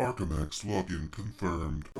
Archimex 0.00 0.64
login 0.64 1.12
confirmed. 1.12 1.90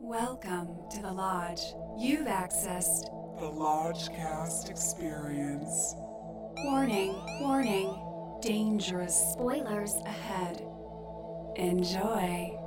Welcome 0.00 0.68
to 0.90 1.00
the 1.00 1.12
Lodge. 1.12 1.60
You've 1.96 2.26
accessed. 2.26 3.04
The 3.38 3.46
Lodgecast 3.46 4.68
Experience. 4.68 5.94
Warning, 6.64 7.14
warning. 7.38 7.96
Dangerous 8.42 9.14
spoilers 9.32 9.94
ahead. 10.04 10.60
Enjoy. 11.54 12.58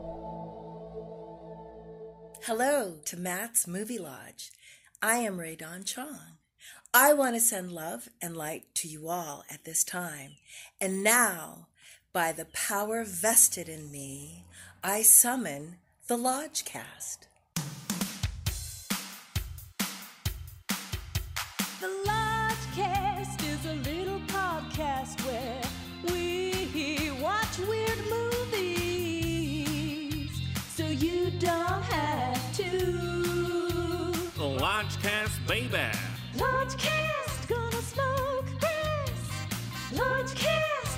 Hello 2.43 2.99
to 3.03 3.17
Matt's 3.17 3.67
Movie 3.67 3.99
Lodge. 3.99 4.51
I 5.01 5.17
am 5.17 5.41
Rae 5.41 5.57
Dawn 5.57 5.83
Chong. 5.83 6.37
I 6.93 7.11
want 7.11 7.35
to 7.35 7.41
send 7.41 7.73
love 7.73 8.07
and 8.21 8.37
light 8.37 8.73
to 8.75 8.87
you 8.87 9.09
all 9.09 9.43
at 9.51 9.65
this 9.65 9.83
time. 9.83 10.37
And 10.79 11.03
now, 11.03 11.67
by 12.15 12.31
the 12.31 12.45
power 12.53 13.03
vested 13.03 13.67
in 13.67 13.91
me, 13.91 14.45
I 14.81 15.01
summon 15.01 15.75
the 16.07 16.15
Lodgecast. 16.15 17.27
The 21.81 21.91
Lodgecast 22.07 23.43
is 23.43 23.65
a 23.65 23.75
little 23.89 24.21
podcast 24.27 25.19
where 25.25 25.61
we 26.09 27.11
watch 27.21 27.59
weird 27.67 27.99
movies 28.09 29.11
so 30.69 30.87
you 30.87 31.31
don't 31.31 31.83
have 31.83 32.55
to. 32.55 32.93
Lodgecast, 34.37 35.45
baby. 35.45 35.91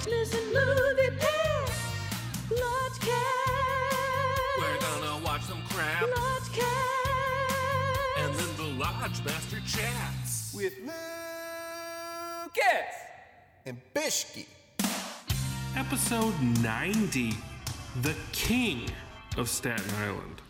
Lodgecast, 0.07 0.20
missing 0.20 0.53
movie 0.53 1.11
pass. 1.20 1.71
Lodgecast. 2.49 3.81
We're 4.59 4.80
gonna 4.80 5.23
watch 5.23 5.41
some 5.44 5.61
crap, 5.69 6.03
Lodgecast. 6.03 6.64
and 8.17 8.33
then 8.36 8.55
the 8.58 8.64
Lodge 8.80 9.23
Master 9.25 9.59
chats. 9.67 10.53
with 10.55 10.73
Lucas 10.80 10.94
and 13.66 13.77
Bishki. 13.94 14.45
Episode 15.75 16.33
90 16.64 17.33
The 18.02 18.16
King 18.31 18.89
of 19.38 19.49
Staten 19.49 19.94
Island. 20.02 20.42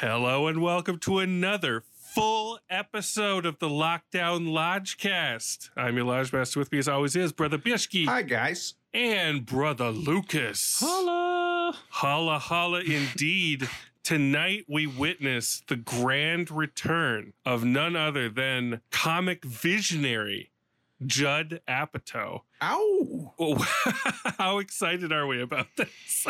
Hello, 0.00 0.46
and 0.48 0.60
welcome 0.60 0.98
to 1.00 1.20
another 1.20 1.84
full 2.16 2.58
episode 2.70 3.44
of 3.44 3.58
the 3.58 3.68
Lockdown 3.68 4.48
Lodgecast. 4.48 5.68
I'm 5.76 5.96
your 5.96 6.06
Lodge 6.06 6.32
Master. 6.32 6.58
With 6.58 6.72
me, 6.72 6.78
as 6.78 6.88
always, 6.88 7.14
is 7.14 7.30
Brother 7.30 7.58
Bishki 7.58 8.06
Hi, 8.06 8.22
guys. 8.22 8.72
and 8.94 9.44
Brother 9.44 9.90
Lucas. 9.90 10.78
Holla! 10.82 11.76
Holla, 11.90 12.38
holla, 12.38 12.80
indeed. 12.80 13.68
Tonight, 14.02 14.64
we 14.66 14.86
witness 14.86 15.62
the 15.68 15.76
grand 15.76 16.50
return 16.50 17.34
of 17.44 17.64
none 17.66 17.96
other 17.96 18.30
than 18.30 18.80
comic 18.90 19.44
visionary 19.44 20.52
Judd 21.04 21.60
Apatow. 21.68 22.40
Ow. 22.62 23.34
Oh, 23.38 23.56
how 24.38 24.56
excited 24.56 25.12
are 25.12 25.26
we 25.26 25.42
about 25.42 25.66
this? 25.76 26.26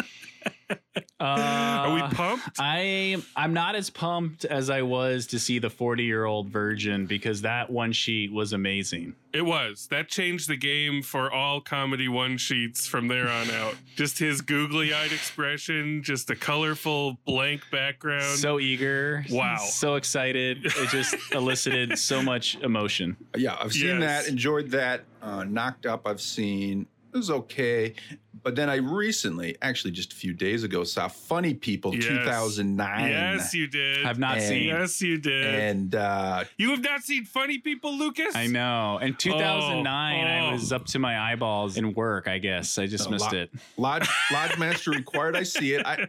Uh, 1.18 1.24
Are 1.24 1.94
we 1.94 2.02
pumped? 2.14 2.50
I 2.58 3.16
I'm 3.34 3.54
not 3.54 3.74
as 3.74 3.88
pumped 3.88 4.44
as 4.44 4.68
I 4.68 4.82
was 4.82 5.26
to 5.28 5.38
see 5.38 5.58
the 5.58 5.70
40 5.70 6.04
year 6.04 6.24
old 6.26 6.48
virgin 6.50 7.06
because 7.06 7.40
that 7.42 7.70
one 7.70 7.92
sheet 7.92 8.32
was 8.32 8.52
amazing. 8.52 9.14
It 9.32 9.42
was. 9.46 9.86
That 9.88 10.08
changed 10.08 10.48
the 10.48 10.56
game 10.58 11.02
for 11.02 11.30
all 11.32 11.60
comedy 11.62 12.08
one 12.08 12.36
sheets 12.36 12.86
from 12.86 13.08
there 13.08 13.28
on 13.28 13.50
out. 13.50 13.76
Just 13.96 14.18
his 14.18 14.42
googly 14.42 14.92
eyed 14.92 15.12
expression, 15.12 16.02
just 16.02 16.28
a 16.30 16.36
colorful 16.36 17.16
blank 17.24 17.62
background. 17.72 18.38
So 18.38 18.60
eager, 18.60 19.24
Wow. 19.30 19.56
so 19.56 19.94
excited. 19.94 20.66
It 20.66 20.88
just 20.90 21.14
elicited 21.32 21.98
so 21.98 22.22
much 22.22 22.56
emotion. 22.56 23.16
Yeah, 23.34 23.56
I've 23.58 23.72
seen 23.72 24.00
Yes. 24.00 24.24
that, 24.24 24.30
enjoyed 24.30 24.70
that. 24.72 25.04
Uh, 25.22 25.44
knocked 25.44 25.86
up, 25.86 26.06
I've 26.06 26.20
seen. 26.20 26.86
It 27.16 27.20
was 27.20 27.30
okay. 27.30 27.94
But 28.42 28.54
then 28.56 28.68
I 28.68 28.76
recently, 28.76 29.56
actually 29.62 29.92
just 29.92 30.12
a 30.12 30.16
few 30.16 30.34
days 30.34 30.64
ago, 30.64 30.84
saw 30.84 31.08
Funny 31.08 31.54
People 31.54 31.94
Yes. 31.94 32.04
2009. 32.04 33.08
yes, 33.10 33.54
you 33.54 33.66
did. 33.66 34.04
I've 34.04 34.18
not 34.18 34.36
And- 34.36 34.44
seen. 34.46 34.64
Yes, 34.64 35.00
you 35.00 35.16
did. 35.16 35.46
And 35.54 35.94
uh, 35.94 36.44
you 36.58 36.70
have 36.70 36.82
not 36.82 37.02
seen 37.02 37.24
Funny 37.24 37.56
People, 37.58 37.96
Lucas? 37.96 38.36
I 38.36 38.46
know. 38.48 38.98
In 38.98 39.14
2009, 39.14 39.86
Oh, 39.86 40.28
I 40.28 40.48
oh. 40.48 40.52
was 40.52 40.72
up 40.72 40.84
to 40.88 40.98
my 40.98 41.18
eyeballs 41.18 41.78
in 41.78 41.94
work. 41.94 42.28
I 42.28 42.36
guess 42.38 42.76
I 42.76 42.86
just 42.86 43.10
missed 43.10 43.32
Lo- 43.32 43.38
it. 43.38 43.50
Lodge, 43.78 44.06
Lodge 44.30 44.58
Master 44.58 44.90
required 44.90 45.34
I 45.36 45.42
see 45.42 45.72
it. 45.72 45.86
I, 45.86 46.08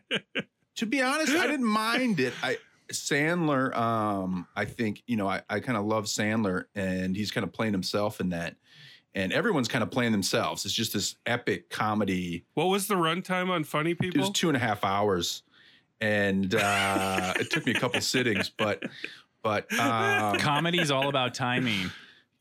to 0.75 0.85
be 0.85 1.01
honest, 1.01 1.31
I 1.31 1.47
didn't 1.47 1.65
mind 1.65 2.19
it. 2.19 2.33
I 2.43 2.57
Sandler, 2.91 3.75
um, 3.75 4.45
I 4.55 4.65
think, 4.65 5.03
you 5.07 5.15
know, 5.17 5.27
I, 5.27 5.41
I 5.49 5.59
kind 5.61 5.77
of 5.77 5.85
love 5.85 6.05
Sandler 6.05 6.65
and 6.75 7.15
he's 7.15 7.31
kind 7.31 7.43
of 7.45 7.51
playing 7.53 7.73
himself 7.73 8.19
in 8.21 8.29
that. 8.29 8.55
And 9.17 9.33
everyone's 9.33 9.67
kind 9.67 9.81
of 9.81 9.89
playing 9.89 10.11
themselves. 10.11 10.63
It's 10.63 10.75
just 10.75 10.93
this 10.93 11.15
epic 11.25 11.71
comedy. 11.71 12.45
What 12.53 12.65
was 12.65 12.85
the 12.85 12.93
runtime 12.93 13.49
on 13.49 13.63
Funny 13.63 13.95
People? 13.95 14.19
It 14.19 14.21
was 14.21 14.29
two 14.29 14.47
and 14.47 14.55
a 14.55 14.59
half 14.59 14.83
hours. 14.83 15.41
And 15.99 16.53
uh, 16.53 17.33
it 17.39 17.49
took 17.49 17.65
me 17.65 17.71
a 17.71 17.79
couple 17.79 17.99
sittings, 18.01 18.49
but 18.49 18.83
but 19.41 19.73
um, 19.79 20.37
Comedy's 20.37 20.91
all 20.91 21.09
about 21.09 21.33
timing. 21.33 21.89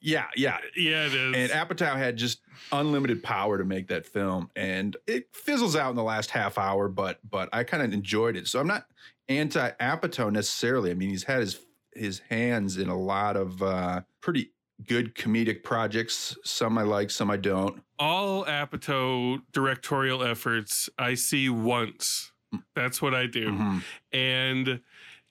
yeah, 0.02 0.26
yeah. 0.36 0.58
yeah, 0.76 1.06
it 1.06 1.14
is. 1.14 1.34
And 1.34 1.50
Apatow 1.50 1.96
had 1.96 2.16
just 2.18 2.40
unlimited 2.70 3.22
power 3.22 3.56
to 3.56 3.64
make 3.64 3.88
that 3.88 4.04
film, 4.04 4.50
and 4.54 4.98
it 5.06 5.28
fizzles 5.32 5.76
out 5.76 5.88
in 5.90 5.96
the 5.96 6.02
last 6.02 6.30
half 6.30 6.58
hour. 6.58 6.88
But 6.88 7.20
but 7.26 7.48
I 7.54 7.64
kind 7.64 7.82
of 7.82 7.92
enjoyed 7.94 8.36
it, 8.36 8.48
so 8.48 8.60
I'm 8.60 8.66
not 8.66 8.86
anti 9.30 9.70
Apatow 9.80 10.30
necessarily. 10.30 10.90
I 10.90 10.94
mean, 10.94 11.08
he's 11.08 11.24
had 11.24 11.40
his 11.40 11.58
his 11.94 12.18
hands 12.28 12.76
in 12.76 12.88
a 12.88 12.98
lot 12.98 13.36
of 13.36 13.62
uh, 13.62 14.02
pretty 14.20 14.50
good 14.86 15.14
comedic 15.14 15.62
projects. 15.62 16.36
Some 16.44 16.78
I 16.78 16.82
like, 16.82 17.10
some 17.10 17.30
I 17.30 17.36
don't. 17.36 17.82
all 17.98 18.44
Apatow 18.44 19.40
directorial 19.52 20.22
efforts 20.22 20.88
I 20.98 21.14
see 21.14 21.48
once. 21.48 22.32
That's 22.74 23.02
what 23.02 23.14
I 23.14 23.26
do. 23.26 23.50
Mm-hmm. 23.50 23.78
And 24.16 24.80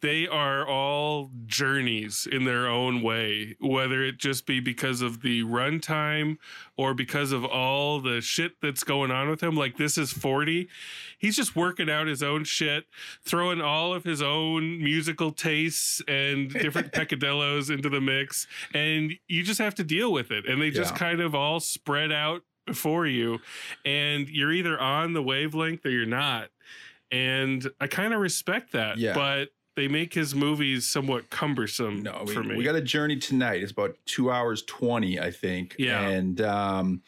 they 0.05 0.27
are 0.27 0.67
all 0.67 1.31
journeys 1.47 2.27
in 2.31 2.45
their 2.45 2.67
own 2.67 3.01
way, 3.01 3.55
whether 3.59 4.03
it 4.03 4.19
just 4.19 4.45
be 4.45 4.59
because 4.59 5.01
of 5.01 5.23
the 5.23 5.41
runtime 5.43 6.37
or 6.77 6.93
because 6.93 7.31
of 7.31 7.43
all 7.43 7.99
the 7.99 8.21
shit 8.21 8.53
that's 8.61 8.83
going 8.83 9.09
on 9.09 9.29
with 9.29 9.41
him. 9.41 9.55
Like 9.55 9.77
this 9.77 9.97
is 9.97 10.11
40. 10.13 10.69
He's 11.17 11.35
just 11.35 11.55
working 11.55 11.89
out 11.89 12.05
his 12.05 12.21
own 12.21 12.43
shit, 12.43 12.85
throwing 13.23 13.61
all 13.61 13.95
of 13.95 14.03
his 14.03 14.21
own 14.21 14.77
musical 14.83 15.31
tastes 15.31 16.03
and 16.07 16.51
different 16.51 16.91
peccadillos 16.93 17.71
into 17.71 17.89
the 17.89 17.99
mix. 18.01 18.45
And 18.75 19.11
you 19.27 19.41
just 19.41 19.59
have 19.59 19.73
to 19.75 19.83
deal 19.83 20.11
with 20.13 20.29
it. 20.29 20.47
And 20.47 20.61
they 20.61 20.69
just 20.69 20.93
Yeah. 20.93 20.97
kind 20.99 21.19
of 21.21 21.33
all 21.33 21.59
spread 21.59 22.11
out 22.11 22.43
before 22.67 23.07
you. 23.07 23.39
And 23.83 24.29
you're 24.29 24.51
either 24.53 24.79
on 24.79 25.13
the 25.13 25.23
wavelength 25.23 25.83
or 25.83 25.89
you're 25.89 26.05
not. 26.05 26.49
And 27.11 27.67
I 27.81 27.87
kind 27.87 28.13
of 28.13 28.19
respect 28.19 28.71
that. 28.73 28.97
Yeah. 28.99 29.13
But 29.15 29.49
they 29.75 29.87
make 29.87 30.13
his 30.13 30.33
movies 30.33 30.89
somewhat 30.89 31.29
cumbersome 31.29 32.01
No, 32.03 32.23
we, 32.25 32.33
for 32.33 32.43
me. 32.43 32.55
we 32.55 32.63
got 32.63 32.75
a 32.75 32.81
journey 32.81 33.17
tonight. 33.17 33.61
It's 33.61 33.71
about 33.71 33.95
two 34.05 34.31
hours 34.31 34.63
twenty, 34.63 35.19
I 35.19 35.31
think. 35.31 35.75
Yeah. 35.77 36.01
And 36.01 36.39
um, 36.41 37.01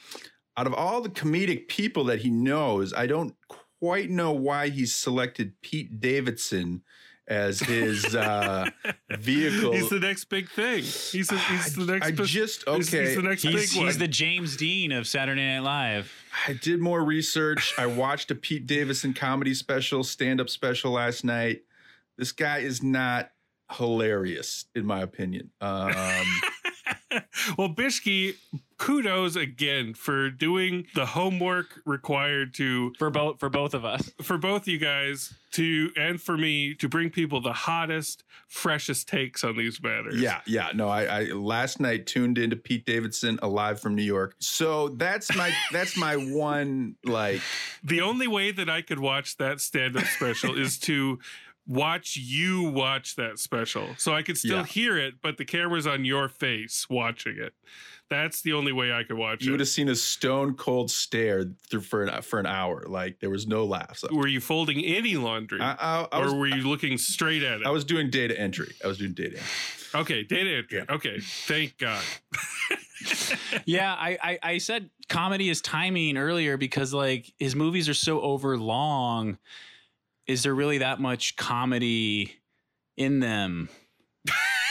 out 0.58 0.68
of 0.68 0.74
all 0.74 1.02
the 1.02 1.10
comedic 1.10 1.68
people 1.68 2.04
that 2.06 2.20
he 2.20 2.30
knows, 2.30 2.94
I 2.94 3.08
don't 3.08 3.36
quite 3.80 4.10
know 4.10 4.32
why 4.32 4.70
he's 4.70 4.96
selected 4.96 5.54
Pete 5.62 6.00
Davidson 6.00 6.82
as 7.28 7.60
his 7.60 8.16
uh, 8.16 8.66
vehicle. 9.20 9.74
He's 9.74 9.90
the 9.90 10.00
next 10.00 10.26
big 10.26 10.50
thing. 10.50 10.78
He's, 10.84 11.28
the 11.28 11.38
he's 11.38 11.76
the 11.76 11.86
next. 11.86 12.08
I 12.08 12.12
just- 12.12 12.66
okay. 12.68 12.80
He's, 13.06 13.16
the 13.18 13.22
next 13.22 13.44
He's, 13.44 13.70
big 13.72 13.78
one. 13.78 13.86
he's 13.88 13.98
the 13.98 14.08
James 14.08 14.56
Dean 14.56 14.92
of 14.94 15.08
Saturday 15.08 15.42
Night 15.46 15.60
Live. 15.60 16.12
I 16.48 16.54
did 16.54 16.80
more 16.80 17.04
research. 17.04 17.74
I 17.78 17.86
watched 17.86 18.32
a 18.32 18.36
Pete 18.36 18.66
Davidson 18.66 19.14
comedy 19.14 19.54
special, 19.54 20.04
stand 20.04 20.40
up 20.40 20.50
special 20.50 20.92
last 20.92 21.24
night. 21.26 21.62
This 22.18 22.32
guy 22.32 22.60
is 22.60 22.82
not 22.82 23.32
hilarious, 23.72 24.66
in 24.76 24.86
my 24.86 25.02
opinion. 25.02 25.52
Um, 25.62 25.94
well, 27.58 27.70
Bishki, 27.70 28.36
kudos 28.78 29.36
again 29.36 29.94
for 29.94 30.30
doing 30.30 30.86
the 30.94 31.06
homework 31.06 31.82
required 31.86 32.54
to 32.56 32.94
For 32.98 33.10
both 33.10 33.40
for 33.40 33.50
both 33.50 33.74
of 33.74 33.84
us. 33.86 34.12
for 34.22 34.38
both 34.38 34.68
you 34.68 34.78
guys 34.78 35.34
to 35.52 35.92
and 35.96 36.22
for 36.22 36.38
me 36.38 36.76
to 36.76 36.88
bring 36.88 37.10
people 37.10 37.42
the 37.42 37.54
hottest, 37.54 38.24
freshest 38.48 39.08
takes 39.08 39.44
on 39.44 39.58
these 39.58 39.82
matters. 39.82 40.20
Yeah, 40.20 40.42
yeah. 40.46 40.70
No, 40.74 40.88
I, 40.88 41.04
I 41.06 41.24
last 41.26 41.80
night 41.80 42.06
tuned 42.06 42.38
into 42.38 42.56
Pete 42.56 42.86
Davidson 42.86 43.40
alive 43.42 43.80
from 43.80 43.96
New 43.96 44.04
York. 44.04 44.36
So 44.40 44.90
that's 44.90 45.36
my 45.36 45.52
that's 45.72 45.98
my 45.98 46.16
one 46.16 46.96
like 47.04 47.42
The 47.84 48.02
only 48.02 48.28
way 48.28 48.52
that 48.52 48.70
I 48.70 48.82
could 48.82 49.00
watch 49.00 49.38
that 49.38 49.60
stand-up 49.60 50.06
special 50.06 50.58
is 50.58 50.78
to 50.80 51.20
watch 51.68 52.16
you 52.18 52.64
watch 52.64 53.16
that 53.18 53.40
special. 53.40 53.90
So 53.98 54.14
I 54.14 54.22
could 54.24 54.38
still 54.38 54.58
Yeah. 54.60 54.66
hear 54.66 54.98
it, 54.98 55.16
but 55.22 55.38
the 55.38 55.46
camera's 55.46 55.86
on 55.86 56.06
your 56.06 56.30
face 56.30 56.88
watching 56.90 57.38
it. 57.38 57.54
That's 58.10 58.42
the 58.42 58.54
only 58.54 58.72
way 58.72 58.94
I 58.94 59.04
could 59.04 59.18
watch 59.18 59.42
it. 59.42 59.46
You 59.46 59.52
would 59.52 59.60
have 59.60 59.68
seen 59.68 59.90
a 59.90 59.96
stone 59.96 60.54
cold 60.56 60.90
stare 60.90 61.44
through 61.70 61.82
for 61.82 62.04
an, 62.04 62.22
for 62.22 62.40
an 62.40 62.46
hour. 62.46 62.86
Like 62.88 63.20
there 63.20 63.30
was 63.30 63.46
no 63.48 63.66
laughs. 63.66 64.06
Were 64.10 64.28
you 64.28 64.40
folding 64.40 64.82
any 64.86 65.16
laundry? 65.18 65.60
I, 65.60 65.74
I, 65.74 66.08
I 66.14 66.20
was, 66.20 66.32
or 66.32 66.38
were 66.38 66.48
you 66.48 66.68
looking 66.70 66.98
straight 66.98 67.44
at 67.44 67.60
it? 67.60 67.68
I 67.68 67.70
was 67.72 67.84
doing 67.84 68.10
data 68.10 68.40
entry. 68.40 68.74
I 68.82 68.88
was 68.88 68.98
doing 68.98 69.12
data 69.12 69.36
entry. 69.38 70.00
okay, 70.00 70.24
data 70.24 70.50
entry. 70.56 70.86
Okay, 70.90 71.20
thank 71.20 71.78
God. 71.78 72.02
yeah, 73.66 73.94
I, 73.94 74.18
I 74.24 74.40
I 74.54 74.58
said 74.60 74.90
comedy 75.10 75.50
is 75.50 75.62
timing 75.62 76.18
earlier 76.18 76.56
because 76.58 76.94
like 76.94 77.34
his 77.40 77.56
movies 77.56 77.90
are 77.90 77.94
so 77.94 78.22
over 78.22 78.58
long. 78.58 79.38
Is 80.28 80.44
there 80.44 80.54
really 80.54 80.80
that 80.80 81.00
much 81.00 81.36
comedy 81.36 82.34
in 82.98 83.20
them? 83.20 83.70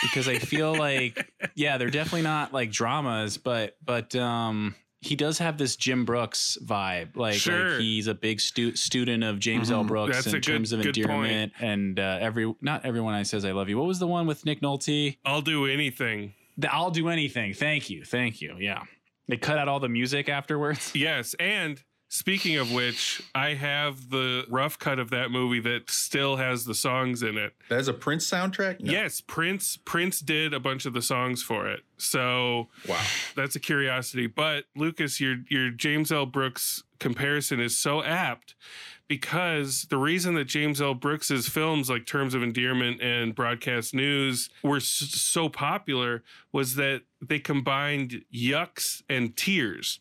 Because 0.03 0.29
I 0.29 0.39
feel 0.39 0.75
like 0.79 1.31
yeah, 1.55 1.79
they're 1.79 1.91
definitely 1.91 2.23
not 2.23 2.53
like 2.53 2.71
dramas, 2.71 3.39
but 3.39 3.77
but 3.85 4.15
um 4.15 4.75
he 5.03 5.15
does 5.15 5.39
have 5.39 5.57
this 5.59 5.77
Jim 5.77 6.05
Brooks 6.05 6.59
vibe. 6.65 7.17
Like, 7.17 7.35
Sure. 7.35 7.71
like 7.73 7.81
he's 7.81 8.07
a 8.09 8.15
big 8.15 8.41
stu- 8.41 8.75
student 8.75 9.23
of 9.23 9.39
James 9.39 9.71
L. 9.71 9.85
Mhm. 9.85 9.89
Brooks 9.89 10.15
That's 10.17 10.27
in 10.27 10.33
a 10.35 10.37
good- 10.37 10.43
terms 10.43 10.73
of 10.73 10.85
endearment 10.85 11.53
and 11.61 12.01
uh, 12.01 12.19
every 12.21 12.53
not 12.61 12.85
everyone 12.85 13.15
I 13.15 13.23
says 13.23 13.45
I 13.45 13.53
love 13.53 13.69
you. 13.69 13.79
What 13.79 13.87
was 13.87 13.99
the 13.99 14.07
one 14.07 14.27
with 14.27 14.45
Nick 14.45 14.61
Nolte? 14.63 15.17
I'll 15.25 15.43
do 15.43 15.67
anything. 15.67 16.35
The 16.59 16.73
I'll 16.75 16.91
do 16.91 17.09
anything. 17.09 17.55
Thank 17.55 17.89
you. 17.91 18.05
Thank 18.05 18.41
you. 18.41 18.57
Yeah. 18.59 18.83
They 19.29 19.37
cut 19.37 19.59
out 19.59 19.69
all 19.69 19.81
the 19.81 19.89
music 19.89 20.29
afterwards. 20.29 20.93
Yes, 20.95 21.35
and 21.41 21.83
speaking 22.09 22.57
of 22.57 22.73
which, 22.73 23.23
I 23.35 23.55
have 23.55 24.11
the 24.11 24.45
rough 24.49 24.79
cut 24.79 24.99
of 24.99 25.11
that 25.11 25.31
movie 25.31 25.61
that 25.61 25.91
still 25.91 26.37
has 26.37 26.65
the 26.65 26.75
songs 26.75 27.23
in 27.23 27.37
it. 27.37 27.53
That 27.69 27.81
is 27.81 27.89
a 27.89 27.93
Prince 27.93 28.29
soundtrack. 28.31 28.81
No. 28.81 28.93
Yes, 28.93 29.21
Prince 29.21 29.77
Prince 29.77 30.21
did 30.21 30.55
a 30.55 30.61
bunch 30.61 30.87
of 30.87 30.93
the 30.93 31.03
songs 31.03 31.43
for 31.43 31.69
it. 31.69 31.81
So 31.99 32.69
Wow. 32.89 33.03
that's 33.35 33.57
a 33.57 33.61
curiosity. 33.61 34.27
But 34.27 34.65
Lucas, 34.77 35.21
your 35.21 35.37
your 35.49 35.71
James 35.71 36.11
L. 36.13 36.27
Brooks 36.27 36.83
comparison 36.99 37.61
is 37.61 37.77
so 37.77 38.03
apt 38.03 38.55
because 39.09 39.83
the 39.91 39.99
reason 39.99 40.35
that 40.35 40.47
James 40.47 40.81
L. 40.81 40.95
Brooks's 40.95 41.49
films 41.49 41.89
like 41.89 42.07
Terms 42.07 42.35
of 42.35 42.43
Endearment 42.43 43.01
and 43.01 43.35
Broadcast 43.35 43.95
News 43.95 44.51
were 44.63 44.81
so 44.81 45.49
popular 45.49 46.25
was 46.53 46.75
that 46.75 47.03
they 47.21 47.39
combined 47.39 48.23
yucks 48.35 49.03
and 49.09 49.37
tears. 49.37 50.01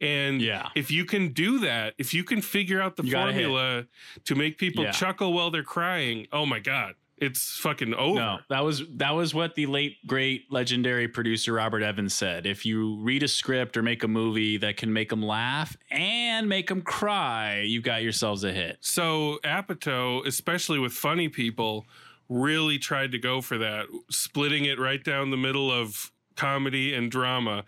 And 0.00 0.40
Yeah. 0.42 0.68
if 0.74 0.90
you 0.90 1.04
can 1.04 1.32
do 1.32 1.58
that, 1.60 1.94
if 1.98 2.12
you 2.14 2.24
can 2.24 2.42
figure 2.42 2.80
out 2.80 2.96
the 2.96 3.04
You 3.04 3.12
formula 3.12 3.86
to 4.24 4.34
make 4.34 4.58
people 4.58 4.84
Yeah. 4.84 4.90
chuckle 4.92 5.32
while 5.32 5.50
they're 5.50 5.62
crying, 5.62 6.26
oh 6.32 6.44
my 6.46 6.58
god, 6.60 6.94
it's 7.18 7.56
fucking 7.58 7.94
over. 7.94 8.18
No, 8.20 8.38
that 8.50 8.62
was 8.62 8.82
that 8.96 9.12
was 9.14 9.32
what 9.32 9.54
the 9.54 9.64
late 9.64 9.96
great 10.06 10.52
legendary 10.52 11.08
producer 11.08 11.54
Robert 11.54 11.82
Evans 11.82 12.14
said. 12.14 12.44
If 12.44 12.66
you 12.66 12.96
read 12.96 13.22
a 13.22 13.28
script 13.28 13.76
or 13.78 13.82
make 13.82 14.02
a 14.04 14.08
movie 14.08 14.58
that 14.58 14.76
can 14.76 14.92
make 14.92 15.08
them 15.08 15.22
laugh 15.22 15.76
and 15.90 16.46
make 16.46 16.68
them 16.68 16.82
cry, 16.82 17.62
you 17.62 17.80
got 17.80 18.02
yourselves 18.02 18.44
a 18.44 18.52
hit. 18.52 18.76
So 18.82 19.38
Apatow, 19.44 20.26
especially 20.26 20.78
with 20.78 20.92
funny 20.92 21.30
people, 21.30 21.86
really 22.28 22.76
tried 22.78 23.12
to 23.12 23.18
go 23.18 23.40
for 23.40 23.56
that, 23.58 23.86
splitting 24.10 24.66
it 24.66 24.78
right 24.78 25.02
down 25.02 25.30
the 25.30 25.36
middle 25.38 25.70
of 25.72 26.10
comedy 26.34 26.92
and 26.92 27.10
drama, 27.10 27.64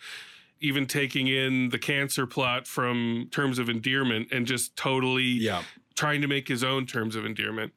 even 0.60 0.86
taking 0.86 1.28
in 1.28 1.68
the 1.70 1.78
cancer 1.78 2.26
plot 2.26 2.66
from 2.66 3.28
Terms 3.30 3.58
of 3.58 3.68
Endearment 3.68 4.28
and 4.32 4.46
just 4.46 4.74
totally 4.76 5.22
Yeah. 5.24 5.62
trying 5.94 6.20
to 6.20 6.28
make 6.28 6.46
his 6.48 6.62
own 6.62 6.86
terms 6.86 7.16
of 7.16 7.24
endearment. 7.26 7.72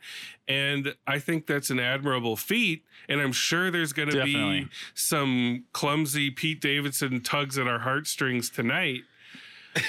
And 0.47 0.93
I 1.07 1.17
think 1.19 1.47
that's 1.47 1.69
an 1.71 1.79
admirable 1.79 2.35
feat. 2.35 2.83
And 3.09 3.19
I'm 3.19 3.31
sure 3.31 3.71
there's 3.71 3.93
going 3.93 4.09
to 4.09 4.23
be 4.23 4.67
some 4.93 5.63
clumsy 5.73 6.29
Pete 6.29 6.61
Davidson 6.61 7.21
tugs 7.21 7.57
at 7.57 7.67
our 7.67 7.79
heartstrings 7.79 8.49
tonight. 8.49 9.01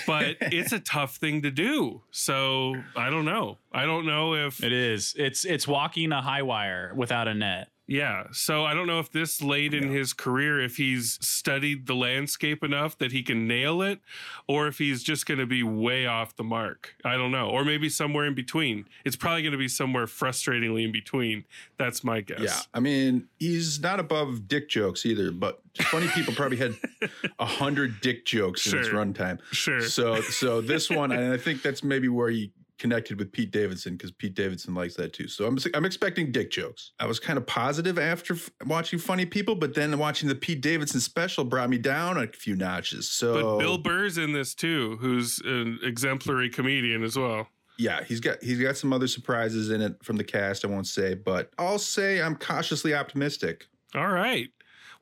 But 0.07 0.37
it's 0.41 0.73
a 0.73 0.79
tough 0.81 1.17
thing 1.17 1.43
to 1.43 1.51
do. 1.51 2.03
So 2.11 2.77
I 2.97 3.11
don't 3.11 3.25
know. 3.25 3.59
I 3.73 3.85
don't 3.85 4.07
know 4.07 4.35
if, 4.35 4.63
It 4.63 4.73
is. 4.73 5.15
It's 5.19 5.45
it's 5.45 5.67
walking 5.67 6.13
a 6.13 6.23
high 6.23 6.43
wire 6.43 6.93
without 6.95 7.27
a 7.29 7.35
net. 7.35 7.69
Yeah. 7.87 8.25
So 8.33 8.65
I 8.65 8.75
don't 8.75 8.87
know 8.87 9.01
if 9.01 9.11
this 9.11 9.43
late 9.43 9.75
in 9.75 9.91
his 9.91 10.13
career, 10.13 10.61
if 10.61 10.77
he's 10.77 11.19
studied 11.21 11.87
the 11.87 11.95
landscape 11.95 12.63
enough 12.63 12.97
that 12.99 13.13
he 13.13 13.23
can 13.23 13.47
nail 13.47 13.83
it, 13.83 14.01
or 14.47 14.69
if 14.69 14.79
he's 14.79 15.03
just 15.03 15.27
going 15.27 15.39
to 15.39 15.47
be 15.47 15.63
way 15.63 16.07
off 16.07 16.37
the 16.37 16.45
mark. 16.45 16.95
I 17.05 17.17
don't 17.17 17.33
know. 17.33 17.51
Or 17.51 17.65
maybe 17.65 17.89
somewhere 17.89 18.25
in 18.25 18.35
between. 18.35 18.87
It's 19.05 19.17
probably 19.17 19.43
going 19.43 19.53
to 19.53 19.59
be 19.59 19.69
somewhere 19.69 20.07
frustratingly 20.07 20.85
in 20.85 20.93
between. 20.93 21.45
That's 21.77 22.05
my 22.05 22.21
guess. 22.21 22.41
Yeah. 22.41 22.59
I 22.73 22.81
mean, 22.81 23.29
he's 23.39 23.81
not 23.81 23.99
above 23.99 24.47
dick 24.49 24.69
jokes 24.69 25.05
either, 25.05 25.33
but 25.33 25.61
funny 25.81 26.07
people 26.09 26.35
probably 26.35 26.59
had 26.59 26.75
a 27.39 27.47
hundred 27.47 28.01
dick 28.01 28.25
jokes 28.25 28.73
in 28.73 28.79
its 28.79 28.89
runtime. 28.89 29.39
Sure. 29.51 29.83
So, 29.83 30.21
so 30.21 30.61
this 30.61 30.89
one, 30.89 31.11
and 31.11 31.33
I 31.33 31.37
think 31.37 31.63
that's 31.63 31.83
maybe 31.83 32.09
where 32.09 32.31
he 32.31 32.53
connected 32.83 33.17
with 33.19 33.33
Pete 33.33 33.51
Davidson 33.53 33.95
because 33.95 34.11
Pete 34.11 34.35
Davidson 34.35 34.75
likes 34.75 34.97
that 34.97 35.13
too. 35.15 35.29
So 35.29 35.47
I'm, 35.47 35.57
I'm 35.73 35.85
expecting 35.85 36.33
dick 36.33 36.51
jokes. 36.51 36.93
I 36.99 37.07
was 37.07 37.19
kind 37.21 37.39
of 37.39 37.47
positive 37.47 37.99
after 37.99 38.35
f- 38.35 38.51
watching 38.67 38.99
Funny 38.99 39.25
People, 39.25 39.55
but 39.55 39.73
then 39.75 39.97
watching 39.99 40.29
the 40.29 40.35
Pete 40.35 40.61
Davidson 40.61 41.01
special 41.01 41.45
brought 41.45 41.71
me 41.71 41.79
down 41.79 42.19
a 42.19 42.27
few 42.27 42.57
notches. 42.57 43.09
So, 43.09 43.35
But 43.35 43.59
Bill 43.61 43.79
Burr's 43.79 44.19
in 44.19 44.33
this 44.33 44.55
too, 44.55 44.99
who's 45.01 45.39
an 45.45 45.79
exemplary 45.83 46.51
comedian 46.51 47.05
as 47.05 47.17
well. 47.17 47.47
yeah, 47.79 48.03
he's 48.05 48.21
got 48.21 48.43
he's 48.43 48.59
got 48.61 48.77
some 48.77 48.93
other 48.93 49.07
surprises 49.09 49.71
in 49.71 49.81
it 49.81 49.95
from 50.03 50.17
the 50.17 50.25
cast. 50.25 50.65
I 50.65 50.69
won't 50.69 50.87
say, 50.87 51.15
but 51.15 51.51
I'll 51.59 51.79
say 51.79 52.21
I'm 52.21 52.37
cautiously 52.37 52.95
optimistic. 52.95 53.67
All 53.95 54.09
right. 54.09 54.49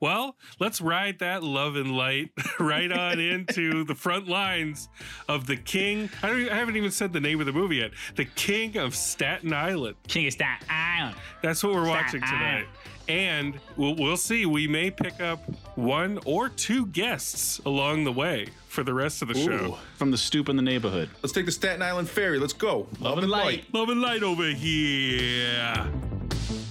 Well, 0.01 0.35
let's 0.59 0.81
ride 0.81 1.19
that 1.19 1.43
love 1.43 1.75
and 1.75 1.95
light 1.95 2.31
right 2.59 2.91
on 2.91 3.19
into 3.19 3.83
the 3.83 3.93
front 3.93 4.27
lines 4.27 4.89
of 5.29 5.45
the 5.45 5.55
King. 5.55 6.09
I, 6.23 6.29
don't, 6.29 6.49
I 6.49 6.55
haven't 6.55 6.75
even 6.75 6.89
said 6.89 7.13
the 7.13 7.19
name 7.19 7.39
of 7.39 7.45
the 7.45 7.53
movie 7.53 7.75
yet. 7.77 7.91
The 8.15 8.25
King 8.25 8.77
of 8.77 8.95
Staten 8.95 9.53
Island. 9.53 9.95
King 10.07 10.25
of 10.25 10.33
Staten 10.33 10.65
Island. 10.71 11.15
That's 11.43 11.63
what 11.63 11.75
we're 11.75 11.87
watching 11.87 12.19
Staten 12.21 12.35
tonight. 12.35 12.65
And 13.07 13.59
we'll, 13.77 13.93
we'll 13.95 14.17
see. 14.17 14.47
We 14.47 14.67
may 14.67 14.89
pick 14.89 15.21
up 15.21 15.43
one 15.75 16.17
or 16.25 16.49
two 16.49 16.87
guests 16.87 17.59
along 17.59 18.05
the 18.05 18.11
way 18.11 18.47
for 18.69 18.83
the 18.83 18.95
rest 18.95 19.21
of 19.21 19.27
the 19.27 19.35
show. 19.35 19.77
From 19.97 20.09
the 20.09 20.17
stoop 20.17 20.49
in 20.49 20.55
the 20.55 20.63
neighborhood. 20.63 21.11
Let's 21.21 21.33
take 21.33 21.45
the 21.45 21.51
Staten 21.51 21.83
Island 21.83 22.09
ferry. 22.09 22.39
Let's 22.39 22.53
go. 22.53 22.87
Love, 22.99 23.19
and 23.19 23.23
and 23.25 23.31
light. 23.31 23.45
light. 23.45 23.65
Love 23.73 23.89
and 23.89 24.01
light 24.01 24.23
over 24.23 24.45
here. 24.45 25.91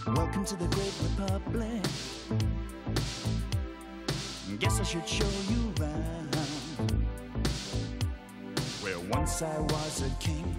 Welcome 0.08 0.44
to 0.46 0.56
the 0.56 0.66
great 0.66 0.92
republic. 1.02 1.82
Guess 4.60 4.78
I 4.78 4.82
should 4.82 5.08
show 5.08 5.26
you 5.48 5.72
around. 5.80 6.36
Where 8.82 9.00
once 9.10 9.40
I 9.40 9.58
was 9.58 10.02
a 10.02 10.10
king, 10.20 10.54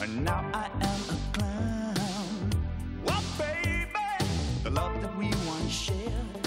and 0.00 0.24
now 0.24 0.48
I 0.54 0.70
am 0.90 1.00
a 1.10 1.18
clown. 1.36 2.50
Well, 3.04 3.24
baby, 3.36 3.90
the 4.62 4.70
love 4.70 5.02
that 5.02 5.18
we 5.18 5.26
once 5.48 5.72
shared 5.72 6.46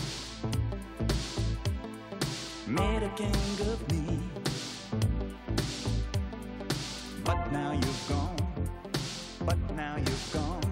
made 2.65 3.03
a 3.03 3.09
king 3.17 3.57
of 3.67 3.91
me. 3.91 4.17
But 7.25 7.51
now 7.51 7.73
you've 7.73 8.05
gone, 8.07 8.37
but 9.45 9.57
now 9.75 9.97
you've 9.97 10.29
gone. 10.31 10.68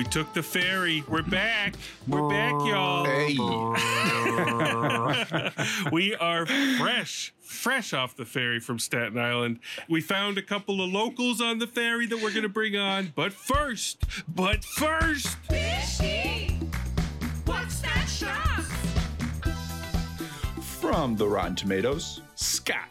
We 0.00 0.04
took 0.04 0.32
the 0.32 0.42
ferry. 0.42 1.04
We're 1.06 1.20
back. 1.20 1.74
We're 2.08 2.26
back, 2.26 2.52
y'all. 2.52 3.04
Hey. 3.04 3.36
we 5.92 6.14
are 6.14 6.46
fresh, 6.46 7.34
fresh 7.38 7.92
off 7.92 8.16
the 8.16 8.24
ferry 8.24 8.60
from 8.60 8.78
Staten 8.78 9.18
Island. 9.18 9.58
We 9.90 10.00
found 10.00 10.38
a 10.38 10.42
couple 10.42 10.82
of 10.82 10.90
locals 10.90 11.42
on 11.42 11.58
the 11.58 11.66
ferry 11.66 12.06
that 12.06 12.16
we're 12.16 12.30
going 12.30 12.44
to 12.44 12.48
bring 12.48 12.78
on. 12.78 13.12
But 13.14 13.34
first, 13.34 14.02
but 14.26 14.64
first, 14.64 15.36
From 20.80 21.16
the 21.16 21.28
Rotten 21.28 21.56
Tomatoes, 21.56 22.22
Scott 22.36 22.90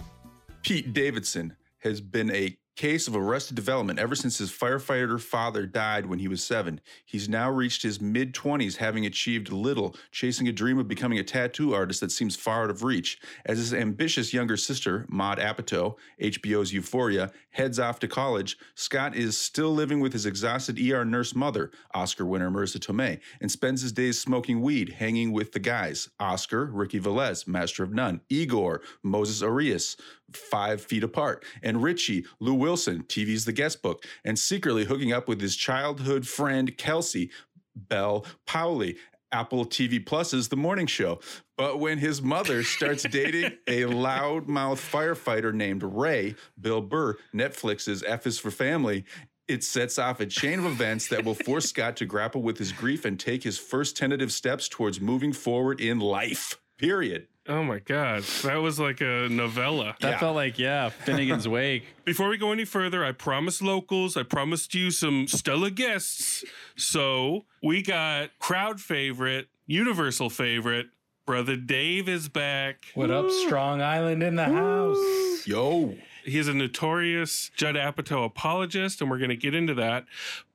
Pete 0.62 0.94
Davidson 0.94 1.56
has 1.80 2.02
been 2.02 2.30
a 2.30 2.56
case 2.80 3.10
of 3.10 3.16
arrested 3.18 3.56
development 3.58 4.00
ever 4.00 4.16
since 4.16 4.38
his 4.38 4.50
firefighter 4.50 5.20
father 5.20 5.66
died 5.66 6.06
when 6.06 6.18
he 6.18 6.30
was 6.30 6.42
seven. 6.42 6.80
He's 7.06 7.28
now 7.28 7.52
reached 7.52 7.84
his 7.84 8.00
mid 8.00 8.34
20s, 8.34 8.78
having 8.78 9.06
achieved 9.06 9.52
little, 9.52 9.98
chasing 10.14 10.48
a 10.48 10.54
dream 10.54 10.80
of 10.80 10.88
becoming 10.88 11.20
a 11.20 11.24
tattoo 11.24 11.74
artist 11.74 12.00
that 12.00 12.10
seems 12.10 12.38
far 12.38 12.64
out 12.64 12.70
of 12.70 12.82
reach. 12.82 13.20
As 13.46 13.58
his 13.58 13.74
ambitious 13.74 14.34
younger 14.34 14.56
sister, 14.56 15.06
Maud 15.10 15.40
Apatow, 15.40 15.96
HBO's 16.22 16.72
Euphoria, 16.72 17.34
heads 17.50 17.80
off 17.80 18.00
to 18.00 18.08
college, 18.08 18.58
Scott 18.76 19.14
is 19.14 19.38
still 19.38 19.74
living 19.74 20.00
with 20.00 20.14
his 20.14 20.26
exhausted 20.26 20.80
ER 20.80 21.04
nurse 21.04 21.36
mother, 21.36 21.72
Oscar 21.94 22.26
winner 22.26 22.50
Marisa 22.50 22.78
Tomei, 22.78 23.20
and 23.42 23.52
spends 23.52 23.82
his 23.82 23.92
days 23.92 24.22
smoking 24.22 24.62
weed, 24.62 24.88
hanging 24.88 25.34
with 25.34 25.52
the 25.52 25.60
guys 25.60 26.08
Oscar, 26.18 26.68
Ricky 26.68 27.02
Velez, 27.02 27.46
Master 27.46 27.84
of 27.84 27.94
None, 27.94 28.22
Igor, 28.30 28.82
Moses 29.04 29.44
Arias, 29.44 29.98
five 30.36 30.82
feet 30.82 31.04
apart, 31.04 31.46
and 31.62 31.84
Richie, 31.84 32.26
Lou 32.40 32.54
Wilson, 32.54 33.04
TV's 33.04 33.46
The 33.46 33.52
Guest 33.52 33.82
Book, 33.82 34.06
and 34.24 34.38
secretly 34.38 34.86
hooking 34.86 35.14
up 35.14 35.28
with 35.28 35.42
his 35.42 35.56
childhood 35.56 36.28
friend 36.28 36.78
Kelsey, 36.78 37.32
Bel 37.76 38.26
Powley. 38.48 38.98
Apple 39.32 39.64
TV 39.64 40.04
Plus's 40.04 40.48
The 40.48 40.56
Morning 40.56 40.88
Show. 40.88 41.20
But 41.56 41.80
when 41.80 42.00
his 42.00 42.20
mother 42.20 42.64
starts 42.64 43.04
dating 43.04 43.52
a 43.68 43.84
loudmouth 43.84 44.80
firefighter 44.80 45.54
named 45.54 45.84
Ray, 45.84 46.36
Bill 46.60 46.82
Burr, 46.82 47.16
Netflix's 47.32 48.02
F 48.02 48.26
is 48.26 48.40
for 48.40 48.50
Family, 48.50 49.06
it 49.48 49.64
sets 49.64 49.98
off 49.98 50.20
a 50.20 50.26
chain 50.26 50.60
of 50.60 50.66
events 50.66 51.08
that 51.10 51.26
will 51.26 51.34
force 51.34 51.66
Scott 51.70 51.98
to 51.98 52.06
grapple 52.06 52.42
with 52.42 52.58
his 52.58 52.72
grief 52.72 53.04
and 53.04 53.20
take 53.20 53.44
his 53.44 53.58
first 53.58 53.98
tentative 53.98 54.32
steps 54.32 54.70
towards 54.70 55.02
moving 55.02 55.34
forward 55.34 55.82
in 55.82 56.00
life. 56.00 56.60
Period. 56.78 57.28
Oh 57.50 57.64
my 57.64 57.80
god, 57.80 58.22
that 58.44 58.58
was 58.58 58.80
like 58.80 59.02
a 59.02 59.28
novella. 59.28 59.96
That 60.02 60.12
Yeah. 60.12 60.20
felt 60.20 60.36
like 60.36 60.60
yeah, 60.60 60.90
Finnegan's 60.90 61.48
Wake. 61.58 61.84
Before 62.06 62.30
we 62.30 62.38
go 62.38 62.52
any 62.52 62.64
further, 62.64 63.04
I 63.04 63.12
promised 63.12 63.62
locals, 63.64 64.16
I 64.16 64.22
promised 64.24 64.76
you 64.76 64.92
some 64.92 65.28
stellar 65.28 65.72
guests. 65.72 66.44
So 66.78 67.46
we 67.64 67.82
got 67.82 68.30
crowd 68.40 68.80
favorite, 68.80 69.48
universal 69.66 70.30
favorite, 70.30 70.88
brother 71.30 71.56
Dave 71.56 72.10
is 72.10 72.28
back. 72.28 72.86
What 72.96 73.12
up, 73.12 73.30
Strong 73.30 73.84
Island 73.84 74.24
in 74.24 74.36
the 74.36 74.46
house? 74.46 75.46
Yo. 75.46 75.94
He's 76.26 76.48
a 76.48 76.56
notorious 76.56 77.52
Judd 77.56 77.76
Apatow 77.76 78.26
apologist, 78.26 79.00
and 79.00 79.12
we're 79.12 79.20
going 79.20 79.30
to 79.30 79.36
get 79.36 79.54
into 79.54 79.76
that. 79.76 80.06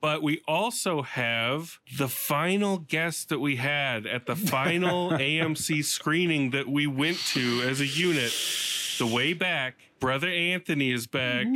But 0.01 0.21
we 0.25 0.43
also 0.49 1.03
have 1.03 1.79
the 1.97 2.09
final 2.09 2.79
guest 2.79 3.29
that 3.29 3.39
we 3.39 3.55
had 3.55 4.05
at 4.05 4.27
the 4.27 4.35
final 4.51 5.11
AMC 5.11 5.85
screening 5.85 6.51
that 6.51 6.67
we 6.67 6.89
went 6.89 7.19
to 7.35 7.63
as 7.63 7.81
a 7.81 7.87
unit. 7.87 8.33
The 8.99 9.07
way 9.07 9.33
back, 9.33 9.77
brother 10.01 10.29
Anthony 10.29 10.91
is 10.91 11.07
back. 11.07 11.47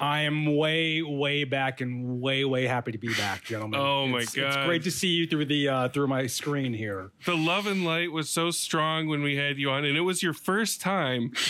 I 0.00 0.22
am 0.22 0.56
way, 0.56 1.02
way 1.02 1.44
back 1.44 1.80
and 1.80 2.20
way, 2.20 2.44
way 2.44 2.66
happy 2.66 2.92
to 2.92 2.98
be 2.98 3.12
back, 3.14 3.44
gentlemen. 3.44 3.78
Oh 3.80 4.06
my 4.06 4.18
It's- 4.18 4.34
God. 4.34 4.46
It's 4.46 4.66
great 4.66 4.82
to 4.84 4.90
see 4.90 5.08
you 5.08 5.26
through 5.26 5.46
the 5.46 5.68
uh, 5.68 5.88
through 5.88 6.06
my 6.08 6.26
screen 6.26 6.72
here. 6.74 7.10
The 7.26 7.36
love 7.36 7.66
and 7.66 7.84
light 7.84 8.12
was 8.12 8.28
so 8.30 8.50
strong 8.50 9.08
when 9.08 9.22
we 9.22 9.36
had 9.36 9.58
you 9.58 9.70
on, 9.70 9.84
and 9.84 9.96
it 9.96 10.02
was 10.02 10.22
your 10.22 10.32
first 10.34 10.80
time. 10.80 11.32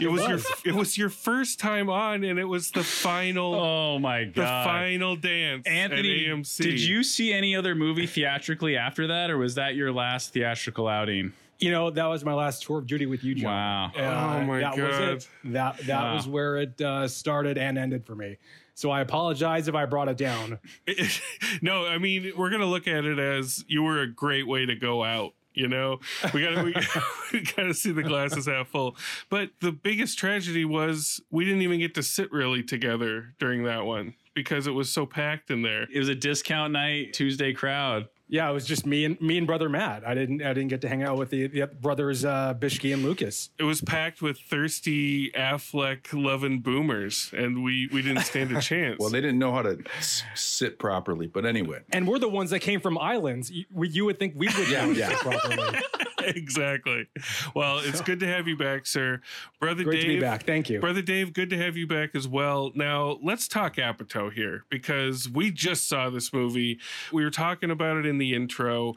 It 0.00 0.08
was 0.10 0.26
your 0.26 0.40
it 0.64 0.74
was 0.74 0.98
your 0.98 1.08
first 1.08 1.60
time 1.60 1.88
on, 1.88 2.24
and 2.24 2.36
it 2.36 2.46
was 2.46 2.72
the 2.72 2.82
final 2.82 3.54
Oh 3.94 3.98
my 4.00 4.24
god, 4.24 4.34
the 4.34 4.68
final 4.68 5.14
dance 5.14 5.64
Anthony, 5.68 6.26
at 6.26 6.36
AMC. 6.36 6.62
did 6.62 6.80
you 6.80 7.04
see 7.04 7.32
any 7.32 7.54
other 7.54 7.76
movie 7.76 8.08
theatrically 8.08 8.76
after 8.76 9.06
that, 9.06 9.30
or 9.30 9.38
was 9.38 9.54
that 9.54 9.76
your 9.76 9.92
last 9.92 10.32
theatrical 10.32 10.88
outing? 10.88 11.32
You 11.58 11.70
know, 11.70 11.90
that 11.90 12.06
was 12.06 12.24
my 12.24 12.34
last 12.34 12.62
tour 12.64 12.78
of 12.78 12.86
duty 12.86 13.06
with 13.06 13.22
you, 13.24 13.34
John. 13.34 13.52
Wow. 13.52 13.92
Uh, 13.96 14.38
Oh 14.40 14.44
my 14.44 14.58
that 14.60 14.76
was 14.76 14.98
God. 14.98 15.02
it. 15.02 15.28
That 15.44 15.78
that 15.86 16.02
Wow. 16.02 16.14
was 16.16 16.26
where 16.28 16.56
it 16.58 16.80
uh, 16.80 17.06
started 17.08 17.56
and 17.58 17.78
ended 17.78 18.04
for 18.04 18.14
me. 18.14 18.38
So 18.74 18.90
I 18.90 19.00
apologize 19.02 19.68
if 19.68 19.74
I 19.76 19.86
brought 19.86 20.08
it 20.08 20.16
down. 20.16 20.58
no, 21.62 21.86
I 21.86 21.98
mean 21.98 22.32
we're 22.36 22.50
gonna 22.50 22.66
look 22.66 22.88
at 22.88 23.04
it 23.04 23.18
as 23.18 23.64
you 23.68 23.82
were 23.82 24.00
a 24.00 24.06
great 24.06 24.46
way 24.46 24.66
to 24.66 24.74
go 24.74 25.04
out. 25.04 25.32
You 25.56 25.68
know, 25.68 26.00
we 26.32 26.42
gotta 26.42 26.64
we, 26.64 26.74
we 27.32 27.40
gotta 27.56 27.72
see 27.74 27.92
the 27.92 28.02
glasses 28.02 28.46
half 28.46 28.66
full. 28.68 28.96
But 29.30 29.50
the 29.60 29.70
biggest 29.70 30.18
tragedy 30.18 30.64
was 30.64 31.20
we 31.30 31.44
didn't 31.44 31.62
even 31.62 31.78
get 31.78 31.94
to 31.94 32.02
sit 32.02 32.32
really 32.32 32.64
together 32.64 33.34
during 33.38 33.62
that 33.62 33.84
one 33.86 34.14
because 34.34 34.66
it 34.66 34.72
was 34.72 34.90
so 34.90 35.06
packed 35.06 35.52
in 35.52 35.62
there. 35.62 35.86
It 35.92 36.00
was 36.00 36.08
a 36.08 36.14
discount 36.16 36.72
night, 36.72 37.12
Tuesday 37.12 37.52
crowd. 37.52 38.08
Yeah, 38.26 38.48
it 38.48 38.52
was 38.54 38.64
just 38.66 38.86
me 38.86 39.04
and 39.04 39.20
me 39.20 39.36
and 39.36 39.46
brother 39.46 39.68
Matt. 39.68 40.06
I 40.06 40.14
didn't 40.14 40.42
I 40.42 40.54
didn't 40.54 40.68
get 40.68 40.80
to 40.80 40.88
hang 40.88 41.02
out 41.02 41.18
with 41.18 41.28
the, 41.30 41.46
the 41.46 41.66
brothers 41.66 42.24
uh, 42.24 42.54
Bishki 42.54 42.92
and 42.92 43.02
Lucas. 43.04 43.50
It 43.58 43.64
was 43.64 43.80
packed 43.82 44.22
with 44.22 44.38
thirsty 44.38 45.30
Affleck 45.32 46.06
loving 46.12 46.60
boomers, 46.60 47.30
and 47.36 47.62
we 47.62 47.88
we 47.92 48.00
didn't 48.02 48.22
stand 48.24 48.56
a 48.56 48.60
chance. 48.62 48.98
Well, 48.98 49.10
they 49.10 49.20
didn't 49.20 49.38
know 49.38 49.52
how 49.52 49.62
to 49.62 49.78
s- 49.98 50.22
sit 50.34 50.78
properly. 50.78 51.26
But 51.26 51.44
anyway, 51.44 51.80
And 51.92 52.08
we're 52.08 52.18
the 52.18 52.28
ones 52.28 52.50
that 52.50 52.60
came 52.60 52.80
from 52.80 52.96
islands. 52.98 53.50
You, 53.50 53.64
you 53.82 54.04
would 54.06 54.18
think 54.18 54.34
we 54.36 54.48
would 54.48 54.68
Yeah, 54.70 54.86
yeah. 54.86 55.10
it 55.12 55.18
properly. 55.18 55.78
exactly. 56.36 57.08
Well, 57.54 57.78
it's 57.78 58.00
good 58.00 58.20
to 58.20 58.26
have 58.26 58.48
you 58.48 58.56
back, 58.56 58.86
sir. 58.86 59.20
Brother 59.60 59.84
Great 59.84 60.02
Dave. 60.02 60.04
to 60.04 60.14
be 60.14 60.20
back. 60.20 60.44
Thank 60.44 60.70
you. 60.70 60.80
Brother 60.80 61.02
Dave, 61.02 61.32
good 61.32 61.50
to 61.50 61.58
have 61.58 61.76
you 61.76 61.86
back 61.86 62.14
as 62.14 62.26
well. 62.26 62.72
Now, 62.74 63.18
let's 63.22 63.48
talk 63.48 63.76
Apatow 63.76 64.32
here 64.32 64.64
because 64.68 65.28
we 65.28 65.50
just 65.50 65.88
saw 65.88 66.10
this 66.10 66.32
movie. 66.32 66.78
We 67.12 67.24
were 67.24 67.30
talking 67.30 67.70
about 67.70 67.96
it 67.98 68.06
in 68.06 68.18
the 68.18 68.34
intro, 68.34 68.94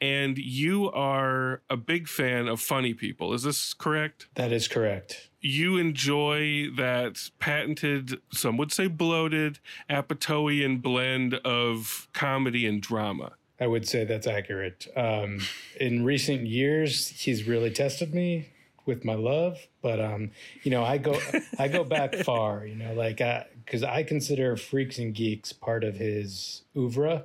and 0.00 0.38
you 0.38 0.90
are 0.92 1.62
a 1.68 1.76
big 1.76 2.08
fan 2.08 2.48
of 2.48 2.60
funny 2.60 2.94
people. 2.94 3.34
Is 3.34 3.42
this 3.42 3.74
correct? 3.74 4.28
That 4.34 4.52
is 4.52 4.68
correct. 4.68 5.30
You 5.40 5.76
enjoy 5.76 6.68
that 6.76 7.30
patented, 7.38 8.20
some 8.32 8.56
would 8.56 8.72
say 8.72 8.88
bloated, 8.88 9.60
Apatowian 9.88 10.82
blend 10.82 11.34
of 11.34 12.08
comedy 12.12 12.66
and 12.66 12.82
drama. 12.82 13.32
I 13.60 13.66
would 13.66 13.86
say 13.88 14.04
that's 14.04 14.26
accurate. 14.26 14.86
Um, 14.96 15.40
in 15.80 16.04
recent 16.04 16.46
years, 16.46 17.08
he's 17.08 17.44
really 17.44 17.70
tested 17.70 18.14
me 18.14 18.50
with 18.86 19.04
my 19.04 19.14
love, 19.14 19.58
but 19.82 20.00
um, 20.00 20.30
you 20.62 20.70
know, 20.70 20.84
I 20.84 20.98
go 20.98 21.18
I 21.58 21.68
go 21.68 21.84
back 21.84 22.14
far. 22.24 22.64
You 22.66 22.76
know, 22.76 22.94
like 22.94 23.20
because 23.64 23.82
I 23.82 24.02
consider 24.02 24.56
Freaks 24.56 24.98
and 24.98 25.14
Geeks 25.14 25.52
part 25.52 25.84
of 25.84 25.96
his 25.96 26.62
oeuvre, 26.76 27.24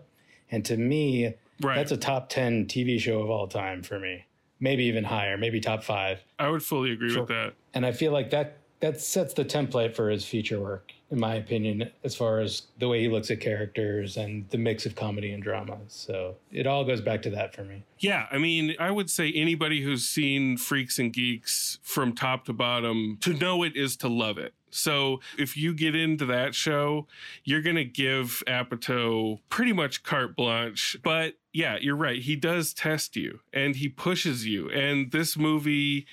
and 0.51 0.65
to 0.65 0.77
me, 0.77 1.35
Right. 1.61 1.75
that's 1.75 1.91
a 1.91 1.97
top 1.97 2.29
ten 2.29 2.65
TV 2.65 2.99
show 2.99 3.21
of 3.21 3.29
all 3.29 3.47
time 3.47 3.83
for 3.83 3.99
me. 3.99 4.25
Maybe 4.59 4.85
even 4.85 5.03
higher, 5.03 5.37
maybe 5.37 5.59
top 5.61 5.83
five. 5.83 6.19
I 6.39 6.49
would 6.49 6.63
fully 6.63 6.91
agree 6.91 7.09
Sure. 7.11 7.21
with 7.21 7.29
that. 7.29 7.53
And 7.73 7.85
I 7.85 7.91
feel 7.91 8.11
like 8.11 8.31
that 8.31 8.57
that 8.79 8.99
sets 8.99 9.33
the 9.33 9.45
template 9.45 9.95
for 9.95 10.09
his 10.09 10.25
future 10.25 10.59
work, 10.59 10.91
in 11.13 11.19
my 11.19 11.35
opinion, 11.35 11.91
as 12.03 12.15
far 12.15 12.39
as 12.39 12.63
the 12.79 12.87
way 12.87 12.99
he 12.99 13.07
looks 13.07 13.29
at 13.29 13.39
characters 13.39 14.17
and 14.17 14.49
the 14.49 14.57
mix 14.57 14.87
of 14.87 14.95
comedy 14.95 15.31
and 15.31 15.43
drama. 15.43 15.77
So 15.87 16.35
it 16.51 16.65
all 16.65 16.83
goes 16.83 17.01
back 17.01 17.21
to 17.21 17.29
that 17.29 17.53
for 17.53 17.63
me. 17.63 17.83
Yeah, 17.99 18.25
I 18.31 18.39
mean, 18.39 18.75
I 18.79 18.89
would 18.89 19.11
say 19.11 19.31
anybody 19.31 19.83
who's 19.83 20.07
seen 20.07 20.57
Freaks 20.57 20.97
and 20.97 21.13
Geeks 21.13 21.77
from 21.83 22.13
top 22.13 22.45
to 22.45 22.53
bottom, 22.53 23.19
to 23.21 23.33
know 23.33 23.61
it 23.61 23.77
is 23.77 23.95
to 23.97 24.07
love 24.07 24.39
it. 24.39 24.55
So 24.71 25.19
if 25.37 25.55
you 25.55 25.75
get 25.75 25.93
into 25.93 26.25
that 26.25 26.55
show, 26.55 27.05
you're 27.43 27.61
going 27.61 27.75
to 27.75 27.85
give 27.85 28.41
Apatow 28.47 29.39
pretty 29.49 29.71
much 29.71 30.01
carte 30.01 30.35
blanche. 30.35 30.97
But 31.03 31.35
yeah, 31.53 31.77
you're 31.79 31.95
right. 31.95 32.19
He 32.19 32.35
does 32.35 32.73
test 32.73 33.15
you 33.15 33.41
and 33.53 33.75
he 33.75 33.87
pushes 33.87 34.47
you. 34.47 34.67
And 34.71 35.11
this 35.11 35.37
movie, 35.37 36.07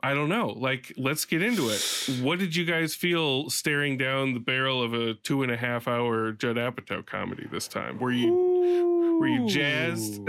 I 0.00 0.14
don't 0.14 0.28
know. 0.28 0.48
Like, 0.50 0.92
let's 0.96 1.24
get 1.24 1.42
into 1.42 1.70
it. 1.70 2.20
What 2.22 2.38
did 2.38 2.54
you 2.54 2.64
guys 2.64 2.94
feel 2.94 3.50
staring 3.50 3.98
down 3.98 4.32
the 4.34 4.40
barrel 4.40 4.80
of 4.82 4.94
a 4.94 5.14
two 5.14 5.42
and 5.42 5.50
a 5.50 5.56
half 5.56 5.88
hour 5.88 6.30
Judd 6.32 6.56
Apatow 6.56 7.04
comedy 7.04 7.48
this 7.50 7.66
time? 7.66 7.98
Were 7.98 8.12
you 8.12 9.16
were 9.18 9.26
you 9.26 9.48
jazzed? 9.48 10.20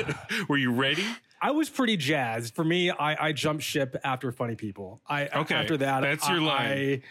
Were 0.48 0.56
you 0.56 0.72
ready? 0.72 1.04
I 1.42 1.50
was 1.50 1.68
pretty 1.68 1.96
jazzed. 1.98 2.54
For 2.54 2.64
me, 2.64 2.90
I, 2.90 3.26
I 3.28 3.32
jumped 3.32 3.62
ship 3.62 3.94
after 4.02 4.32
Funny 4.32 4.54
People. 4.56 5.02
I 5.06 5.28
Okay, 5.28 5.54
after 5.54 5.76
that, 5.76 6.00
that's 6.00 6.26
your 6.28 6.40
I- 6.40 6.44
line. 6.44 7.02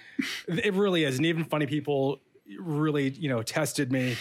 I- 0.49 0.51
it 0.63 0.73
really 0.73 1.03
is, 1.03 1.17
and 1.17 1.25
even 1.27 1.43
Funny 1.45 1.67
People 1.67 2.19
really, 2.59 3.09
you 3.11 3.29
know, 3.29 3.43
tested 3.43 3.91
me. 3.91 4.17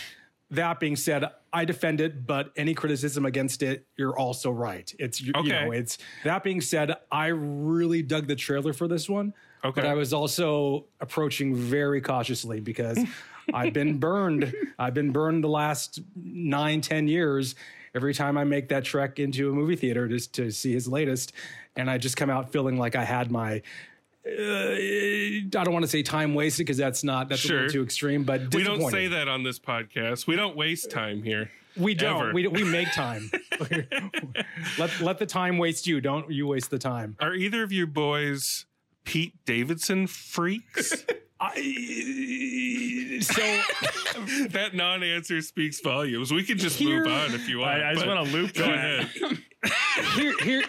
That 0.51 0.79
being 0.79 0.95
said, 0.97 1.25
I 1.53 1.65
defend 1.65 2.01
it, 2.01 2.27
but 2.27 2.53
any 2.57 2.73
criticism 2.73 3.27
against 3.27 3.63
it, 3.63 3.87
you're 3.97 4.17
also 4.17 4.51
right. 4.51 4.93
It's 4.99 5.21
you, 5.21 5.33
you 5.35 5.41
Okay. 5.41 5.65
know, 5.67 5.73
it's 5.73 5.99
that 6.25 6.45
being 6.45 6.61
said, 6.61 6.95
I 7.11 7.29
really 7.29 8.03
dug 8.03 8.29
the 8.29 8.37
trailer 8.37 8.73
for 8.73 8.87
this 8.87 9.09
one. 9.09 9.35
Okay. 9.65 9.81
But 9.81 9.89
I 9.91 9.95
was 9.95 10.13
also 10.13 10.87
approaching 11.01 11.55
very 11.57 12.01
cautiously 12.01 12.61
because 12.61 12.99
I've 13.55 13.73
been 13.73 13.99
burned. 13.99 14.55
I've 14.79 14.95
been 14.95 15.11
burned 15.11 15.43
the 15.43 15.49
last 15.49 16.01
nine, 16.15 16.81
ten 16.81 17.09
years. 17.09 17.57
Every 17.95 18.13
time 18.15 18.37
I 18.37 18.45
make 18.45 18.69
that 18.69 18.85
trek 18.85 19.19
into 19.19 19.51
a 19.51 19.53
movie 19.55 19.75
theater 19.77 20.07
just 20.07 20.35
to 20.35 20.51
see 20.53 20.73
his 20.75 20.87
latest, 20.87 21.33
and 21.77 21.91
I 21.91 21.97
just 21.99 22.17
come 22.17 22.29
out 22.31 22.53
feeling 22.53 22.77
like 22.79 22.95
I 22.95 23.05
had 23.05 23.31
my. 23.33 23.63
Uh, 24.27 24.73
I 24.75 25.47
don't 25.51 25.73
want 25.73 25.85
to 25.85 25.89
say 25.89 26.03
time 26.03 26.35
wasted 26.35 26.67
because 26.67 26.77
that's 26.77 27.05
not 27.05 27.29
that's 27.29 27.45
a 27.45 27.53
little 27.53 27.69
too 27.69 27.83
extreme, 27.83 28.25
but 28.25 28.53
We 28.53 28.65
don't 28.65 28.91
say 28.91 29.07
that 29.07 29.29
on 29.29 29.45
this 29.45 29.59
podcast. 29.59 30.27
We 30.27 30.35
don't 30.35 30.57
waste 30.57 30.91
time 30.91 31.23
here. 31.23 31.51
We 31.77 31.95
don't. 31.95 32.21
Ever. 32.21 32.33
We, 32.33 32.49
we 32.49 32.65
make 32.65 32.91
time. 32.93 33.31
let 34.79 35.01
let 35.01 35.19
the 35.19 35.27
time 35.27 35.59
waste 35.59 35.87
you. 35.87 36.01
Don't 36.01 36.31
you 36.31 36.47
waste 36.49 36.71
the 36.71 36.79
time. 36.79 37.17
Are 37.21 37.35
either 37.35 37.63
of 37.63 37.71
you 37.71 37.87
boys 37.87 38.67
Pete 39.05 39.35
Davidson 39.45 40.07
freaks? 40.07 41.05
I, 41.41 41.53
so 43.21 43.43
that 44.49 44.71
non-answer 44.73 45.43
speaks 45.43 45.81
volumes. 45.81 46.33
We 46.33 46.43
can 46.43 46.57
just 46.57 46.79
Here- 46.79 47.05
move 47.05 47.13
on 47.13 47.35
if 47.35 47.47
you 47.47 47.59
want. 47.59 47.83
I, 47.83 47.91
I 47.91 47.95
just 47.95 48.07
want 48.07 48.27
to 48.27 48.33
loop 48.33 48.55
Go 48.55 48.65
ahead. 48.65 49.11
here, 50.15 50.35
here, 50.43 50.63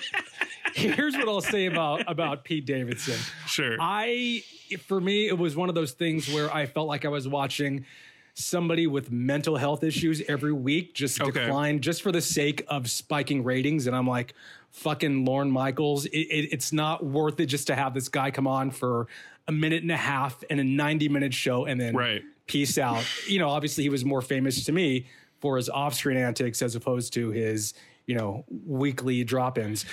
here's 0.74 1.16
what 1.16 1.28
I'll 1.28 1.42
say 1.42 1.66
about 1.66 2.10
about 2.10 2.44
Pete 2.44 2.66
Davidson. 2.66 3.18
Sure. 3.48 3.78
I, 3.80 4.44
for 4.88 5.00
me, 5.02 5.28
it 5.28 5.38
was 5.38 5.56
one 5.56 5.70
of 5.70 5.76
those 5.76 5.92
things 5.94 6.32
where 6.32 6.54
I 6.54 6.66
felt 6.66 6.88
like 6.88 7.06
I 7.06 7.10
was 7.10 7.28
watching 7.28 7.86
somebody 8.34 8.86
with 8.86 9.12
mental 9.12 9.58
health 9.58 9.84
issues 9.84 10.22
every 10.28 10.54
week 10.54 10.94
just 10.94 11.20
Okay. 11.20 11.32
decline 11.32 11.80
just 11.80 12.04
for 12.04 12.12
the 12.12 12.22
sake 12.22 12.64
of 12.68 12.88
spiking 12.90 13.44
ratings. 13.44 13.88
And 13.88 13.96
I'm 13.96 14.08
like, 14.08 14.34
fucking 14.70 15.26
Lorne 15.26 15.50
Michaels, 15.50 16.06
it, 16.06 16.18
it, 16.18 16.50
it's 16.52 16.72
not 16.72 17.04
worth 17.04 17.40
it 17.40 17.48
just 17.48 17.66
to 17.68 17.76
have 17.76 17.96
this 17.96 18.10
guy 18.10 18.30
come 18.30 18.46
on 18.46 18.70
for 18.70 19.08
a 19.48 19.52
minute 19.52 19.82
and 19.82 19.92
a 19.92 19.98
half 19.98 20.44
and 20.52 20.60
a 20.60 20.64
90 20.64 21.10
minute 21.10 21.34
show 21.34 21.66
and 21.66 21.82
then 21.82 21.96
Right. 21.96 22.22
peace 22.46 22.78
out. 22.78 23.04
You 23.28 23.40
know, 23.40 23.50
obviously 23.50 23.84
he 23.84 23.90
was 23.90 24.06
more 24.06 24.22
famous 24.22 24.64
to 24.66 24.72
me 24.72 25.08
for 25.40 25.58
his 25.58 25.68
off-screen 25.70 26.18
antics 26.18 26.62
as 26.62 26.76
opposed 26.76 27.14
to 27.14 27.32
his, 27.32 27.74
you 28.06 28.14
know, 28.16 28.46
weekly 28.66 29.24
drop-ins. 29.24 29.86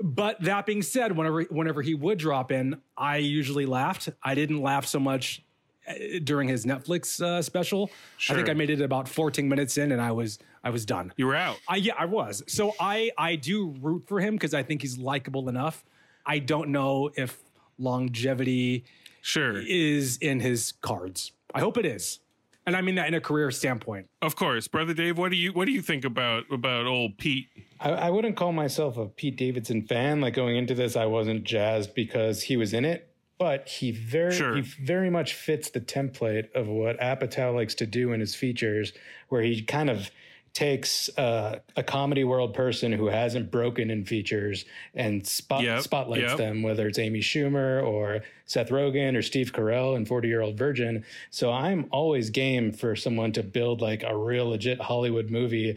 But 0.00 0.40
that 0.42 0.66
being 0.66 0.82
said, 0.82 1.16
whenever 1.16 1.42
whenever 1.44 1.80
he 1.82 1.94
would 1.94 2.18
drop 2.18 2.50
in, 2.50 2.80
I 2.96 3.18
usually 3.18 3.66
laughed. 3.66 4.08
I 4.22 4.34
didn't 4.34 4.60
laugh 4.60 4.86
so 4.86 4.98
much 4.98 5.42
uh, 5.88 5.92
during 6.24 6.48
his 6.48 6.66
Netflix 6.66 7.20
uh, 7.22 7.40
special. 7.42 7.90
I 8.28 8.34
think 8.34 8.48
I 8.48 8.54
made 8.54 8.70
it 8.70 8.80
about 8.80 9.08
14 9.08 9.48
minutes 9.48 9.78
in, 9.78 9.92
and 9.92 10.00
I 10.00 10.10
was 10.12 10.38
I 10.64 10.70
was 10.70 10.84
done. 10.84 11.12
You 11.16 11.26
were 11.26 11.36
out. 11.36 11.58
I, 11.68 11.76
yeah, 11.76 11.94
I 11.96 12.06
was. 12.06 12.42
So 12.48 12.74
I 12.80 13.12
I 13.16 13.36
do 13.36 13.74
root 13.80 14.04
for 14.06 14.18
him 14.20 14.34
because 14.34 14.52
I 14.52 14.62
think 14.64 14.82
he's 14.82 14.98
likable 14.98 15.48
enough. 15.48 15.84
I 16.26 16.38
don't 16.40 16.70
know 16.70 17.10
if 17.16 17.38
longevity 17.78 18.84
Sure. 19.20 19.58
is 19.58 20.16
in 20.18 20.40
his 20.40 20.72
cards. 20.80 21.32
I 21.54 21.60
hope 21.60 21.78
it 21.78 21.86
is, 21.86 22.18
and 22.66 22.76
I 22.76 22.80
mean 22.80 22.94
that 22.96 23.08
in 23.08 23.14
a 23.14 23.20
career 23.20 23.50
standpoint. 23.50 24.06
Of 24.22 24.36
course, 24.36 24.68
brother 24.68 24.94
Dave. 24.94 25.18
What 25.18 25.30
do 25.30 25.36
you 25.36 25.52
what 25.52 25.66
do 25.66 25.72
you 25.72 25.82
think 25.82 26.04
about 26.04 26.44
about 26.50 26.86
old 26.86 27.18
Pete? 27.18 27.46
I, 27.80 27.90
I 27.90 28.10
wouldn't 28.10 28.36
call 28.36 28.52
myself 28.52 28.96
a 28.96 29.06
Pete 29.06 29.36
Davidson 29.36 29.82
fan. 29.86 30.20
Like 30.20 30.34
going 30.34 30.56
into 30.56 30.74
this, 30.74 30.96
I 30.96 31.06
wasn't 31.06 31.44
jazzed 31.44 31.94
because 31.94 32.42
he 32.42 32.56
was 32.56 32.72
in 32.72 32.84
it, 32.84 33.08
but 33.38 33.68
he 33.68 33.90
very 33.90 34.32
Sure. 34.34 34.54
he 34.56 34.62
very 34.62 35.10
much 35.10 35.34
fits 35.34 35.70
the 35.70 35.80
template 35.80 36.52
of 36.54 36.66
what 36.68 36.98
Apatow 37.00 37.54
likes 37.54 37.74
to 37.76 37.86
do 37.86 38.12
in 38.12 38.20
his 38.20 38.34
features, 38.34 38.92
where 39.28 39.42
he 39.42 39.62
kind 39.62 39.90
of 39.90 40.10
takes 40.54 41.10
uh, 41.18 41.58
a 41.76 41.82
comedy 41.82 42.22
world 42.24 42.54
person 42.54 42.92
who 42.92 43.06
hasn't 43.06 43.50
broken 43.50 43.90
in 43.90 44.04
features 44.04 44.64
and 44.94 45.26
spot, 45.26 45.62
Yep, 45.62 45.82
spotlights 45.82 46.22
yep. 46.30 46.36
them, 46.38 46.62
whether 46.62 46.86
it's 46.86 46.98
Amy 46.98 47.20
Schumer 47.20 47.84
or 47.84 48.20
Seth 48.46 48.68
Rogen 48.70 49.16
or 49.16 49.22
Steve 49.22 49.52
Carell 49.52 49.96
in 49.96 50.06
40 50.06 50.28
Year 50.28 50.40
Old 50.42 50.56
Virgin. 50.56 51.04
So 51.30 51.50
I'm 51.52 51.86
always 51.90 52.30
game 52.30 52.70
for 52.72 52.94
someone 52.96 53.32
to 53.32 53.42
build 53.42 53.80
like 53.82 54.02
a 54.04 54.16
real 54.16 54.48
legit 54.48 54.80
Hollywood 54.80 55.28
movie 55.28 55.76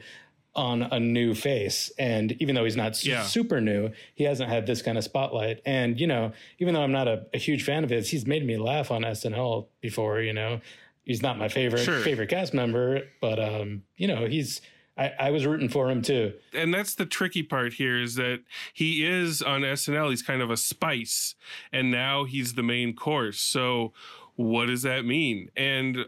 on 0.56 0.84
a 0.84 1.00
new 1.00 1.34
face. 1.36 1.92
And 2.00 2.32
even 2.42 2.56
though 2.56 2.64
he's 2.64 2.76
not 2.76 2.96
su- 2.96 3.10
Yeah. 3.10 3.24
super 3.24 3.60
new, 3.62 3.92
he 4.16 4.24
hasn't 4.24 4.50
had 4.50 4.66
this 4.66 4.82
kind 4.82 4.98
of 4.98 5.04
spotlight. 5.04 5.60
And, 5.66 6.00
you 6.00 6.08
know, 6.08 6.32
even 6.60 6.74
though 6.74 6.82
I'm 6.82 6.92
not 6.92 7.08
a, 7.08 7.26
a 7.34 7.38
huge 7.38 7.64
fan 7.64 7.84
of 7.84 7.90
his, 7.92 8.10
he's 8.10 8.26
made 8.26 8.46
me 8.46 8.58
laugh 8.58 8.90
on 8.92 9.02
SNL 9.04 9.68
before, 9.82 10.20
you 10.22 10.34
know. 10.34 10.62
He's 11.08 11.22
not 11.24 11.40
my 11.40 11.48
favorite 11.48 11.84
Sure. 11.86 12.02
favorite 12.02 12.30
cast 12.30 12.54
member, 12.54 13.02
but 13.22 13.40
um, 13.40 13.84
you 13.96 14.08
know, 14.08 14.28
he's 14.28 14.62
I, 14.98 15.14
I 15.20 15.32
was 15.32 15.46
rooting 15.46 15.70
for 15.70 15.90
him 15.90 16.02
too. 16.02 16.34
and 16.54 16.74
that's 16.74 16.96
the 16.96 17.06
tricky 17.06 17.44
part 17.44 17.74
here 17.74 18.00
is 18.02 18.16
that 18.16 18.40
he 18.74 19.06
is 19.06 19.42
on 19.42 19.62
SNL. 19.62 20.10
He's 20.10 20.22
kind 20.24 20.42
of 20.42 20.50
a 20.52 20.58
spice, 20.58 21.36
and 21.72 21.90
now 21.92 22.26
he's 22.26 22.54
the 22.56 22.64
main 22.64 22.94
course. 22.96 23.40
So, 23.40 23.94
what 24.36 24.66
does 24.68 24.82
that 24.82 25.06
mean? 25.06 25.50
And 25.56 26.06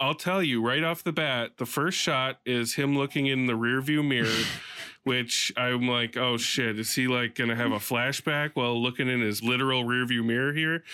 I'll 0.00 0.14
tell 0.14 0.42
you 0.42 0.66
right 0.66 0.82
off 0.82 1.04
the 1.04 1.12
bat, 1.12 1.58
the 1.58 1.66
first 1.66 1.98
shot 1.98 2.40
is 2.46 2.74
him 2.74 2.96
looking 2.96 3.26
in 3.26 3.44
the 3.46 3.52
rearview 3.52 4.02
mirror, 4.06 4.44
which 5.02 5.50
I'm 5.56 5.88
like, 5.88 6.16
oh 6.16 6.36
shit, 6.36 6.78
is 6.78 6.94
he 6.94 7.08
like 7.08 7.34
gonna 7.34 7.56
have 7.56 7.72
a 7.72 7.76
flashback 7.78 8.50
while 8.54 8.80
looking 8.80 9.08
in 9.08 9.20
his 9.20 9.42
literal 9.42 9.84
rearview 9.84 10.24
mirror 10.24 10.52
here? 10.52 10.84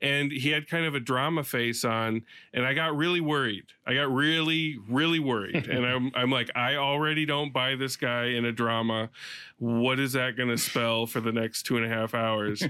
And 0.00 0.32
he 0.32 0.50
had 0.50 0.68
kind 0.68 0.84
of 0.84 0.94
a 0.94 1.00
drama 1.00 1.44
face 1.44 1.84
on, 1.84 2.22
and 2.52 2.66
I 2.66 2.74
got 2.74 2.96
really 2.96 3.20
worried. 3.20 3.66
I 3.86 3.94
got 3.94 4.10
really, 4.12 4.78
really 4.88 5.20
worried. 5.20 5.68
and 5.68 5.86
I'm 5.86 6.10
I'm 6.14 6.30
like, 6.30 6.50
I 6.56 6.74
already 6.76 7.24
don't 7.24 7.52
buy 7.52 7.76
this 7.76 7.96
guy 7.96 8.24
in 8.26 8.44
a 8.44 8.52
drama. 8.52 9.10
What 9.58 10.00
is 10.00 10.12
that 10.14 10.36
gonna 10.36 10.58
spell 10.58 11.06
for 11.06 11.20
the 11.20 11.32
next 11.32 11.62
two 11.62 11.76
and 11.76 11.86
a 11.86 11.88
half 11.88 12.14
hours? 12.14 12.64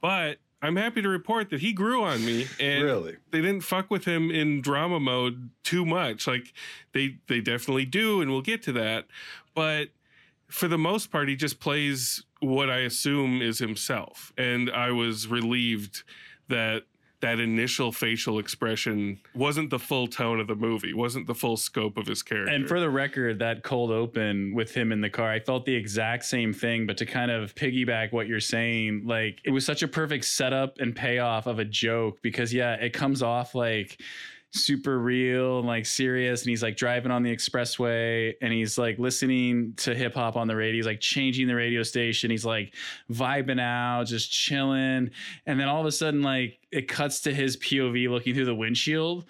but 0.00 0.38
I'm 0.62 0.76
happy 0.76 1.00
to 1.02 1.08
report 1.08 1.48
that 1.50 1.60
he 1.60 1.72
grew 1.72 2.02
on 2.02 2.24
me 2.24 2.46
and 2.58 2.84
Really? 2.84 3.16
they 3.30 3.40
didn't 3.40 3.62
fuck 3.62 3.90
with 3.90 4.04
him 4.04 4.30
in 4.30 4.60
drama 4.60 5.00
mode 5.00 5.50
too 5.64 5.84
much. 5.86 6.26
Like 6.26 6.52
they 6.92 7.16
they 7.28 7.40
definitely 7.40 7.84
do, 7.86 8.20
and 8.22 8.30
we'll 8.30 8.40
get 8.42 8.62
to 8.64 8.72
that. 8.72 9.06
But 9.54 9.88
for 10.50 10.68
the 10.68 10.78
most 10.78 11.10
part, 11.10 11.28
he 11.28 11.36
just 11.36 11.60
plays 11.60 12.24
what 12.40 12.70
I 12.70 12.80
assume 12.80 13.42
is 13.42 13.58
himself, 13.58 14.32
and 14.36 14.70
I 14.70 14.90
was 14.90 15.28
relieved 15.28 16.02
that 16.48 16.84
that 17.20 17.38
initial 17.38 17.92
facial 17.92 18.38
expression 18.38 19.20
wasn't 19.34 19.70
the 19.70 19.78
full 19.78 20.06
tone 20.06 20.40
of 20.40 20.46
the 20.46 20.54
movie, 20.54 20.94
wasn't 20.94 21.26
the 21.26 21.34
full 21.34 21.56
scope 21.56 21.96
of 21.96 22.06
his 22.06 22.22
character. 22.22 22.52
And 22.52 22.66
for 22.66 22.80
the 22.80 22.90
record, 22.90 23.38
that 23.40 23.62
cold 23.62 23.90
open 23.90 24.54
with 24.54 24.74
him 24.74 24.90
in 24.90 25.00
the 25.00 25.10
car, 25.10 25.30
I 25.30 25.38
felt 25.38 25.66
the 25.66 25.74
exact 25.74 26.24
same 26.24 26.52
thing. 26.52 26.86
But 26.86 26.96
to 26.98 27.06
kind 27.06 27.30
of 27.30 27.54
piggyback 27.54 28.12
what 28.12 28.26
you're 28.26 28.40
saying, 28.40 29.02
like 29.04 29.40
it 29.44 29.50
was 29.50 29.64
such 29.66 29.82
a 29.82 29.88
perfect 29.88 30.24
setup 30.24 30.78
and 30.78 30.96
payoff 30.96 31.46
of 31.46 31.58
a 31.58 31.64
joke 31.64 32.18
because, 32.22 32.52
yeah, 32.52 32.74
it 32.74 32.94
comes 32.94 33.22
off 33.22 33.54
like 33.54 34.00
super 34.52 34.98
real 34.98 35.58
and 35.58 35.66
like 35.66 35.86
serious. 35.86 36.42
And 36.42 36.50
he's 36.50 36.62
like 36.62 36.76
driving 36.76 37.12
on 37.12 37.22
the 37.22 37.34
expressway 37.34 38.34
and 38.40 38.52
he's 38.52 38.76
like 38.78 38.98
listening 38.98 39.74
to 39.78 39.94
hip 39.94 40.14
hop 40.14 40.36
on 40.36 40.48
the 40.48 40.56
radio. 40.56 40.76
He's 40.76 40.86
like 40.86 41.00
changing 41.00 41.46
the 41.46 41.54
radio 41.54 41.82
station. 41.82 42.30
He's 42.30 42.44
like 42.44 42.74
vibing 43.10 43.60
out, 43.60 44.06
just 44.06 44.30
chilling. 44.30 45.10
And 45.46 45.60
then 45.60 45.68
all 45.68 45.80
of 45.80 45.86
a 45.86 45.92
sudden, 45.92 46.22
like 46.22 46.58
it 46.72 46.88
cuts 46.88 47.20
to 47.22 47.34
his 47.34 47.56
POV 47.56 48.08
looking 48.08 48.34
through 48.34 48.46
the 48.46 48.54
windshield 48.54 49.24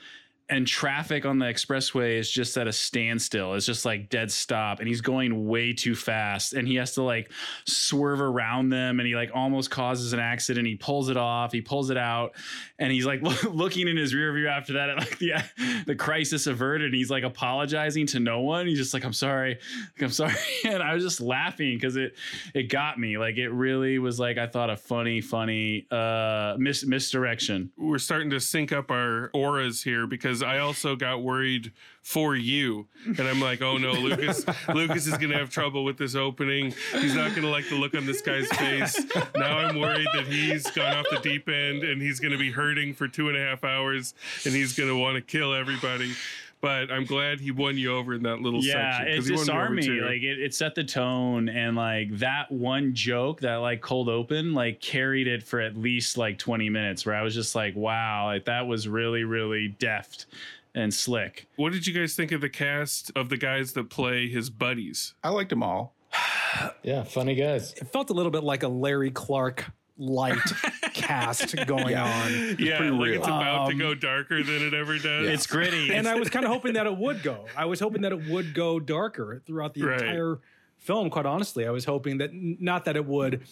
and 0.51 0.67
traffic 0.67 1.25
on 1.25 1.39
the 1.39 1.47
expressway 1.47 2.19
is 2.19 2.29
just 2.29 2.59
at 2.59 2.67
a 2.67 2.73
standstill. 2.73 3.55
It's 3.55 3.65
just 3.65 3.85
like 3.85 4.11
dead 4.11 4.33
stop, 4.33 4.81
and 4.81 4.89
he's 4.89 5.01
going 5.01 5.47
way 5.47 5.73
too 5.73 5.95
fast, 5.95 6.53
and 6.53 6.67
he 6.67 6.75
has 6.75 6.95
to 6.95 7.03
like 7.03 7.31
swerve 7.67 8.21
around 8.21 8.71
them, 8.71 8.99
and 8.99 9.07
he 9.07 9.15
like 9.15 9.31
almost 9.33 9.71
causes 9.71 10.13
an 10.13 10.19
accident. 10.19 10.67
He 10.67 10.75
pulls 10.75 11.09
it 11.09 11.17
off, 11.17 11.53
he 11.53 11.61
pulls 11.61 11.91
it 11.91 11.97
out, 11.97 12.35
and 12.79 12.93
he's 12.93 13.07
like 13.07 13.23
looking 13.45 13.87
in 13.87 13.97
his 13.97 14.13
rear 14.13 14.33
view 14.33 14.49
after 14.49 14.73
that 14.75 14.91
at 14.91 14.99
like 14.99 15.19
the 15.19 15.35
the 15.87 15.95
crisis 15.95 16.49
averted. 16.49 16.87
And 16.87 16.95
he's 16.95 17.11
like 17.11 17.23
apologizing 17.23 18.07
to 18.09 18.21
no 18.21 18.41
one. 18.41 18.67
He's 18.67 18.79
just 18.79 18.93
like, 18.93 19.05
"I'm 19.05 19.13
sorry, 19.13 19.59
like, 19.95 20.03
I'm 20.03 20.11
sorry," 20.11 20.35
and 20.65 20.83
I 20.83 20.95
was 20.95 21.05
just 21.05 21.21
laughing 21.21 21.77
because 21.77 21.97
it 21.97 22.17
it 22.55 22.65
got 22.65 22.99
me. 22.99 23.19
Like 23.19 23.37
it 23.37 23.51
really 23.51 24.01
was 24.01 24.19
like 24.19 24.37
I 24.37 24.49
thought 24.49 24.69
a 24.69 24.77
funny, 24.77 25.21
funny 25.21 25.87
uh 25.93 26.57
mis- 26.59 26.85
misdirection. 26.85 27.71
we're 27.79 27.99
starting 27.99 28.31
to 28.31 28.41
sync 28.41 28.73
up 28.73 28.91
our 28.91 29.31
auras 29.33 29.83
here 29.83 30.09
because 30.09 30.40
I 30.43 30.59
also 30.59 30.97
got 30.97 31.23
worried 31.23 31.73
for 32.03 32.35
you. 32.35 32.87
And 33.07 33.21
I'm 33.21 33.41
like, 33.41 33.63
oh 33.63 33.77
no, 33.77 33.93
Lucas 33.93 34.45
Lucas 34.75 35.07
is 35.07 35.17
gonna 35.19 35.39
have 35.39 35.51
trouble 35.51 35.85
with 35.85 35.99
this 35.99 36.15
opening. 36.15 36.75
He's 36.93 37.15
not 37.15 37.35
gonna 37.35 37.51
like 37.51 37.69
the 37.69 37.77
look 37.77 37.95
on 37.95 38.07
this 38.07 38.21
guy's 38.23 38.49
face. 38.49 39.01
Now 39.37 39.59
I'm 39.59 39.79
worried 39.79 40.09
that 40.15 40.27
he's 40.27 40.71
gone 40.71 40.97
off 40.97 41.07
the 41.11 41.19
deep 41.19 41.49
end 41.49 41.85
and 41.85 42.01
he's 42.01 42.21
gonna 42.21 42.39
be 42.39 42.51
hurting 42.51 42.95
for 42.95 43.07
two 43.09 43.29
and 43.29 43.37
a 43.37 43.41
half 43.41 43.65
hours 43.65 44.15
and 44.45 44.55
he's 44.55 44.77
gonna 44.77 44.97
want 44.97 45.17
to 45.17 45.21
kill 45.23 45.55
everybody. 45.55 46.13
But 46.61 46.91
I'm 46.91 47.05
glad 47.07 47.41
he 47.41 47.51
won 47.51 47.79
you 47.79 47.95
over 47.97 48.13
in 48.15 48.23
that 48.25 48.41
little 48.43 48.63
yeah, 48.63 48.99
section. 48.99 49.09
it 49.13 49.17
'cause 49.17 49.27
he 49.27 49.33
won 49.33 49.41
disarmed 49.41 49.77
me. 49.77 49.83
too. 49.83 50.01
Like 50.03 50.23
it, 50.23 50.39
it 50.41 50.55
set 50.55 50.75
the 50.75 50.85
tone, 50.85 51.49
and 51.49 51.75
like 51.77 52.11
that 52.19 52.53
one 52.53 52.95
joke, 52.95 53.41
that 53.41 53.57
like 53.57 53.81
cold 53.81 54.09
open, 54.11 54.53
like 54.53 54.81
carried 54.81 55.27
it 55.27 55.43
for 55.43 55.61
at 55.61 55.77
least 55.77 56.19
like 56.19 56.39
20 56.39 56.69
minutes. 56.69 57.07
Where 57.07 57.15
I 57.15 57.23
was 57.23 57.35
just 57.35 57.55
like, 57.55 57.75
wow, 57.77 58.27
like 58.27 58.45
that 58.45 58.67
was 58.67 58.87
really, 58.87 59.25
really 59.25 59.69
deft 59.69 60.27
and 60.75 60.93
slick. 60.93 61.47
What 61.57 61.73
did 61.73 61.87
you 61.87 61.95
guys 61.95 62.15
think 62.15 62.31
of 62.31 62.41
the 62.43 62.49
cast 62.51 63.11
of 63.17 63.29
the 63.31 63.37
guys 63.39 63.73
that 63.73 63.89
play 63.91 64.29
his 64.29 64.51
buddies? 64.51 65.15
I 65.25 65.31
liked 65.31 65.51
them 65.51 65.63
all. 65.63 65.95
Yeah, 66.83 67.05
funny 67.05 67.37
guys. 67.37 67.73
It 67.75 67.89
felt 67.93 68.11
a 68.11 68.13
little 68.13 68.33
bit 68.33 68.43
like 68.43 68.63
a 68.65 68.69
Larry 68.69 69.11
Clark 69.13 69.71
light 69.97 70.37
cast 71.11 71.55
going 71.67 71.95
on. 71.97 72.57
Yeah, 72.59 72.77
pretty 72.79 72.91
like 72.93 73.03
real. 73.09 73.15
it's 73.19 73.27
about 73.27 73.67
to 73.67 73.73
Um, 73.73 73.79
go 73.79 73.95
darker 73.95 74.43
than 74.43 74.63
it 74.63 74.75
ever 74.75 74.99
does. 74.99 75.29
It's 75.29 75.47
gritty. 75.47 75.91
and 75.95 76.07
I 76.09 76.15
was 76.15 76.31
kind 76.31 76.45
of 76.45 76.51
hoping 76.53 76.75
that 76.75 76.87
it 76.87 76.97
would 76.97 77.23
go. 77.23 77.47
I 77.57 77.65
was 77.65 77.81
hoping 77.81 78.03
that 78.03 78.13
it 78.13 78.29
would 78.29 78.55
go 78.55 78.79
darker 78.81 79.43
throughout 79.47 79.75
the 79.75 79.83
Right. 79.85 80.01
entire 80.01 80.39
film. 80.79 81.11
Quite 81.11 81.27
honestly, 81.27 81.67
I 81.67 81.71
was 81.71 81.85
hoping 81.85 82.19
that 82.19 82.31
not 82.33 82.85
that 82.87 82.97
it 82.97 83.05
would 83.05 83.43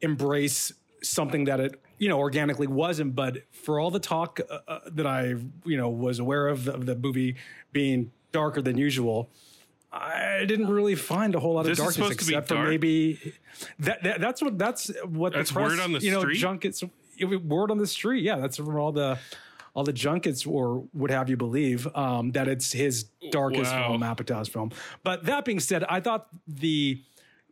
embrace 0.00 0.72
something 1.02 1.44
that 1.44 1.60
it 1.60 1.80
you 1.98 2.08
know 2.08 2.18
organically 2.18 2.66
wasn't, 2.66 3.14
but 3.14 3.38
for 3.52 3.78
all 3.78 3.90
the 3.90 4.00
talk 4.00 4.40
uh, 4.50 4.58
uh, 4.66 4.80
that 4.92 5.06
I 5.06 5.34
you 5.64 5.76
know 5.76 5.88
was 5.90 6.18
aware 6.18 6.48
of 6.48 6.66
of 6.68 6.86
the 6.86 6.96
movie 6.96 7.36
being 7.72 8.10
darker 8.32 8.60
than 8.62 8.76
usual. 8.78 9.30
I 9.96 10.44
didn't 10.46 10.68
really 10.68 10.96
find 10.96 11.34
a 11.36 11.40
whole 11.40 11.54
lot 11.54 11.60
of 11.60 11.66
This 11.66 11.78
darkness 11.78 11.94
supposed 11.94 12.18
to 12.20 12.26
be 12.26 12.32
except 12.34 12.48
for 12.48 12.62
maybe 12.68 13.32
that, 13.78 14.02
that 14.02 14.20
that's 14.20 14.42
what 14.42 14.58
that's 14.58 14.90
what 15.06 15.32
That's 15.32 15.50
the 15.50 15.54
press, 15.54 15.70
word 15.70 15.80
on 15.80 15.92
the 15.92 16.00
you 16.00 16.10
know 16.10 16.20
street? 16.20 16.38
junkets 16.38 16.82
word 17.22 17.70
on 17.70 17.78
the 17.78 17.86
street 17.86 18.24
yeah 18.24 18.36
that's 18.38 18.56
from 18.56 18.74
all 18.76 18.90
the 18.90 19.18
all 19.74 19.84
the 19.84 19.92
junkets 19.92 20.44
or 20.46 20.84
would 20.92 21.10
have 21.12 21.30
you 21.30 21.36
believe 21.36 21.86
um, 21.96 22.32
that 22.32 22.48
it's 22.48 22.72
his 22.72 23.04
darkest 23.30 23.70
Wow. 23.72 23.88
film, 23.90 24.02
Apatow's 24.02 24.48
film. 24.48 24.70
But 25.02 25.24
that 25.26 25.44
being 25.44 25.58
said, 25.60 25.82
I 25.88 25.98
thought 26.00 26.28
the 26.46 27.02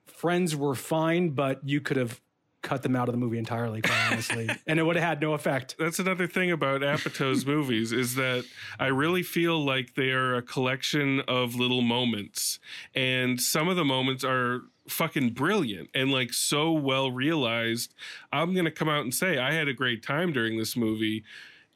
friends 0.06 0.54
were 0.54 0.74
fine, 0.76 1.30
but 1.30 1.60
you 1.68 1.80
could 1.80 1.96
have 1.96 2.20
cut 2.62 2.82
them 2.82 2.96
out 2.96 3.08
of 3.08 3.12
the 3.12 3.18
movie 3.18 3.38
entirely, 3.38 3.82
quite 3.82 4.12
honestly, 4.12 4.48
and 4.66 4.78
it 4.78 4.84
would 4.84 4.96
have 4.96 5.04
had 5.04 5.20
no 5.20 5.34
effect. 5.34 5.76
That's 5.78 5.98
another 5.98 6.26
thing 6.26 6.50
about 6.50 6.80
Apatow's 6.80 7.44
movies 7.44 7.92
is 7.92 8.14
that 8.14 8.44
I 8.78 8.86
really 8.86 9.22
feel 9.22 9.62
like 9.62 9.94
they 9.94 10.10
are 10.10 10.36
a 10.36 10.42
collection 10.42 11.20
of 11.28 11.54
little 11.54 11.82
moments, 11.82 12.58
and 12.94 13.40
some 13.40 13.68
of 13.68 13.76
the 13.76 13.84
moments 13.84 14.24
are 14.24 14.62
fucking 14.88 15.30
brilliant 15.30 15.88
and 15.94 16.10
like 16.10 16.32
so 16.32 16.72
well 16.72 17.10
realized. 17.10 17.94
I'm 18.32 18.54
gonna 18.54 18.70
come 18.70 18.88
out 18.88 19.02
and 19.02 19.14
say 19.14 19.38
I 19.38 19.52
had 19.52 19.68
a 19.68 19.74
great 19.74 20.02
time 20.02 20.32
during 20.32 20.58
this 20.58 20.76
movie. 20.76 21.24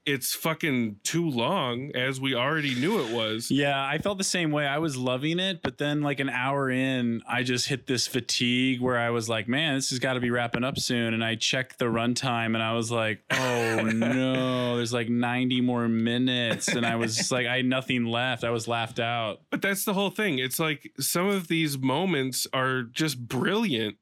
It's 0.07 0.35
fucking 0.35 1.01
too 1.03 1.29
long, 1.29 1.91
as 1.97 2.21
we 2.21 2.35
already 2.35 2.75
knew 2.77 3.05
it 3.05 3.13
was. 3.13 3.51
Yeah, 3.51 3.85
I 3.85 3.99
felt 3.99 4.19
the 4.19 4.25
same 4.25 4.53
way. 4.53 4.67
I 4.67 4.79
was 4.79 4.97
loving 4.97 5.41
it, 5.41 5.63
but 5.63 5.79
then 5.79 6.01
like 6.01 6.21
an 6.21 6.29
hour 6.29 6.71
in, 6.71 7.23
I 7.29 7.43
just 7.43 7.67
hit 7.67 7.89
this 7.89 8.07
fatigue 8.07 8.81
where 8.81 8.99
I 8.99 9.11
was 9.11 9.29
like, 9.29 9.49
"Man, 9.49 9.75
this 9.75 9.91
has 9.91 9.99
got 9.99 10.15
to 10.15 10.21
be 10.21 10.31
wrapping 10.31 10.63
up 10.63 10.79
soon." 10.79 11.13
And 11.13 11.25
I 11.25 11.35
checked 11.35 11.79
the 11.79 11.87
runtime, 11.87 12.55
and 12.55 12.63
I 12.63 12.73
was 12.75 12.93
like, 12.93 13.25
"Oh 13.33 13.83
no, 13.95 14.77
there's 14.77 14.93
like 14.93 15.09
90 15.09 15.61
more 15.61 15.89
minutes," 15.89 16.69
and 16.69 16.87
I 16.87 16.97
was 16.97 17.17
just 17.17 17.33
like, 17.33 17.47
I 17.47 17.57
had 17.57 17.67
nothing 17.67 18.05
left. 18.05 18.45
I 18.45 18.51
was 18.51 18.69
laughed 18.69 19.01
out. 19.01 19.41
But 19.51 19.61
that's 19.61 19.85
the 19.85 19.95
whole 19.95 20.11
thing. 20.11 20.39
It's 20.39 20.61
like 20.61 20.93
some 21.01 21.27
of 21.27 21.49
these 21.49 21.77
moments 21.77 22.47
are 22.53 22.85
just 22.85 23.29
brilliant 23.29 23.97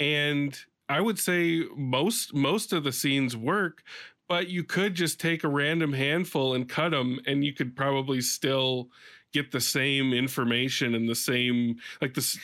and 0.00 0.58
I 0.88 1.00
would 1.00 1.20
say 1.20 1.62
most 1.76 2.34
most 2.34 2.72
of 2.72 2.82
the 2.82 2.90
scenes 2.90 3.36
work, 3.36 3.84
but 4.30 4.48
you 4.48 4.62
could 4.62 4.94
just 4.94 5.18
take 5.18 5.42
a 5.42 5.48
random 5.48 5.92
handful 5.92 6.54
and 6.54 6.68
cut 6.68 6.90
them 6.90 7.18
and 7.26 7.44
you 7.44 7.52
could 7.52 7.74
probably 7.74 8.20
still 8.20 8.88
get 9.32 9.50
the 9.50 9.60
same 9.60 10.12
information 10.12 10.94
and 10.94 11.08
the 11.08 11.16
same 11.16 11.74
like 12.00 12.14
the 12.14 12.38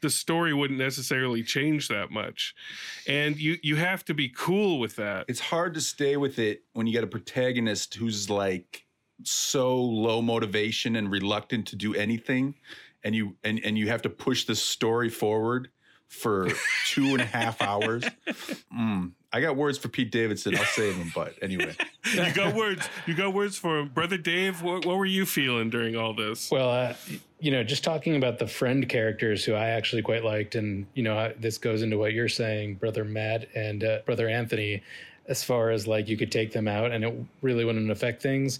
the 0.00 0.08
story 0.08 0.54
wouldn't 0.54 0.78
necessarily 0.78 1.42
change 1.42 1.88
that 1.88 2.10
much. 2.10 2.54
And 3.06 3.36
you 3.36 3.58
you 3.62 3.76
have 3.76 4.02
to 4.06 4.14
be 4.14 4.30
cool 4.30 4.78
with 4.80 4.96
that. 4.96 5.26
It's 5.28 5.40
hard 5.40 5.74
to 5.74 5.80
stay 5.82 6.16
with 6.16 6.38
it 6.38 6.62
when 6.72 6.86
you 6.86 6.94
got 6.94 7.04
a 7.04 7.06
protagonist 7.06 7.94
who's 7.94 8.30
like 8.30 8.86
so 9.22 9.78
low 9.78 10.22
motivation 10.22 10.96
and 10.96 11.10
reluctant 11.10 11.66
to 11.66 11.76
do 11.76 11.94
anything, 11.94 12.54
and 13.04 13.14
you 13.14 13.36
and 13.44 13.60
and 13.62 13.76
you 13.76 13.88
have 13.88 14.00
to 14.02 14.10
push 14.10 14.46
the 14.46 14.54
story 14.56 15.10
forward 15.10 15.68
for 16.08 16.48
two 16.86 17.08
and 17.08 17.20
a 17.20 17.26
half 17.26 17.60
hours. 17.60 18.04
Mm. 18.76 19.12
I 19.36 19.40
got 19.40 19.54
words 19.54 19.76
for 19.76 19.88
Pete 19.88 20.10
Davidson. 20.10 20.56
I'll 20.56 20.64
save 20.64 20.94
him, 20.94 21.12
but 21.14 21.34
anyway. 21.42 21.76
you 22.14 22.32
got 22.32 22.54
words. 22.54 22.88
You 23.04 23.12
got 23.12 23.34
words 23.34 23.58
for 23.58 23.80
him. 23.80 23.88
Brother 23.88 24.16
Dave, 24.16 24.62
what, 24.62 24.86
what 24.86 24.96
were 24.96 25.04
you 25.04 25.26
feeling 25.26 25.68
during 25.68 25.94
all 25.94 26.14
this? 26.14 26.50
Well, 26.50 26.70
uh, 26.70 26.94
you 27.38 27.50
know, 27.50 27.62
just 27.62 27.84
talking 27.84 28.16
about 28.16 28.38
the 28.38 28.46
friend 28.46 28.88
characters 28.88 29.44
who 29.44 29.52
I 29.52 29.66
actually 29.66 30.00
quite 30.00 30.24
liked, 30.24 30.54
and 30.54 30.86
you 30.94 31.02
know, 31.02 31.18
I, 31.18 31.34
this 31.38 31.58
goes 31.58 31.82
into 31.82 31.98
what 31.98 32.14
you're 32.14 32.30
saying, 32.30 32.76
brother 32.76 33.04
Matt 33.04 33.46
and 33.54 33.84
uh, 33.84 33.98
brother 34.06 34.26
Anthony, 34.26 34.82
as 35.28 35.44
far 35.44 35.68
as 35.68 35.86
like 35.86 36.08
you 36.08 36.16
could 36.16 36.32
take 36.32 36.52
them 36.52 36.66
out 36.66 36.90
and 36.90 37.04
it 37.04 37.14
really 37.42 37.66
wouldn't 37.66 37.90
affect 37.90 38.22
things. 38.22 38.58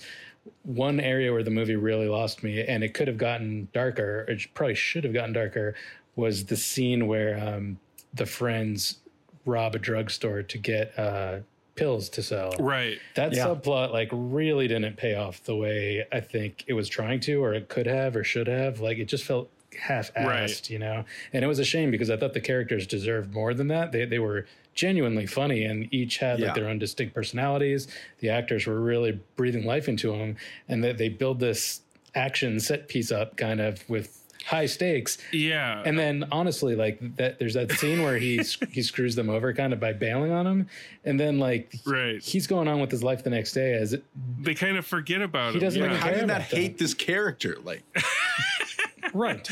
One 0.64 1.00
area 1.00 1.32
where 1.32 1.42
the 1.42 1.50
movie 1.50 1.76
really 1.76 2.06
lost 2.06 2.42
me, 2.42 2.66
and 2.66 2.84
it 2.84 2.92
could 2.92 3.08
have 3.08 3.16
gotten 3.16 3.68
darker, 3.72 4.26
it 4.28 4.46
probably 4.52 4.74
should 4.74 5.04
have 5.04 5.14
gotten 5.14 5.32
darker, 5.32 5.74
was 6.16 6.44
the 6.44 6.56
scene 6.56 7.06
where 7.06 7.42
um, 7.42 7.78
the 8.12 8.26
friends 8.26 8.98
rob 9.46 9.74
a 9.74 9.78
drugstore 9.78 10.42
to 10.42 10.58
get 10.58 10.98
uh, 10.98 11.38
pills 11.76 12.08
to 12.10 12.22
sell. 12.22 12.54
Right. 12.58 12.98
That 13.14 13.34
Yeah. 13.34 13.46
subplot 13.46 13.92
like 13.92 14.08
really 14.12 14.68
didn't 14.68 14.96
pay 14.96 15.14
off 15.14 15.42
the 15.44 15.56
way 15.56 16.06
I 16.12 16.20
think 16.20 16.64
it 16.66 16.72
was 16.74 16.88
trying 16.88 17.20
to, 17.20 17.42
or 17.42 17.54
it 17.54 17.68
could 17.68 17.86
have, 17.86 18.16
or 18.16 18.24
should 18.24 18.46
have. 18.48 18.80
Like 18.80 18.98
it 18.98 19.06
just 19.06 19.24
felt 19.24 19.50
half-assed, 19.78 20.26
Right. 20.26 20.70
you 20.70 20.78
know. 20.78 21.04
And 21.32 21.44
it 21.44 21.48
was 21.48 21.58
a 21.58 21.64
shame 21.64 21.90
because 21.90 22.10
I 22.10 22.16
thought 22.16 22.32
the 22.34 22.40
characters 22.40 22.86
deserved 22.86 23.32
more 23.32 23.54
than 23.54 23.68
that. 23.68 23.92
They 23.92 24.04
they 24.04 24.18
were 24.18 24.46
genuinely 24.74 25.26
funny 25.26 25.64
and 25.64 25.88
each 25.92 26.18
had 26.18 26.38
like 26.40 26.48
Yeah. 26.48 26.54
their 26.54 26.68
own 26.68 26.78
distinct 26.78 27.14
personalities. 27.14 27.88
The 28.20 28.28
actors 28.30 28.66
were 28.66 28.80
really 28.80 29.20
breathing 29.36 29.64
life 29.64 29.88
into 29.88 30.12
them, 30.12 30.36
and 30.68 30.82
that 30.84 30.98
they 30.98 31.08
build 31.08 31.40
this 31.40 31.80
action 32.14 32.58
set 32.60 32.88
piece 32.88 33.12
up 33.12 33.36
kind 33.36 33.60
of 33.60 33.86
with 33.88 34.22
high 34.44 34.66
stakes 34.66 35.18
Yeah. 35.32 35.82
and 35.84 35.98
then 35.98 36.24
honestly, 36.30 36.76
like 36.76 36.98
that, 37.16 37.38
there's 37.38 37.54
that 37.54 37.72
scene 37.72 38.02
where 38.02 38.18
he 38.18 38.40
he 38.70 38.82
screws 38.82 39.14
them 39.16 39.28
over 39.30 39.52
kind 39.52 39.72
of 39.72 39.80
by 39.80 39.92
bailing 39.92 40.32
on 40.32 40.46
him, 40.46 40.68
and 41.04 41.18
then 41.18 41.38
like 41.38 41.74
Right. 41.84 42.22
he's 42.22 42.46
going 42.46 42.68
on 42.68 42.80
with 42.80 42.90
his 42.90 43.02
life 43.02 43.24
the 43.24 43.30
next 43.30 43.52
day 43.52 43.74
as 43.74 43.92
it, 43.92 44.04
they 44.40 44.54
kind 44.54 44.76
of 44.76 44.86
forget 44.86 45.22
about 45.22 45.52
He 45.52 45.58
him. 45.58 45.64
doesn't 45.64 45.80
Yeah. 45.80 45.86
even 45.88 45.98
How 45.98 46.06
do 46.08 46.12
you 46.12 46.18
care 46.18 46.26
not 46.26 46.48
them. 46.50 46.60
hate 46.60 46.78
this 46.78 46.94
character? 46.94 47.56
Like, 47.64 47.82
Right. 49.14 49.48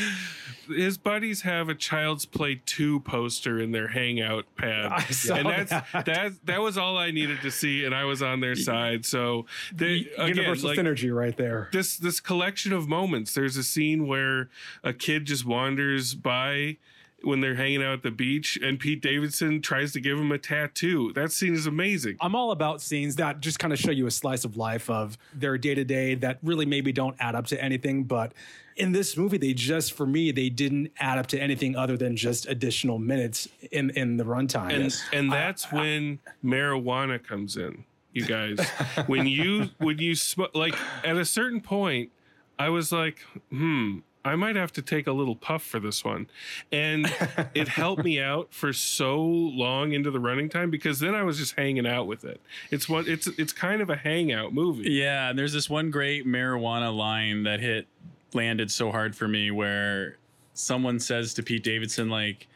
His 0.67 0.97
buddies 0.97 1.41
have 1.41 1.69
a 1.69 1.75
Child's 1.75 2.25
Play 2.25 2.61
2 2.65 3.01
poster 3.01 3.59
in 3.59 3.71
their 3.71 3.87
hangout 3.87 4.45
pad. 4.55 4.91
I 4.91 5.03
saw 5.05 5.35
and 5.35 5.47
that's 5.47 5.69
that. 5.69 6.05
that 6.05 6.31
that 6.45 6.61
was 6.61 6.77
all 6.77 6.97
I 6.97 7.11
needed 7.11 7.41
to 7.41 7.51
see 7.51 7.85
and 7.85 7.93
I 7.93 8.05
was 8.05 8.21
on 8.21 8.39
their 8.39 8.55
side. 8.55 9.05
So 9.05 9.45
they 9.73 10.07
again 10.17 10.37
Universal 10.37 10.69
like 10.69 10.79
synergy 10.79 11.15
right 11.15 11.35
there. 11.35 11.69
this 11.71 11.97
this 11.97 12.19
collection 12.19 12.73
of 12.73 12.87
moments. 12.87 13.33
There's 13.33 13.57
a 13.57 13.63
scene 13.63 14.07
where 14.07 14.49
a 14.83 14.93
kid 14.93 15.25
just 15.25 15.45
wanders 15.45 16.15
by 16.15 16.77
when 17.23 17.41
they're 17.41 17.55
hanging 17.55 17.81
out 17.81 17.93
at 17.93 18.03
the 18.03 18.11
beach 18.11 18.57
and 18.61 18.79
Pete 18.79 19.01
Davidson 19.01 19.61
tries 19.61 19.91
to 19.93 19.99
give 19.99 20.17
him 20.17 20.31
a 20.31 20.37
tattoo. 20.37 21.11
That 21.13 21.31
scene 21.31 21.55
is 21.55 21.65
amazing. 21.65 22.17
I'm 22.21 22.35
all 22.35 22.51
about 22.51 22.81
scenes 22.81 23.15
that 23.15 23.39
just 23.39 23.57
kind 23.57 23.73
of 23.73 23.79
show 23.79 23.91
you 23.91 24.05
a 24.05 24.11
slice 24.11 24.45
of 24.45 24.57
life 24.57 24.89
of 24.89 25.17
their 25.33 25.57
day 25.57 25.73
to 25.75 25.83
day 25.83 26.15
that 26.15 26.37
really 26.43 26.65
maybe 26.65 26.91
don't 26.91 27.15
add 27.19 27.35
up 27.35 27.47
to 27.47 27.61
anything. 27.61 28.03
But 28.03 28.33
in 28.75 28.91
this 28.91 29.15
movie, 29.15 29.37
they 29.37 29.53
just, 29.53 29.93
for 29.93 30.05
me, 30.05 30.31
they 30.31 30.49
didn't 30.49 30.91
add 30.99 31.17
up 31.17 31.27
to 31.27 31.39
anything 31.39 31.75
other 31.75 31.95
than 31.97 32.15
just 32.17 32.47
additional 32.47 32.99
minutes 32.99 33.47
in, 33.71 33.89
in 33.91 34.17
the 34.17 34.23
runtime. 34.25 34.71
and 34.73 34.93
and 35.13 35.31
that's 35.31 35.71
when 35.71 36.19
marijuana 36.43 37.23
comes 37.23 37.55
in 37.57 37.85
you 38.15 38.25
guys. 38.25 38.57
When 39.07 39.27
you 39.27 39.69
when 39.77 39.99
you 39.99 40.15
sm- 40.15 40.53
like 40.53 40.73
at 41.03 41.17
a 41.17 41.25
certain 41.25 41.61
point 41.61 42.11
i 42.57 42.69
was 42.69 42.91
like 42.91 43.19
hmm 43.49 43.99
i 44.23 44.35
might 44.37 44.55
have 44.55 44.71
to 44.71 44.81
take 44.81 45.05
a 45.05 45.11
little 45.11 45.35
puff 45.35 45.61
for 45.61 45.79
this 45.79 46.03
one. 46.03 46.27
And 46.71 47.13
it 47.53 47.67
helped 47.67 48.03
me 48.03 48.19
out 48.21 48.53
for 48.53 48.71
so 48.73 49.21
long 49.21 49.91
into 49.91 50.09
the 50.11 50.19
running 50.19 50.49
time 50.49 50.71
because 50.71 50.99
then 51.01 51.13
i 51.13 51.23
was 51.23 51.37
just 51.37 51.55
hanging 51.55 51.85
out 51.85 52.07
with 52.07 52.23
it. 52.23 52.41
It's 52.71 52.87
what 52.89 53.07
it's 53.07 53.27
it's 53.37 53.51
kind 53.53 53.81
of 53.81 53.89
a 53.89 53.97
hangout 53.97 54.53
movie. 54.53 54.89
Yeah, 54.91 55.29
and 55.29 55.37
there's 55.37 55.53
this 55.53 55.69
one 55.69 55.91
great 55.91 56.25
marijuana 56.25 56.95
line 56.95 57.43
that 57.43 57.59
hit 57.59 57.87
landed 58.35 58.69
so 58.71 58.91
hard 58.91 59.15
for 59.15 59.27
me 59.27 59.51
where 59.51 60.17
someone 60.53 60.99
says 60.99 61.33
to 61.35 61.43
Pete 61.43 61.63
Davidson 61.63 62.09
like 62.09 62.47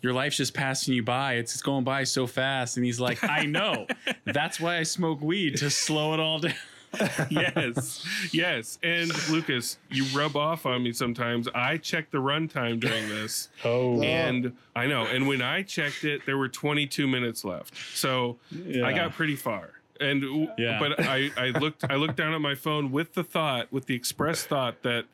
your 0.00 0.12
life's 0.12 0.36
just 0.36 0.52
passing 0.52 0.94
you 0.94 1.02
by. 1.02 1.34
It's, 1.34 1.54
it's 1.54 1.62
going 1.62 1.84
by 1.84 2.04
so 2.04 2.26
fast. 2.26 2.76
And 2.76 2.84
he's 2.84 2.98
like, 2.98 3.22
I 3.22 3.46
know. 3.46 3.86
That's 4.24 4.60
why 4.60 4.78
I 4.78 4.82
smoke 4.82 5.20
weed 5.20 5.56
to 5.58 5.70
slow 5.70 6.12
it 6.14 6.20
all 6.20 6.40
down. 6.40 6.54
yes 7.30 8.06
yes 8.34 8.78
and 8.82 9.10
lucas 9.30 9.78
you 9.90 10.04
rub 10.14 10.36
off 10.36 10.66
on 10.66 10.82
me 10.82 10.92
sometimes 10.92 11.48
i 11.54 11.78
checked 11.78 12.12
the 12.12 12.18
runtime 12.18 12.78
during 12.78 13.08
this 13.08 13.48
oh 13.64 13.98
and 14.02 14.54
I 14.74 14.86
know. 14.86 15.04
And 15.04 15.26
when 15.28 15.42
I 15.42 15.62
checked 15.62 16.04
it, 16.04 16.24
there 16.24 16.38
were 16.38 16.48
22 16.48 17.06
minutes 17.06 17.44
left. 17.44 17.74
So 17.94 18.38
I 18.82 18.92
got 18.92 19.12
pretty 19.12 19.36
far. 19.36 19.70
And 20.00 20.48
Yeah. 20.58 20.78
but 20.78 21.00
I, 21.00 21.30
I 21.36 21.46
looked 21.58 21.84
I 21.88 21.94
looked 21.96 22.16
down 22.16 22.34
at 22.34 22.40
my 22.40 22.54
phone 22.54 22.90
with 22.90 23.14
the 23.14 23.24
thought, 23.24 23.72
with 23.72 23.86
the 23.86 23.94
express 23.94 24.44
thought 24.44 24.82
that 24.82 25.04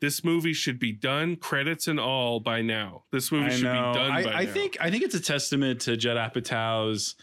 this 0.00 0.22
movie 0.22 0.52
should 0.52 0.78
be 0.78 0.92
done, 0.92 1.36
credits 1.36 1.88
and 1.88 1.98
all, 1.98 2.38
by 2.38 2.60
now. 2.62 3.04
This 3.12 3.32
movie 3.32 3.46
I 3.46 3.50
should 3.50 3.64
know. 3.64 3.92
be 3.92 3.98
done 3.98 4.10
I, 4.12 4.24
by 4.24 4.32
I 4.32 4.44
now. 4.44 4.52
think 4.52 4.76
I 4.80 4.90
think 4.90 5.02
it's 5.04 5.14
a 5.14 5.20
testament 5.20 5.80
to 5.82 5.96
Judd 5.96 6.16
Apatow's 6.18 7.14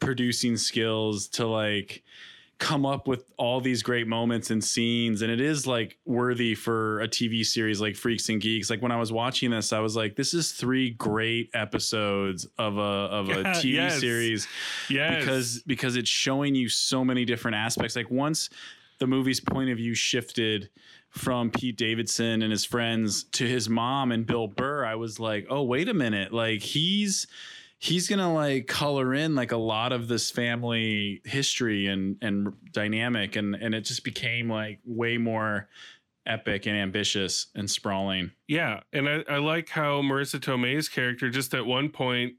producing 0.00 0.56
skills 0.56 1.28
to 1.28 1.46
like 1.46 2.02
come 2.60 2.84
up 2.86 3.08
with 3.08 3.24
all 3.38 3.58
these 3.60 3.82
great 3.82 4.06
moments 4.06 4.50
and 4.50 4.62
scenes 4.62 5.22
and 5.22 5.32
it 5.32 5.40
is 5.40 5.66
like 5.66 5.98
worthy 6.04 6.54
for 6.54 7.00
a 7.00 7.08
TV 7.08 7.44
series 7.44 7.80
like 7.80 7.96
Freaks 7.96 8.28
and 8.28 8.38
Geeks 8.40 8.68
like 8.70 8.82
when 8.82 8.92
I 8.92 8.98
was 8.98 9.10
watching 9.10 9.50
this 9.50 9.72
I 9.72 9.80
was 9.80 9.96
like 9.96 10.14
this 10.14 10.34
is 10.34 10.52
three 10.52 10.90
great 10.90 11.48
episodes 11.54 12.46
of 12.58 12.76
a 12.76 12.80
of 12.80 13.28
a 13.30 13.42
TV 13.44 13.72
Yes. 13.72 13.98
series 13.98 14.46
yes. 14.90 15.18
because 15.18 15.62
because 15.66 15.96
it's 15.96 16.10
showing 16.10 16.54
you 16.54 16.68
so 16.68 17.02
many 17.02 17.24
different 17.24 17.56
aspects. 17.56 17.96
Like 17.96 18.10
once 18.10 18.50
the 18.98 19.06
movie's 19.06 19.40
point 19.40 19.70
of 19.70 19.78
view 19.78 19.94
shifted 19.94 20.68
from 21.08 21.50
Pete 21.50 21.76
Davidson 21.78 22.42
and 22.42 22.52
his 22.52 22.64
friends 22.66 23.24
to 23.32 23.46
his 23.48 23.68
mom 23.70 24.12
and 24.12 24.26
Bill 24.26 24.46
Burr, 24.46 24.84
I 24.84 24.96
was 24.96 25.18
like, 25.18 25.46
oh 25.48 25.62
wait 25.62 25.88
a 25.88 25.94
minute, 25.94 26.30
like 26.32 26.60
he's 26.60 27.26
he's 27.80 28.08
gonna 28.08 28.32
like 28.32 28.66
color 28.66 29.14
in 29.14 29.34
like 29.34 29.52
a 29.52 29.56
lot 29.56 29.92
of 29.92 30.06
this 30.06 30.30
family 30.30 31.22
history 31.24 31.86
and 31.86 32.16
and 32.20 32.52
dynamic 32.72 33.36
and 33.36 33.54
and 33.54 33.74
it 33.74 33.80
just 33.80 34.04
became 34.04 34.50
like 34.50 34.78
way 34.84 35.16
more 35.16 35.68
epic 36.26 36.66
and 36.66 36.76
ambitious 36.76 37.46
and 37.54 37.68
sprawling 37.68 38.30
Yeah, 38.50 38.80
and 38.92 39.08
I, 39.08 39.22
I 39.28 39.36
like 39.38 39.68
how 39.68 40.02
Marisa 40.02 40.40
Tomei's 40.40 40.88
character 40.88 41.30
just 41.30 41.54
at 41.54 41.64
one 41.64 41.88
point 41.88 42.32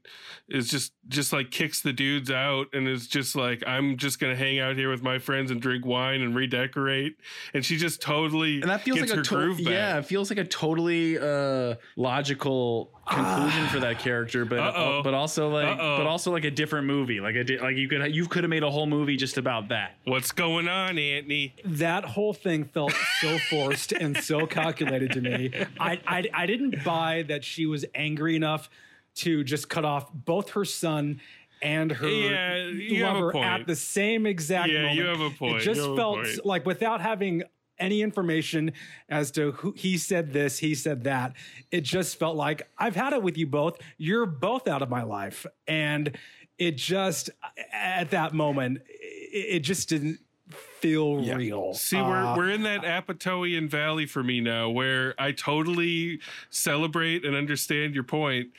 is 0.46 0.68
just 0.68 0.92
just 1.08 1.32
like 1.32 1.50
kicks 1.50 1.80
the 1.80 1.92
dudes 1.94 2.30
out 2.30 2.66
and 2.74 2.86
is 2.86 3.06
just 3.08 3.34
like 3.34 3.62
I'm 3.66 3.96
just 3.96 4.20
gonna 4.20 4.36
hang 4.36 4.58
out 4.58 4.76
here 4.76 4.90
with 4.90 5.02
my 5.02 5.18
friends 5.18 5.50
and 5.50 5.58
drink 5.58 5.86
wine 5.86 6.20
and 6.20 6.34
redecorate, 6.36 7.16
and 7.54 7.64
she 7.64 7.78
just 7.78 8.02
totally 8.02 8.60
And 8.60 8.70
that 8.70 8.82
feels 8.82 8.98
gets 8.98 9.10
like 9.10 9.16
a 9.16 9.20
her 9.20 9.24
to- 9.24 9.34
groove 9.34 9.56
back. 9.56 9.66
yeah, 9.66 9.98
it 9.98 10.04
feels 10.04 10.28
like 10.28 10.38
a 10.38 10.44
totally 10.44 11.16
uh, 11.18 11.76
logical 11.96 12.90
conclusion 13.08 13.66
for 13.68 13.80
that 13.80 13.98
character, 13.98 14.44
but 14.44 14.58
Uh-oh. 14.58 15.02
but 15.02 15.14
also 15.14 15.48
like 15.48 15.66
Uh-oh. 15.78 15.96
but 15.96 16.06
also 16.06 16.30
like 16.30 16.44
a 16.44 16.50
different 16.50 16.86
movie. 16.86 17.20
Like 17.20 17.36
a 17.36 17.42
di- 17.44 17.58
like 17.58 17.76
you 17.76 17.88
could 17.88 18.14
you 18.14 18.26
could 18.26 18.44
have 18.44 18.50
made 18.50 18.62
a 18.62 18.70
whole 18.70 18.86
movie 18.86 19.16
just 19.16 19.38
about 19.38 19.68
that. 19.70 19.96
What's 20.04 20.30
going 20.30 20.68
on, 20.68 20.98
Anthony? 20.98 21.54
that 21.64 22.04
whole 22.04 22.34
thing 22.34 22.64
felt 22.64 22.92
so 23.22 23.38
forced 23.50 23.92
and 23.92 24.16
so 24.18 24.46
calculated 24.46 25.10
to 25.12 25.20
me. 25.22 25.50
I, 25.80 26.00
I 26.06 26.28
I 26.32 26.46
didn't 26.46 26.84
buy 26.84 27.24
that 27.28 27.44
she 27.44 27.66
was 27.66 27.84
angry 27.94 28.36
enough 28.36 28.70
to 29.16 29.44
just 29.44 29.68
cut 29.68 29.84
off 29.84 30.12
both 30.12 30.50
her 30.50 30.64
son 30.64 31.20
and 31.60 31.92
her 31.92 32.08
Yeah, 32.08 32.56
you 32.56 33.04
have 33.04 33.16
a 33.16 33.18
lover 33.20 33.32
point. 33.32 33.44
at 33.44 33.66
the 33.66 33.76
same 33.76 34.26
exact 34.26 34.70
Yeah, 34.72 34.82
moment. 34.82 34.98
you 34.98 35.04
have 35.04 35.20
a 35.20 35.30
point. 35.30 35.60
It 35.60 35.64
just 35.64 35.94
felt 35.94 36.26
like 36.44 36.66
without 36.66 37.00
having 37.00 37.42
any 37.78 38.02
information 38.02 38.72
as 39.08 39.30
to 39.32 39.52
who 39.52 39.72
he 39.76 39.96
said 39.98 40.32
this, 40.32 40.58
he 40.58 40.74
said 40.74 41.04
that. 41.04 41.34
It 41.70 41.82
just 41.82 42.18
felt 42.18 42.36
like 42.36 42.68
I've 42.78 42.96
had 42.96 43.12
it 43.12 43.22
with 43.22 43.36
you 43.36 43.46
both. 43.46 43.78
You're 43.96 44.26
both 44.26 44.68
out 44.68 44.82
of 44.82 44.88
my 44.88 45.02
life, 45.02 45.46
and 45.66 46.16
it 46.58 46.76
just 46.76 47.30
at 47.72 48.10
that 48.10 48.34
moment, 48.34 48.82
it 48.88 49.60
just 49.60 49.88
didn't 49.88 50.20
feel 50.52 51.16
real. 51.34 51.74
See, 51.74 51.96
we're 52.00 52.16
Uh, 52.24 52.36
we're 52.36 52.50
in 52.50 52.62
that 52.62 52.82
Apatowian 52.82 53.68
valley 53.68 54.06
for 54.06 54.22
me 54.22 54.40
now, 54.40 54.68
where 54.70 55.14
I 55.18 55.32
totally 55.32 56.20
celebrate 56.50 57.24
and 57.24 57.34
understand 57.36 57.94
your 57.94 58.04
point, 58.04 58.50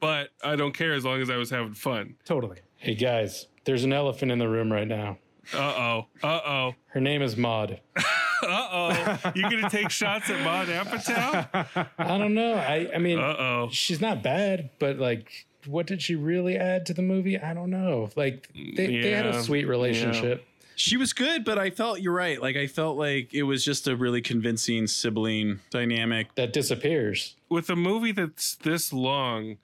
but 0.00 0.30
I 0.42 0.56
don't 0.56 0.72
care 0.72 0.92
as 0.92 1.04
long 1.04 1.20
as 1.20 1.30
I 1.30 1.36
was 1.36 1.50
having 1.50 1.74
fun. 1.74 2.16
totally. 2.24 2.58
Hey 2.78 2.94
guys, 2.94 3.46
there's 3.64 3.84
an 3.84 3.92
elephant 3.92 4.30
in 4.30 4.38
the 4.38 4.48
room 4.48 4.70
right 4.72 4.86
now. 4.86 5.18
Uh 5.54 5.58
oh. 5.58 6.06
Uh 6.22 6.40
oh. 6.44 6.74
Her 6.88 7.00
name 7.00 7.22
is 7.22 7.36
Maud. 7.36 7.80
Uh 8.42 8.68
oh. 8.70 9.32
You 9.34 9.42
gonna 9.44 9.70
take 9.70 9.88
shots 9.88 10.28
at 10.28 10.38
Maud 10.44 10.68
Apatow? 10.68 11.88
I 11.98 12.18
don't 12.18 12.34
know. 12.34 12.52
I 12.54 12.86
I 12.94 12.98
mean, 12.98 13.18
Uh 13.18 13.34
oh. 13.38 13.68
she's 13.72 13.98
not 14.00 14.22
bad, 14.22 14.68
but 14.78 14.98
like, 14.98 15.46
what 15.64 15.86
did 15.86 16.02
she 16.02 16.16
really 16.16 16.56
add 16.56 16.84
to 16.86 16.94
the 16.94 17.00
movie? 17.00 17.38
I 17.38 17.54
don't 17.54 17.70
know. 17.70 18.10
Like, 18.14 18.48
they, 18.54 19.00
they 19.00 19.10
had 19.10 19.24
a 19.26 19.42
sweet 19.42 19.64
relationship. 19.66 20.44
She 20.76 20.96
was 20.96 21.12
good, 21.12 21.44
but 21.44 21.58
I 21.58 21.70
felt 21.70 22.00
you're 22.00 22.12
right. 22.12 22.40
Like 22.40 22.54
I 22.56 22.66
felt 22.66 22.96
like 22.98 23.32
it 23.34 23.44
was 23.44 23.64
just 23.64 23.88
a 23.88 23.96
really 23.96 24.20
convincing 24.20 24.86
sibling 24.86 25.60
dynamic. 25.70 26.34
That 26.34 26.52
disappears. 26.52 27.34
With 27.48 27.70
a 27.70 27.76
movie 27.76 28.12
that's 28.12 28.56
this 28.56 28.92
long, 28.92 29.56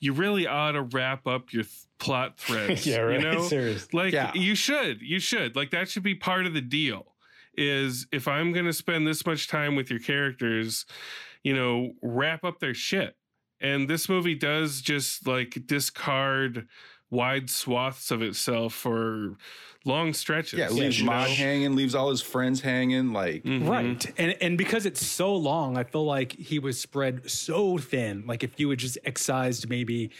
you 0.00 0.12
really 0.14 0.46
ought 0.46 0.72
to 0.72 0.82
wrap 0.82 1.26
up 1.26 1.52
your 1.52 1.64
th- 1.64 1.74
plot 1.98 2.36
threads. 2.38 2.86
Yeah, 2.86 2.98
right. 3.00 3.20
You 3.20 3.30
know, 3.30 3.42
Seriously. 3.42 3.90
like 3.92 4.12
Yeah. 4.12 4.32
you 4.34 4.54
should, 4.54 5.02
you 5.02 5.18
should. 5.20 5.54
Like 5.54 5.70
that 5.70 5.88
should 5.90 6.02
be 6.02 6.14
part 6.14 6.46
of 6.46 6.54
the 6.54 6.60
deal. 6.62 7.12
Is 7.56 8.06
if 8.10 8.26
I'm 8.26 8.52
going 8.52 8.64
to 8.66 8.72
spend 8.72 9.06
this 9.06 9.24
much 9.24 9.46
time 9.48 9.76
with 9.76 9.88
your 9.90 10.00
characters, 10.00 10.86
you 11.44 11.54
know, 11.54 11.92
wrap 12.02 12.42
up 12.42 12.58
their 12.58 12.74
shit. 12.74 13.16
And 13.60 13.88
this 13.88 14.08
movie 14.08 14.34
does 14.34 14.80
just 14.82 15.26
like 15.26 15.62
discard 15.66 16.66
wide 17.14 17.48
swaths 17.50 18.10
of 18.10 18.20
itself 18.22 18.74
for 18.74 19.36
long 19.84 20.12
stretches. 20.14 20.58
Yeah, 20.58 20.68
leaves 20.70 20.98
you 21.00 21.06
Maud 21.06 21.28
know? 21.28 21.34
hanging, 21.34 21.76
leaves 21.76 21.94
all 21.94 22.10
his 22.10 22.22
friends 22.22 22.60
hanging. 22.62 23.12
Like, 23.12 23.44
Mhm. 23.44 23.68
Right. 23.68 24.12
And 24.18 24.36
and 24.40 24.58
because 24.58 24.86
it's 24.86 25.04
so 25.06 25.34
long, 25.34 25.76
I 25.76 25.84
feel 25.84 26.04
like 26.04 26.32
he 26.32 26.58
was 26.58 26.80
spread 26.80 27.30
so 27.30 27.78
thin. 27.78 28.24
Like 28.26 28.42
if 28.42 28.58
you 28.58 28.70
had 28.70 28.78
just 28.78 28.98
excised 29.04 29.68
maybe 29.68 30.10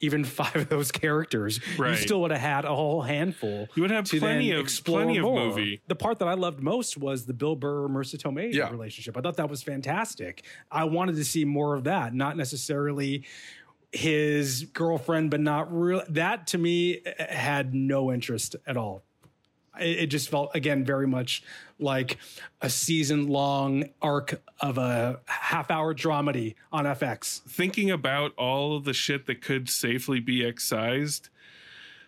even 0.00 0.22
five 0.40 0.54
of 0.56 0.68
those 0.68 0.92
characters, 0.92 1.60
you 1.78 1.94
still 1.96 2.20
would 2.20 2.30
have 2.32 2.40
had 2.40 2.64
a 2.66 2.74
whole 2.74 3.00
handful. 3.02 3.68
You 3.74 3.82
would 3.82 3.90
have 3.92 4.04
to 4.06 4.18
plenty 4.18 4.50
of- 4.50 4.66
plenty 4.84 5.16
of 5.16 5.22
more. 5.22 5.46
movie. 5.46 5.80
The 5.88 5.94
part 5.94 6.18
that 6.18 6.28
I 6.28 6.34
loved 6.34 6.60
most 6.62 6.98
was 6.98 7.24
the 7.24 7.32
Bill 7.32 7.56
Burr 7.56 7.88
Marisa 7.88 8.16
Tomei 8.16 8.52
Yeah. 8.52 8.68
relationship. 8.70 9.16
I 9.16 9.22
thought 9.22 9.36
that 9.38 9.48
was 9.48 9.62
fantastic. 9.62 10.44
I 10.70 10.84
wanted 10.84 11.16
to 11.16 11.24
see 11.24 11.46
more 11.46 11.74
of 11.74 11.84
that, 11.84 12.12
not 12.12 12.36
necessarily 12.36 13.24
his 13.94 14.64
girlfriend, 14.64 15.30
but 15.30 15.40
not 15.40 15.72
real. 15.72 16.02
That 16.08 16.48
to 16.48 16.58
me 16.58 17.00
eh, 17.04 17.34
had 17.34 17.74
no 17.74 18.12
interest 18.12 18.56
at 18.66 18.76
all. 18.76 19.02
It, 19.80 20.06
just 20.06 20.28
felt 20.28 20.54
again 20.54 20.84
very 20.84 21.06
much 21.06 21.42
like 21.80 22.18
a 22.60 22.70
season 22.70 23.26
long 23.26 23.86
arc 24.00 24.40
of 24.60 24.78
a 24.78 25.18
half 25.26 25.68
hour 25.68 25.92
dramedy 25.92 26.54
on 26.70 26.84
FX. 26.84 27.40
thinking 27.42 27.90
about 27.90 28.32
all 28.36 28.78
the 28.78 28.92
shit 28.92 29.26
that 29.26 29.40
could 29.40 29.68
safely 29.68 30.20
be 30.20 30.44
excised 30.44 31.28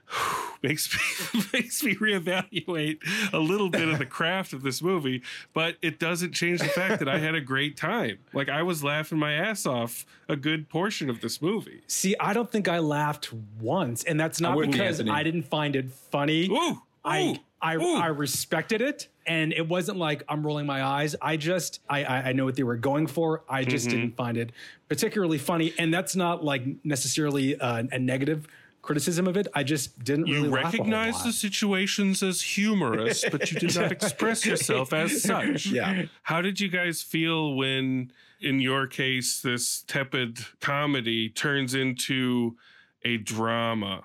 makes 0.62 0.92
me 0.94 1.40
makes 1.52 1.82
me 1.82 1.94
reevaluate 1.94 2.98
a 3.32 3.38
little 3.38 3.68
bit 3.68 3.88
of 3.88 3.98
the 3.98 4.06
craft 4.06 4.52
of 4.52 4.62
this 4.62 4.80
movie 4.82 5.22
but 5.52 5.76
it 5.82 5.98
doesn't 5.98 6.32
change 6.32 6.60
the 6.60 6.68
fact 6.68 6.98
that 6.98 7.08
i 7.08 7.18
had 7.18 7.34
a 7.34 7.40
great 7.40 7.76
time 7.76 8.18
like 8.32 8.48
i 8.48 8.62
was 8.62 8.82
laughing 8.82 9.18
my 9.18 9.32
ass 9.32 9.66
off 9.66 10.06
a 10.28 10.36
good 10.36 10.68
portion 10.68 11.10
of 11.10 11.20
this 11.20 11.40
movie 11.42 11.82
See, 11.86 12.14
I 12.18 12.32
don't 12.32 12.50
think 12.50 12.68
I 12.68 12.78
laughed 12.80 13.32
once, 13.60 14.02
and 14.04 14.18
that's 14.18 14.40
not 14.40 14.56
with 14.56 14.66
you, 14.66 14.72
because 14.72 15.00
I 15.08 15.22
didn't 15.22 15.44
find 15.44 15.76
it 15.76 15.90
funny. 15.90 16.48
Ooh, 16.48 16.82
I 17.04 17.22
ooh, 17.22 17.36
I 17.62 17.76
ooh. 17.76 17.96
I 17.96 18.06
respected 18.08 18.80
it, 18.80 19.08
and 19.26 19.52
it 19.52 19.68
wasn't 19.68 19.98
like 19.98 20.22
I'm 20.28 20.44
rolling 20.44 20.66
my 20.66 20.82
eyes. 20.84 21.14
I 21.22 21.36
just 21.36 21.80
I 21.88 22.02
I, 22.04 22.16
I 22.28 22.32
know 22.32 22.44
what 22.44 22.56
they 22.56 22.64
were 22.64 22.76
going 22.76 23.06
for. 23.06 23.42
I 23.48 23.64
just 23.64 23.86
Mm-hmm. 23.88 23.96
didn't 23.98 24.16
find 24.16 24.36
it 24.36 24.50
particularly 24.88 25.38
funny, 25.38 25.72
and 25.78 25.94
that's 25.94 26.16
not 26.16 26.44
like 26.44 26.64
necessarily 26.84 27.58
uh, 27.58 27.84
a 27.92 27.98
negative 27.98 28.48
criticism 28.86 29.26
of 29.26 29.36
it. 29.36 29.48
I 29.54 29.62
just 29.62 30.02
didn't 30.02 30.28
you 30.28 30.42
whole 30.42 30.50
recognize 30.50 31.22
the 31.22 31.32
situations 31.32 32.22
as 32.22 32.40
humorous 32.40 33.24
but 33.30 33.50
you 33.50 33.58
did 33.58 33.74
not 33.74 33.92
express 33.98 34.46
yourself 34.46 34.92
as 34.92 35.22
such 35.22 35.66
Yeah. 35.66 36.04
How 36.22 36.40
did 36.40 36.60
you 36.60 36.68
guys 36.68 37.02
feel 37.02 37.54
when, 37.54 38.12
in 38.40 38.60
your 38.60 38.86
case, 38.86 39.40
this 39.40 39.82
tepid 39.86 40.38
comedy 40.60 41.28
turns 41.28 41.74
into 41.74 42.56
a 43.04 43.18
drama? 43.18 44.04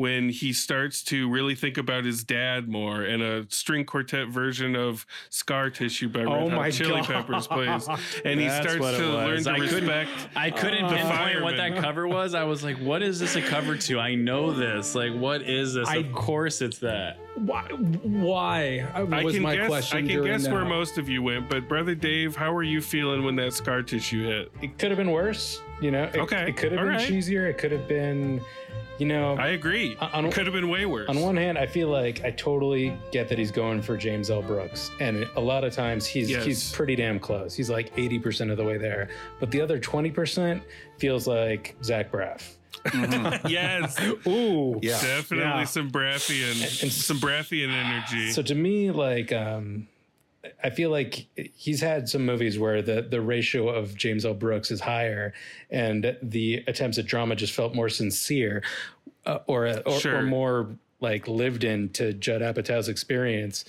When 0.00 0.30
he 0.30 0.54
starts 0.54 1.02
to 1.04 1.28
really 1.28 1.54
think 1.54 1.76
about 1.76 2.06
his 2.06 2.24
dad 2.24 2.70
more, 2.70 3.02
and 3.02 3.22
a 3.22 3.44
string 3.50 3.84
quartet 3.84 4.28
version 4.28 4.74
of 4.74 5.04
"Scar 5.28 5.68
Tissue" 5.68 6.08
by 6.08 6.20
oh 6.20 6.32
Red 6.32 6.42
Oh 6.44 6.48
Hot 6.48 6.72
Chili 6.72 7.02
God. 7.02 7.04
Peppers 7.04 7.46
plays, 7.46 7.86
and 8.24 8.40
he 8.40 8.48
starts 8.48 8.76
to 8.76 9.06
learn 9.08 9.42
to 9.44 9.50
I 9.50 9.58
couldn't- 9.58 9.74
respect. 9.86 10.10
I 10.34 10.50
couldn't 10.52 10.88
The 10.88 10.94
pinpoint 10.96 11.42
what 11.42 11.58
that 11.58 11.76
cover 11.76 12.08
was. 12.08 12.32
I 12.34 12.44
was 12.44 12.64
like, 12.64 12.78
"What 12.78 13.02
is 13.02 13.20
this 13.20 13.36
a 13.36 13.42
cover 13.42 13.76
to?" 13.76 14.00
I 14.00 14.14
know 14.14 14.52
this. 14.52 14.94
Like, 14.94 15.12
what 15.12 15.42
is 15.42 15.74
this? 15.74 15.86
I- 15.86 15.96
of 15.96 16.12
course, 16.14 16.62
it's 16.62 16.78
that. 16.78 17.18
why, 17.34 17.64
why 17.68 18.86
I 18.94 19.02
was 19.22 19.34
can 19.34 19.42
my 19.42 19.56
guess. 19.56 19.68
question. 19.68 19.98
I 19.98 20.08
can 20.08 20.24
guess 20.24 20.48
where 20.48 20.64
most 20.64 20.96
of 20.96 21.10
you 21.10 21.22
went, 21.22 21.50
but 21.50 21.68
brother 21.68 21.94
Dave, 21.94 22.36
how 22.36 22.54
were 22.54 22.62
you 22.62 22.80
feeling 22.80 23.22
when 23.22 23.36
that 23.36 23.52
scar 23.52 23.82
tissue 23.82 24.24
hit? 24.24 24.50
It 24.62 24.78
could 24.78 24.90
have 24.92 24.98
been 24.98 25.10
worse. 25.10 25.60
You 25.82 25.90
know, 25.90 26.04
it, 26.04 26.16
Okay, 26.16 26.48
it 26.48 26.56
could 26.56 26.72
have 26.72 26.80
all 26.80 26.86
been 26.86 26.96
right. 26.96 27.08
cheesier. 27.08 27.48
It 27.48 27.56
could 27.58 27.72
have 27.72 27.86
been, 27.88 28.40
you 29.00 29.06
know, 29.06 29.34
I 29.36 29.48
agree. 29.48 29.96
On- 30.00 30.30
could 30.30 30.46
have 30.46 30.52
been 30.54 30.68
way 30.68 30.86
worse. 30.86 31.08
On 31.08 31.18
one 31.20 31.36
hand, 31.36 31.56
I 31.58 31.66
feel 31.66 31.88
like 31.88 32.22
I 32.24 32.30
totally 32.30 32.96
get 33.10 33.28
that 33.30 33.38
he's 33.38 33.50
going 33.50 33.80
for 33.82 33.96
James 33.96 34.30
L. 34.30 34.42
Brooks, 34.42 34.90
and 35.00 35.26
a 35.36 35.40
lot 35.40 35.64
of 35.64 35.72
times 35.72 36.06
he's 36.06 36.30
Yes. 36.30 36.44
he's 36.44 36.72
pretty 36.72 36.94
damn 36.96 37.18
close. 37.18 37.54
He's 37.54 37.70
like 37.70 37.90
eighty 37.96 38.18
percent 38.18 38.50
of 38.50 38.56
the 38.58 38.64
way 38.64 38.76
there, 38.78 39.08
but 39.40 39.50
the 39.50 39.60
other 39.60 39.78
twenty 39.78 40.10
percent 40.10 40.62
feels 40.98 41.26
like 41.26 41.74
Zach 41.82 42.12
Braff. 42.12 42.42
yes, 43.48 43.98
Ooh, 44.26 44.78
Yeah. 44.82 45.00
definitely 45.00 45.38
Yeah. 45.44 45.64
some 45.64 45.90
Braffian, 45.90 46.82
and- 46.82 46.92
some 46.92 47.18
Braffian 47.18 47.68
energy. 47.70 48.30
So 48.32 48.42
to 48.42 48.54
me, 48.54 48.90
like, 48.90 49.32
um, 49.32 49.86
I 50.64 50.70
feel 50.70 50.90
like 50.90 51.26
he's 51.54 51.80
had 51.80 52.08
some 52.08 52.24
movies 52.24 52.58
where 52.58 52.80
the 52.82 53.02
the 53.02 53.20
ratio 53.20 53.68
of 53.68 53.94
James 53.96 54.24
L. 54.24 54.34
Brooks 54.34 54.70
is 54.70 54.80
higher, 54.80 55.34
and 55.70 56.16
the 56.22 56.64
attempts 56.66 56.98
at 56.98 57.06
drama 57.06 57.36
just 57.36 57.52
felt 57.52 57.74
more 57.74 57.88
sincere, 57.90 58.62
uh, 59.26 59.38
or, 59.46 59.66
or 59.86 60.00
Sure. 60.00 60.18
or 60.18 60.22
more 60.22 60.76
like 61.00 61.28
lived 61.28 61.64
in 61.64 61.88
to 61.90 62.12
Judd 62.12 62.40
Apatow's 62.42 62.88
experience. 62.88 63.64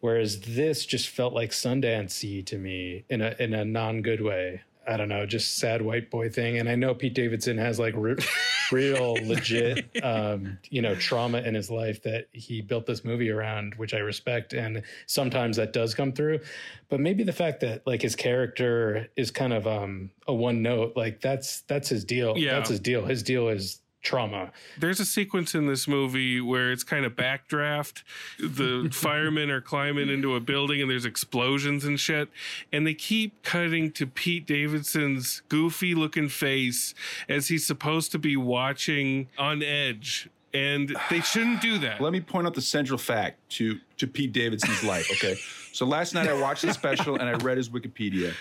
Whereas 0.00 0.40
this 0.40 0.86
just 0.86 1.08
felt 1.08 1.34
like 1.34 1.50
Sundancey 1.50 2.44
to 2.46 2.58
me 2.58 3.04
in 3.08 3.20
a 3.20 3.34
in 3.38 3.54
a 3.54 3.64
non 3.64 4.02
good 4.02 4.20
way. 4.20 4.62
I 4.90 4.96
don't 4.96 5.08
know, 5.08 5.24
just 5.24 5.58
sad 5.58 5.82
white 5.82 6.10
boy 6.10 6.30
thing. 6.30 6.58
And 6.58 6.68
I 6.68 6.74
know 6.74 6.94
Pete 6.94 7.14
Davidson 7.14 7.56
has 7.58 7.78
like 7.78 7.94
re- 7.96 8.16
real 8.72 9.14
legit, 9.22 9.88
um, 10.02 10.58
you 10.68 10.82
know, 10.82 10.96
trauma 10.96 11.38
in 11.38 11.54
his 11.54 11.70
life 11.70 12.02
that 12.02 12.26
he 12.32 12.60
built 12.60 12.86
this 12.86 13.04
movie 13.04 13.30
around, 13.30 13.76
which 13.76 13.94
I 13.94 13.98
respect. 13.98 14.52
And 14.52 14.82
sometimes 15.06 15.56
that 15.58 15.72
does 15.72 15.94
come 15.94 16.12
through. 16.12 16.40
But 16.88 16.98
maybe 16.98 17.22
the 17.22 17.32
fact 17.32 17.60
that 17.60 17.86
like 17.86 18.02
his 18.02 18.16
character 18.16 19.08
is 19.16 19.30
kind 19.30 19.52
of 19.52 19.68
um, 19.68 20.10
a 20.26 20.34
one 20.34 20.60
note, 20.60 20.94
like 20.96 21.20
that's 21.20 21.60
that's 21.62 21.88
his 21.88 22.04
deal. 22.04 22.36
Yeah. 22.36 22.54
That's 22.54 22.70
his 22.70 22.80
deal. 22.80 23.04
His 23.04 23.22
deal 23.22 23.48
is 23.48 23.80
trauma. 24.02 24.50
There's 24.78 24.98
a 25.00 25.04
sequence 25.04 25.54
in 25.54 25.66
this 25.66 25.86
movie 25.86 26.40
where 26.40 26.72
it's 26.72 26.82
kind 26.84 27.04
of 27.04 27.14
backdraft. 27.16 28.02
The 28.38 28.88
firemen 28.92 29.50
are 29.50 29.60
climbing 29.60 30.08
into 30.08 30.34
a 30.36 30.40
building 30.40 30.80
and 30.80 30.90
there's 30.90 31.04
explosions 31.04 31.84
and 31.84 32.00
shit. 32.00 32.28
And 32.72 32.86
they 32.86 32.94
keep 32.94 33.42
cutting 33.42 33.92
to 33.92 34.06
Pete 34.06 34.46
Davidson's 34.46 35.42
goofy 35.48 35.94
looking 35.94 36.28
face 36.28 36.94
as 37.28 37.48
he's 37.48 37.66
supposed 37.66 38.10
to 38.12 38.18
be 38.18 38.36
watching 38.36 39.28
on 39.38 39.62
edge. 39.62 40.28
And 40.52 40.96
they 41.10 41.20
shouldn't 41.20 41.60
do 41.60 41.78
that. 41.78 42.00
Let 42.00 42.12
me 42.12 42.20
point 42.20 42.46
out 42.46 42.54
the 42.54 42.62
central 42.62 42.98
fact 42.98 43.38
to 43.50 43.78
to 43.98 44.06
Pete 44.08 44.32
Davidson's 44.32 44.82
life. 44.82 45.08
Okay, 45.12 45.38
so 45.72 45.86
last 45.86 46.12
night 46.14 46.26
I 46.26 46.32
watched 46.40 46.62
the 46.62 46.72
special 46.74 47.14
and 47.16 47.28
I 47.28 47.34
read 47.34 47.56
his 47.56 47.68
Wikipedia, 47.68 48.32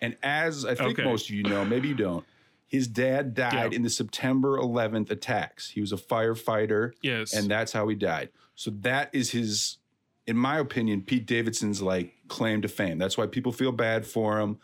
and 0.00 0.16
as 0.22 0.64
I 0.64 0.74
think 0.74 0.98
Okay. 0.98 1.04
most 1.04 1.28
of 1.28 1.34
you 1.34 1.42
know, 1.42 1.66
maybe 1.66 1.88
you 1.88 1.94
don't, 1.94 2.24
his 2.68 2.86
dad 2.86 3.34
died 3.34 3.72
Yeah. 3.72 3.76
in 3.76 3.82
the 3.82 3.90
September 3.90 4.58
11th 4.58 5.10
attacks. 5.10 5.70
He 5.70 5.80
was 5.80 5.90
a 5.92 5.96
firefighter, 5.96 6.92
Yes. 7.02 7.32
and 7.34 7.50
that's 7.50 7.72
how 7.72 7.88
he 7.88 7.96
died. 7.96 8.28
So 8.54 8.70
that 8.82 9.08
is 9.12 9.30
his, 9.30 9.78
in 10.26 10.36
my 10.36 10.58
opinion, 10.58 11.02
Pete 11.02 11.26
Davidson's 11.26 11.80
like 11.82 12.12
claim 12.28 12.60
to 12.62 12.68
fame. 12.68 12.98
That's 12.98 13.16
why 13.18 13.26
people 13.26 13.52
feel 13.52 13.72
bad 13.72 14.06
for 14.06 14.38
him. 14.38 14.58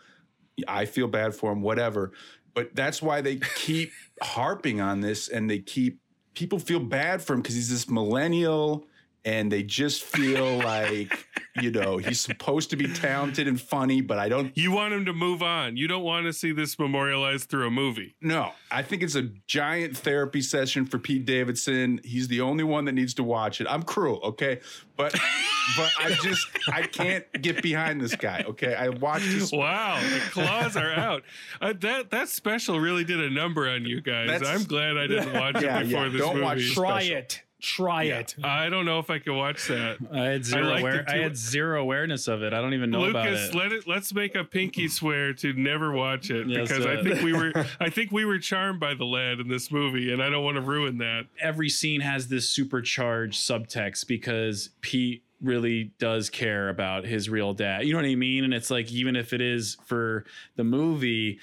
I 0.67 0.85
feel 0.85 1.07
bad 1.07 1.33
for 1.35 1.51
him, 1.51 1.61
whatever. 1.61 2.11
But 2.53 2.75
that's 2.75 3.01
why 3.01 3.21
they 3.21 3.37
keep 3.55 3.91
harping 4.21 4.79
on 4.79 5.01
this 5.01 5.27
and 5.27 5.49
they 5.49 5.59
keep 5.59 5.99
people 6.35 6.59
feel 6.59 6.79
bad 6.79 7.21
for 7.21 7.33
him 7.33 7.41
because 7.41 7.55
he's 7.55 7.69
this 7.69 7.89
millennial 7.89 8.85
and 9.25 9.51
they 9.51 9.63
just 9.63 10.03
feel 10.03 10.57
like, 10.59 11.25
you 11.61 11.71
know, 11.71 11.97
he's 11.97 12.19
supposed 12.21 12.69
to 12.69 12.75
be 12.75 12.87
talented 12.87 13.47
and 13.47 13.59
funny, 13.59 14.01
but 14.01 14.19
I 14.19 14.29
don't 14.29 14.55
You 14.57 14.71
want 14.71 14.93
him 14.93 15.05
to 15.05 15.13
move 15.13 15.41
on. 15.41 15.75
You 15.77 15.87
don't 15.87 16.03
want 16.03 16.25
to 16.25 16.33
see 16.33 16.51
this 16.51 16.77
memorialized 16.77 17.49
through 17.49 17.67
a 17.67 17.71
movie. 17.71 18.15
no, 18.21 18.51
I 18.71 18.81
think 18.81 19.03
it's 19.03 19.15
a 19.15 19.29
giant 19.47 19.97
therapy 19.97 20.41
session 20.41 20.85
for 20.85 20.99
Pete 20.99 21.25
Davidson. 21.25 22.01
He's 22.03 22.27
the 22.27 22.41
only 22.41 22.63
one 22.63 22.85
that 22.85 22.91
needs 22.91 23.13
to 23.15 23.23
watch 23.23 23.61
it. 23.61 23.67
I'm 23.69 23.83
cruel, 23.83 24.19
okay? 24.23 24.59
But 24.97 25.13
but 25.77 25.91
I 25.99 26.11
just 26.21 26.47
I 26.71 26.83
can't 26.83 27.25
get 27.41 27.61
behind 27.61 27.99
this 28.01 28.15
guy, 28.15 28.43
okay? 28.47 28.75
I 28.75 28.89
watched 28.89 29.25
his 29.25 29.51
Wow, 29.51 29.99
the 30.01 30.19
claws 30.31 30.75
are 30.77 30.91
out. 30.93 31.23
Uh, 31.61 31.73
that 31.81 32.11
that 32.11 32.29
special 32.29 32.79
really 32.79 33.03
did 33.03 33.19
a 33.21 33.29
number 33.29 33.67
on 33.69 33.85
you 33.85 34.01
guys. 34.01 34.27
That's- 34.27 34.47
I'm 34.49 34.65
glad 34.65 34.97
I 34.97 35.07
didn't 35.07 35.33
watch 35.33 35.61
Yeah, 35.61 35.79
it 35.79 35.85
before 35.85 36.03
yeah, 36.05 36.09
this 36.09 36.21
don't 36.21 36.33
movie. 36.35 36.45
watch 36.45 36.73
Try 36.73 37.01
special. 37.03 37.17
it. 37.17 37.41
Try 37.61 38.03
it. 38.03 38.35
I 38.43 38.69
don't 38.69 38.85
know 38.85 38.99
if 38.99 39.09
I 39.09 39.17
can 39.19 39.35
watch 39.35 39.67
that. 39.69 39.97
I 40.11 40.23
had 40.25 40.45
zero. 40.45 40.67
liked 40.67 40.81
aware- 40.81 41.05
I 41.07 41.17
had 41.17 41.37
zero 41.37 41.81
awareness 41.81 42.27
of 42.27 42.43
it. 42.43 42.53
I 42.53 42.61
don't 42.61 42.73
even 42.73 42.91
know 42.91 43.05
about 43.05 43.25
Lucas, 43.25 43.49
it. 43.49 43.55
let 43.55 43.71
it. 43.71 43.87
Let's 43.87 44.13
make 44.13 44.35
a 44.35 44.43
pinky 44.43 44.87
swear 44.87 45.33
to 45.35 45.53
never 45.53 45.91
watch 45.91 46.29
it 46.29 46.47
Yes, 46.47 46.67
because 46.67 46.85
I 46.85 46.95
uh, 46.95 47.03
think 47.03 47.21
we 47.21 47.33
were. 47.33 47.53
I 47.79 47.89
think 47.89 48.11
we 48.11 48.25
were 48.25 48.39
charmed 48.39 48.79
by 48.79 48.93
the 48.93 49.05
lad 49.05 49.39
in 49.39 49.47
this 49.47 49.71
movie, 49.71 50.11
and 50.13 50.21
I 50.21 50.29
don't 50.29 50.43
want 50.43 50.55
to 50.55 50.61
ruin 50.61 50.97
that. 50.99 51.25
every 51.39 51.69
scene 51.69 52.01
has 52.01 52.27
this 52.27 52.49
supercharged 52.49 53.39
subtext 53.39 54.07
because 54.07 54.69
Pete 54.81 55.23
really 55.41 55.91
does 55.99 56.29
care 56.29 56.69
about 56.69 57.05
his 57.05 57.29
real 57.29 57.53
dad. 57.53 57.85
You 57.85 57.93
know 57.93 57.99
what 57.99 58.07
I 58.07 58.15
mean? 58.15 58.43
And 58.43 58.53
it's 58.53 58.71
like 58.71 58.91
even 58.91 59.15
if 59.15 59.33
it 59.33 59.41
is 59.41 59.77
for 59.85 60.25
the 60.55 60.63
movie, 60.63 61.39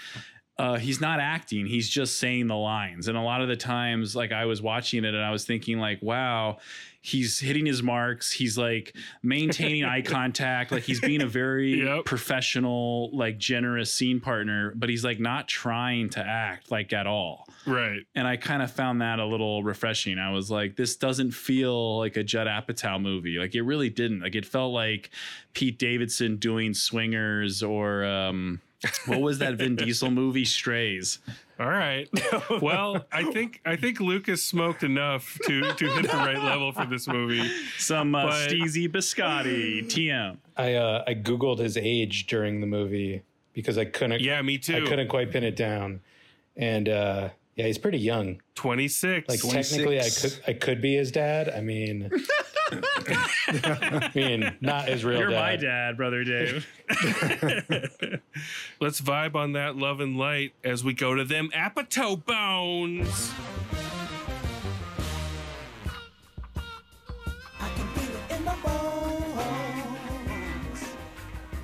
uh, 0.58 0.76
he's 0.76 1.00
not 1.00 1.18
acting. 1.18 1.66
He's 1.66 1.88
just 1.88 2.18
saying 2.18 2.46
the 2.46 2.56
lines. 2.56 3.08
And 3.08 3.16
a 3.16 3.22
lot 3.22 3.40
of 3.40 3.48
the 3.48 3.56
times, 3.56 4.14
like 4.14 4.32
I 4.32 4.44
was 4.44 4.60
watching 4.62 5.04
it 5.04 5.14
and 5.14 5.24
I 5.24 5.30
was 5.30 5.44
thinking, 5.44 5.78
like, 5.78 6.00
wow, 6.02 6.58
he's 7.00 7.40
hitting 7.40 7.64
his 7.66 7.82
marks. 7.82 8.30
He's 8.30 8.56
like 8.58 8.94
maintaining 9.22 9.84
eye 9.84 10.02
contact. 10.06 10.70
Like 10.70 10.82
he's 10.84 11.00
being 11.00 11.22
a 11.22 11.26
very 11.26 11.80
Yep. 11.84 12.04
professional, 12.04 13.10
like 13.16 13.38
generous 13.38 13.92
scene 13.92 14.20
partner, 14.20 14.72
but 14.76 14.88
he's 14.90 15.02
like 15.04 15.18
not 15.18 15.48
trying 15.48 16.10
to 16.10 16.20
act 16.20 16.70
like 16.70 16.92
at 16.92 17.06
all 17.06 17.48
Right. 17.66 18.00
and 18.14 18.28
I 18.28 18.36
kind 18.36 18.62
of 18.62 18.70
found 18.70 19.00
that 19.00 19.18
a 19.18 19.24
little 19.26 19.62
refreshing. 19.64 20.18
I 20.18 20.32
was 20.32 20.50
like, 20.50 20.76
this 20.76 20.96
doesn't 20.96 21.30
feel 21.32 21.98
like 21.98 22.16
a 22.16 22.22
Judd 22.22 22.46
Apatow 22.46 23.00
movie. 23.00 23.38
Like 23.38 23.54
it 23.54 23.62
really 23.62 23.88
didn't. 23.90 24.20
Like 24.20 24.34
it 24.34 24.44
felt 24.44 24.72
like 24.74 25.10
Pete 25.54 25.78
Davidson 25.78 26.36
doing 26.36 26.74
Swingers 26.74 27.62
or 27.62 28.04
um, 28.04 28.60
what 29.06 29.20
was 29.20 29.38
that 29.38 29.54
Vin 29.54 29.76
Diesel 29.76 30.10
movie, 30.10 30.44
Strays? 30.44 31.18
All 31.60 31.68
right. 31.68 32.08
Well, 32.60 33.04
I 33.12 33.24
think 33.32 33.60
I 33.64 33.76
think 33.76 34.00
Lucas 34.00 34.42
smoked 34.42 34.82
enough 34.82 35.38
to 35.46 35.72
to 35.72 35.88
hit 35.88 36.02
the 36.10 36.16
right 36.16 36.42
level 36.42 36.72
for 36.72 36.86
this 36.86 37.06
movie. 37.08 37.48
Some 37.78 38.14
uh, 38.14 38.26
But- 38.26 38.50
Steezy 38.50 38.88
Biscotti, 38.88 39.84
TM. 39.84 40.36
I 40.56 40.74
uh, 40.74 41.04
I 41.06 41.14
googled 41.14 41.58
his 41.58 41.76
age 41.76 42.26
during 42.26 42.60
the 42.60 42.66
movie 42.66 43.22
because 43.52 43.78
I 43.78 43.84
couldn't. 43.86 44.20
Yeah, 44.20 44.42
me 44.42 44.58
too. 44.58 44.76
I 44.76 44.80
couldn't 44.88 45.08
quite 45.08 45.30
pin 45.30 45.44
it 45.44 45.56
down, 45.56 46.00
and 46.56 46.88
uh, 46.88 47.28
yeah, 47.56 47.66
he's 47.66 47.78
pretty 47.78 47.98
young. 47.98 48.40
Twenty 48.54 48.88
six. 48.88 49.28
Like 49.28 49.40
technically, 49.40 50.00
I 50.00 50.08
could 50.08 50.40
I 50.46 50.52
could 50.54 50.80
be 50.80 50.94
his 50.94 51.12
dad. 51.12 51.50
I 51.50 51.60
mean, 51.60 52.10
I 52.72 54.10
mean, 54.14 54.56
not 54.60 54.88
his 54.88 55.04
real 55.04 55.18
dad. 55.18 55.20
You're 55.20 55.30
dad. 55.30 55.36
my 55.36 55.56
dad, 55.56 55.96
brother 55.96 56.24
Dave. 56.24 56.66
Let's 58.80 59.00
vibe 59.00 59.34
on 59.34 59.52
that 59.52 59.76
love 59.76 60.00
and 60.00 60.16
light 60.16 60.54
as 60.64 60.82
we 60.82 60.94
go 60.94 61.14
to 61.14 61.24
them 61.24 61.50
Apatow 61.54 62.24
bones. 62.24 63.32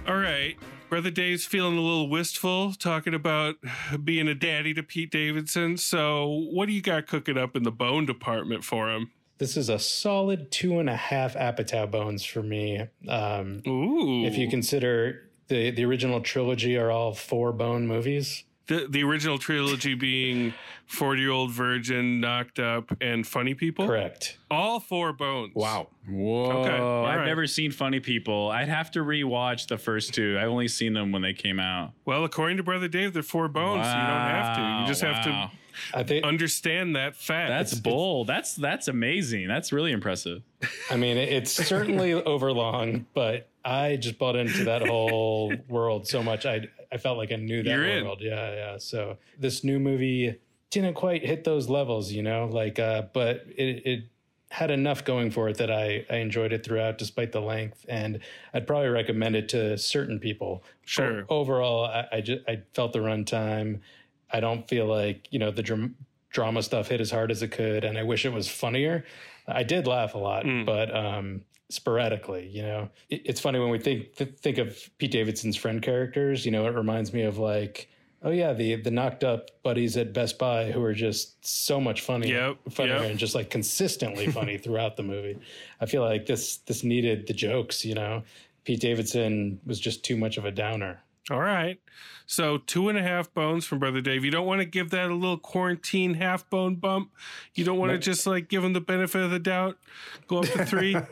All 0.07 0.16
right. 0.16 0.57
Brother 0.88 1.11
Dave's 1.11 1.44
feeling 1.44 1.77
a 1.77 1.83
little 1.83 2.09
wistful 2.09 2.72
talking 2.72 3.12
about 3.12 3.57
being 4.05 4.27
a 4.27 4.35
daddy 4.35 4.72
to 4.74 4.83
Pete 4.83 5.11
Davidson. 5.11 5.77
So, 5.77 6.46
what 6.51 6.66
do 6.66 6.72
you 6.72 6.81
got 6.81 7.07
cooking 7.07 7.37
up 7.37 7.55
in 7.55 7.62
the 7.62 7.70
bone 7.70 8.07
department 8.07 8.64
for 8.64 8.90
him? 8.90 9.11
This 9.37 9.57
is 9.57 9.68
a 9.68 9.79
solid 9.79 10.51
two 10.51 10.81
and 10.81 10.88
a 10.88 10.96
half 10.96 11.35
Apatow 11.35 11.90
bones 11.90 12.24
for 12.24 12.42
me. 12.42 12.87
Um, 13.07 13.62
Ooh. 13.66 14.24
if 14.24 14.37
you 14.37 14.48
consider 14.48 15.31
the 15.48 15.70
the 15.70 15.85
original 15.85 16.20
trilogy 16.20 16.77
are 16.77 16.90
all 16.90 17.12
four 17.12 17.53
bone 17.53 17.87
movies. 17.87 18.44
The, 18.68 18.87
the 18.88 19.02
original 19.02 19.38
trilogy 19.38 19.94
being 19.94 20.54
40 20.87 21.20
Year 21.20 21.31
Old 21.31 21.50
Virgin, 21.50 22.20
Knocked 22.20 22.59
Up, 22.59 22.90
and 23.00 23.26
Funny 23.26 23.54
People? 23.54 23.87
Correct. 23.87 24.38
All 24.50 24.81
four 24.81 25.12
bones. 25.12 25.52
wow. 25.54 25.88
Whoa. 26.09 26.50
Okay, 26.62 26.70
I've 26.74 27.18
right. 27.18 27.26
never 27.26 27.46
seen 27.46 27.70
Funny 27.72 28.00
People. 28.00 28.50
I'd 28.50 28.68
have 28.68 28.90
to 28.92 29.00
rewatch 29.00 29.66
the 29.68 29.76
first 29.76 30.14
two. 30.14 30.38
I've 30.40 30.48
only 30.48 30.68
seen 30.68 30.92
them 30.94 31.12
when 31.12 31.20
they 31.22 31.35
came 31.35 31.61
out. 31.61 31.92
Well, 32.07 32.24
according 32.24 32.57
to 32.59 32.62
Brother 32.62 32.88
Dave, 32.88 33.12
they're 33.12 33.22
four 33.22 33.48
bones. 33.48 33.85
so 33.85 33.90
you 33.90 33.96
don't 33.96 34.07
have 34.07 34.57
to. 34.57 34.81
You 34.83 34.87
just 34.87 35.02
have 35.02 35.26
Wow. 35.26 35.50
I 35.94 36.02
think. 36.02 36.22
to 36.24 36.28
understand 36.28 36.96
that 36.96 37.14
fact. 37.14 37.50
That's 37.50 37.74
bold. 37.74 38.26
That's 38.26 38.54
that's 38.57 38.88
amazing. 38.88 39.46
That's 39.48 39.72
really 39.72 39.92
impressive. 39.92 40.42
I 40.90 40.96
mean, 40.96 41.16
it- 41.16 41.28
it's 41.28 41.52
certainly 41.52 42.12
overlong, 42.24 43.07
but 43.14 43.48
I 43.64 43.96
just 43.96 44.18
bought 44.18 44.35
into 44.35 44.64
that 44.64 44.87
whole 44.88 45.52
world 45.68 46.09
so 46.09 46.22
much. 46.22 46.46
I 46.46 46.68
I 46.92 46.96
felt 46.98 47.18
like 47.18 47.33
I 47.33 47.37
knew 47.37 47.62
that 47.62 47.70
You're 47.70 47.85
in. 47.85 48.05
world. 48.05 48.20
Yeah, 48.22 48.55
yeah. 48.55 48.77
So 48.79 49.18
this 49.38 49.62
new 49.64 49.79
movie 49.79 50.38
didn't 50.70 50.94
quite 50.94 51.24
hit 51.24 51.44
those 51.44 51.68
levels, 51.68 52.12
you 52.12 52.22
know, 52.22 52.46
like, 52.46 52.79
uh, 52.79 53.03
but 53.12 53.44
it, 53.57 53.87
it 53.87 54.05
had 54.51 54.70
enough 54.70 55.05
going 55.05 55.31
for 55.31 55.48
it 55.51 55.59
that 55.59 55.70
I, 55.70 56.07
I 56.11 56.16
enjoyed 56.16 56.53
it 56.53 56.64
throughout, 56.64 56.96
despite 56.98 57.33
the 57.33 57.40
length. 57.40 57.85
And 57.88 58.20
I'd 58.55 58.66
probably 58.66 58.88
recommend 58.88 59.37
it 59.37 59.48
to 59.51 59.77
certain 59.77 60.18
people. 60.18 60.62
Sure. 60.87 61.27
O- 61.29 61.40
overall, 61.40 61.85
I, 61.85 62.07
I 62.12 62.20
just 62.22 62.42
I 62.48 62.62
felt 62.74 62.92
the 62.94 63.01
runtime. 63.01 63.81
I 64.31 64.40
don't 64.40 64.66
feel 64.68 64.87
like 64.87 65.29
you 65.31 65.38
know 65.38 65.51
the 65.51 65.62
dram- 65.62 65.96
drama 66.31 66.62
stuff 66.62 66.88
hit 66.88 67.01
as 67.01 67.11
hard 67.11 67.31
as 67.31 67.42
it 67.42 67.48
could, 67.51 67.85
and 67.85 67.98
I 67.98 68.03
wish 68.03 68.24
it 68.24 68.33
was 68.33 68.48
funnier. 68.48 69.05
I 69.46 69.62
did 69.62 69.87
laugh 69.87 70.14
a 70.14 70.18
lot, 70.18 70.44
Mm. 70.44 70.66
but 70.66 70.94
um, 70.94 71.42
sporadically. 71.70 72.48
You 72.48 72.62
know, 72.62 72.88
it, 73.11 73.22
it's 73.24 73.40
funny 73.40 73.59
when 73.59 73.70
we 73.70 73.78
think 73.78 74.14
th- 74.16 74.37
think 74.38 74.59
of 74.59 74.90
Pete 74.98 75.11
Davidson's 75.12 75.57
friend 75.57 75.83
characters. 75.83 76.44
You 76.44 76.52
know, 76.52 76.66
it 76.66 76.74
reminds 76.74 77.12
me 77.12 77.22
of 77.22 77.38
like. 77.38 77.88
Oh 78.20 78.31
yeah, 78.31 78.52
the 78.52 78.74
the 78.74 78.90
knocked 78.90 79.22
up 79.22 79.62
buddies 79.62 79.96
at 79.96 80.12
Best 80.12 80.40
Buy 80.40 80.72
who 80.72 80.83
are 80.83 80.92
just 80.92 81.46
so 81.46 81.81
much 81.81 82.00
funnier, 82.00 82.48
Yep, 82.66 82.72
funnier 82.72 82.96
yep. 82.96 83.11
and 83.11 83.18
just 83.18 83.37
like 83.37 83.48
consistently 83.48 84.26
funny 84.33 84.59
throughout 84.59 84.96
the 84.96 85.04
movie. 85.04 85.38
I 85.81 85.87
feel 85.87 86.02
like 86.02 86.26
this 86.26 86.57
this 86.57 86.83
needed 86.83 87.28
the 87.28 87.33
jokes, 87.33 87.85
you 87.85 87.94
know. 87.94 88.24
Pete 88.64 88.81
Davidson 88.81 89.61
was 89.64 89.78
just 89.78 90.04
too 90.04 90.16
much 90.16 90.37
of 90.37 90.44
a 90.44 90.50
downer. 90.50 91.00
All 91.31 91.41
right. 91.41 91.79
So 92.27 92.59
two 92.59 92.88
and 92.88 92.97
a 92.99 93.03
half 93.03 93.33
bones 93.35 93.64
from 93.64 93.79
Brother 93.79 94.01
Dave. 94.01 94.25
You 94.25 94.31
don't 94.31 94.47
want 94.47 94.61
to 94.61 94.64
give 94.64 94.91
that 94.91 95.11
a 95.11 95.14
little 95.14 95.37
quarantine 95.38 96.14
half 96.14 96.49
bone 96.49 96.77
bump. 96.77 97.11
You 97.55 97.64
don't 97.64 97.79
want 97.79 97.93
to 97.93 97.99
just 97.99 98.27
like 98.27 98.49
give 98.49 98.64
him 98.64 98.73
the 98.73 98.81
benefit 98.81 99.23
of 99.23 99.31
the 99.31 99.38
doubt. 99.38 99.79
Go 100.27 100.38
up 100.38 100.47
to 100.47 100.64
three. 100.64 100.97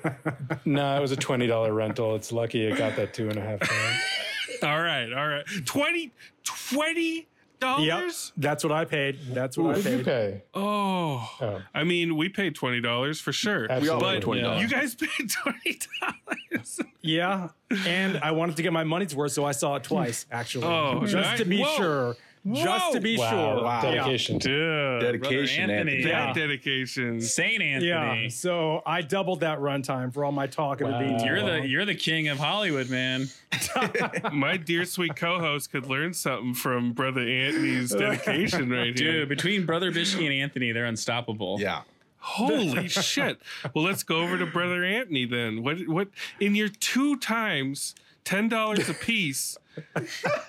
No, 0.65 0.97
it 0.97 1.01
was 1.01 1.13
a 1.13 1.17
twenty 1.17 1.47
dollar 1.47 1.73
rental. 1.73 2.15
It's 2.17 2.33
lucky 2.33 2.65
it 2.67 2.77
got 2.77 2.97
that 2.97 3.15
two 3.15 3.29
and 3.29 3.39
a 3.39 3.41
half. 3.43 3.61
pound. 3.61 3.99
all 4.63 4.83
right. 4.83 5.13
All 5.13 5.29
right. 5.29 5.45
20 5.65 6.13
20 6.45 7.29
Yep. 7.63 7.79
dollars? 7.89 8.33
That's 8.37 8.63
what 8.65 8.73
I 8.73 8.85
paid. 8.85 9.19
That's 9.31 9.57
what 9.57 9.65
I 9.65 9.69
What'd 9.79 9.85
you 9.93 9.99
paid. 9.99 10.05
pay? 10.05 10.43
Oh. 10.55 11.29
Oh. 11.41 11.63
I 11.75 11.85
mean, 11.85 12.17
we 12.17 12.29
paid 12.29 12.55
twenty 12.55 12.81
dollars 12.81 13.21
for 13.21 13.33
sure. 13.33 13.67
We 13.81 13.89
all 13.89 13.99
but 14.01 14.15
paid 14.15 14.23
$20. 14.23 14.61
you 14.61 14.69
guys 14.69 14.95
paid 14.95 15.31
twenty 15.31 15.79
dollars. 16.01 16.81
Yeah. 17.01 17.49
And 17.87 18.19
I 18.19 18.31
wanted 18.33 18.57
to 18.57 18.63
get 18.63 18.73
my 18.73 18.85
money's 18.85 19.15
worth, 19.15 19.33
so 19.33 19.45
I 19.45 19.53
saw 19.53 19.77
it 19.77 19.85
twice, 19.85 20.27
actually. 20.31 20.65
Oh, 20.67 21.01
just 21.03 21.15
nice. 21.15 21.39
to 21.39 21.45
be 21.45 21.63
Whoa. 21.63 21.77
sure. 21.77 22.17
Just 22.53 22.93
to 22.93 23.01
be 23.01 23.17
Wow. 23.17 23.31
sure. 23.31 23.65
Wow. 23.65 23.83
Yeah. 23.85 23.91
Dedication. 23.97 24.39
Dude, 24.39 25.01
Dedication, 25.01 25.21
Brother 25.67 25.79
Anthony. 25.81 25.93
Anthony. 25.97 26.03
that 26.05 26.27
Yeah. 26.29 26.33
dedication. 26.35 27.21
Saint 27.21 27.63
Anthony. 27.63 27.89
Yeah, 28.23 28.29
so 28.29 28.83
I 28.87 29.03
doubled 29.03 29.41
that 29.41 29.59
runtime 29.59 30.13
for 30.13 30.25
all 30.25 30.33
my 30.33 30.47
talk 30.47 30.81
of 30.81 30.89
it 30.91 30.99
being 30.99 31.21
You're 31.25 31.43
the 31.43 31.67
you're 31.67 31.85
the 31.85 31.95
king 31.95 32.29
of 32.29 32.39
Hollywood, 32.39 32.89
man. 32.91 33.29
My 34.33 34.57
dear 34.57 34.85
sweet 34.85 35.17
co-host 35.17 35.71
could 35.73 35.87
learn 35.87 36.13
something 36.15 36.55
from 36.55 36.93
Brother 36.93 37.23
Anthony's 37.23 37.91
dedication 37.95 38.71
right 38.71 38.99
here. 38.99 39.13
Dude, 39.21 39.29
between 39.29 39.65
Brother 39.67 39.91
Bishki 39.91 40.25
and 40.25 40.33
Anthony, 40.33 40.73
they're 40.73 40.85
unstoppable. 40.87 41.59
Yeah. 41.61 41.83
Holy 42.19 42.89
shit! 42.89 43.39
Well, 43.73 43.85
let's 43.85 44.03
go 44.03 44.21
over 44.21 44.37
to 44.37 44.47
Brother 44.47 44.85
Anthony 44.85 45.27
then. 45.27 45.63
What? 45.63 45.87
What? 45.87 46.09
In 46.41 46.55
your 46.57 46.69
two 46.69 47.17
times, 47.19 47.95
ten 48.27 48.51
dollars 48.51 48.91
a 48.91 48.95
piece, 48.95 49.57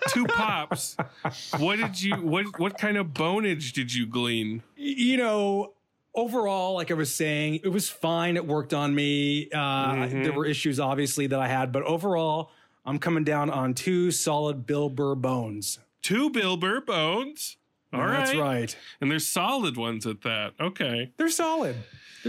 two 0.10 0.26
pops. 0.26 0.98
What 1.58 1.78
did 1.78 2.02
you? 2.02 2.16
What? 2.18 2.60
What 2.60 2.78
kind 2.78 2.98
of 2.98 3.08
bonage 3.08 3.72
did 3.72 3.94
you 3.94 4.06
glean? 4.06 4.64
you 4.76 5.16
know, 5.16 5.74
overall, 6.14 6.74
like 6.74 6.92
I 6.92 6.96
was 6.96 7.14
saying, 7.16 7.62
it 7.64 7.70
was 7.70 7.90
fine. 7.90 8.36
It 8.36 8.46
worked 8.46 8.74
on 8.74 8.94
me. 8.94 9.50
Uh, 9.54 10.08
There 10.08 10.34
were 10.34 10.46
issues, 10.46 10.80
obviously, 10.80 11.28
that 11.28 11.40
I 11.40 11.48
had, 11.48 11.72
but 11.72 11.84
overall, 11.84 12.52
I'm 12.86 13.00
coming 13.00 13.24
down 13.24 13.50
on 13.50 13.74
two 13.74 14.12
solid 14.12 14.66
Bill 14.66 14.90
Burr 14.90 15.16
bones. 15.16 15.80
Two 16.02 16.30
Bill 16.30 16.58
Burr 16.58 16.82
bones. 16.82 17.58
All 17.94 18.02
right, 18.02 18.26
That's 18.26 18.36
right. 18.36 18.78
And 19.00 19.10
they're 19.10 19.18
solid 19.20 19.78
ones 19.78 20.06
at 20.06 20.22
that. 20.24 20.54
Okay. 20.60 21.12
They're 21.18 21.30
solid. 21.30 21.76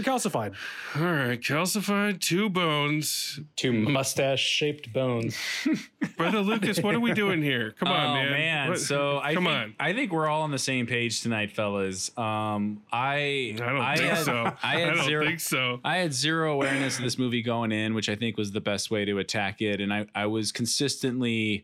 They're 0.01 0.13
calcified. 0.13 0.53
All 0.95 1.01
right. 1.03 1.39
Calcified 1.41 2.21
two 2.21 2.49
bones. 2.49 3.39
Two 3.55 3.73
mustache 3.73 4.39
shaped 4.41 4.91
bones. 4.93 5.37
Brother 6.17 6.39
Lucas, 6.39 6.79
what 6.79 6.95
are 6.95 6.99
we 6.99 7.13
doing 7.13 7.41
here? 7.41 7.71
Come 7.79 7.89
on, 7.89 8.05
oh 8.09 8.13
man. 8.13 8.31
man! 8.31 8.69
What- 8.69 8.79
So 8.79 9.19
I 9.19 9.33
come 9.33 9.43
think, 9.45 9.55
on. 9.55 9.75
I 9.79 9.93
think 9.93 10.11
we're 10.11 10.27
all 10.27 10.41
on 10.43 10.51
the 10.51 10.59
same 10.59 10.85
page 10.87 11.21
tonight, 11.21 11.51
fellas. 11.51 12.15
Um, 12.17 12.81
I 12.91 13.55
I 13.55 13.55
don't 13.57 13.97
think 13.97 14.09
had, 14.11 14.25
so. 14.25 14.51
I 14.63 14.79
had 14.79 14.95
don't 14.95 15.05
zero. 15.05 15.25
think 15.25 15.39
so. 15.39 15.79
I 15.83 15.97
had 15.97 16.13
zero 16.13 16.53
awareness 16.53 16.97
of 16.97 17.03
this 17.03 17.17
movie 17.17 17.41
going 17.41 17.71
in, 17.71 17.93
which 17.93 18.09
I 18.09 18.15
think 18.15 18.37
was 18.37 18.51
the 18.51 18.61
best 18.61 18.89
way 18.91 19.05
to 19.05 19.17
attack 19.19 19.61
it, 19.61 19.81
and 19.81 19.93
I 19.93 20.05
I 20.15 20.25
was 20.27 20.51
consistently 20.51 21.63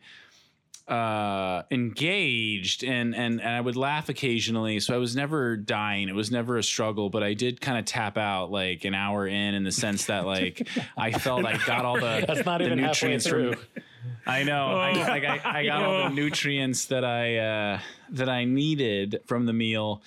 uh 0.87 1.63
engaged 1.71 2.83
and 2.83 3.15
and 3.15 3.41
and 3.41 3.49
I 3.49 3.59
would 3.59 3.75
laugh 3.75 4.07
occasionally. 4.09 4.79
So 4.79 4.93
I 4.93 4.97
was 4.97 5.15
never 5.15 5.57
dying. 5.57 6.09
It 6.09 6.15
was 6.15 6.29
never 6.29 6.57
a 6.57 6.63
struggle 6.63 7.09
but 7.09 7.23
I 7.23 7.33
did 7.33 7.59
kind 7.59 7.79
of 7.79 7.85
tap 7.85 8.17
out 8.17 8.51
like 8.51 8.85
an 8.85 8.93
hour 8.93 9.25
in 9.25 9.55
in 9.55 9.63
the 9.63 9.71
sense 9.71 10.05
that 10.05 10.25
like 10.35 10.67
I 10.95 11.11
felt 11.11 11.43
I 11.45 11.57
got 11.65 11.85
all 11.85 11.95
the 11.95 12.23
That's 12.27 12.45
not 12.45 12.59
the 12.59 12.65
even 12.67 12.77
halfway 12.77 13.09
nutrients 13.09 13.27
through. 13.27 13.53
from 13.53 13.83
I 14.27 14.43
know. 14.43 14.67
I, 14.77 14.91
like 14.91 15.23
I, 15.23 15.41
I 15.43 15.65
got 15.65 15.83
all 15.83 16.03
the 16.09 16.15
nutrients 16.21 16.85
that 16.85 17.03
I 17.03 17.37
uh 17.37 17.79
that 18.11 18.29
I 18.29 18.45
needed 18.45 19.21
from 19.25 19.47
the 19.47 19.53
meal 19.53 20.03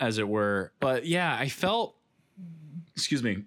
as 0.00 0.16
it 0.16 0.26
were. 0.26 0.72
But 0.80 1.04
yeah 1.04 1.36
I 1.38 1.50
felt 1.50 1.94
excuse 2.94 3.22
me 3.22 3.44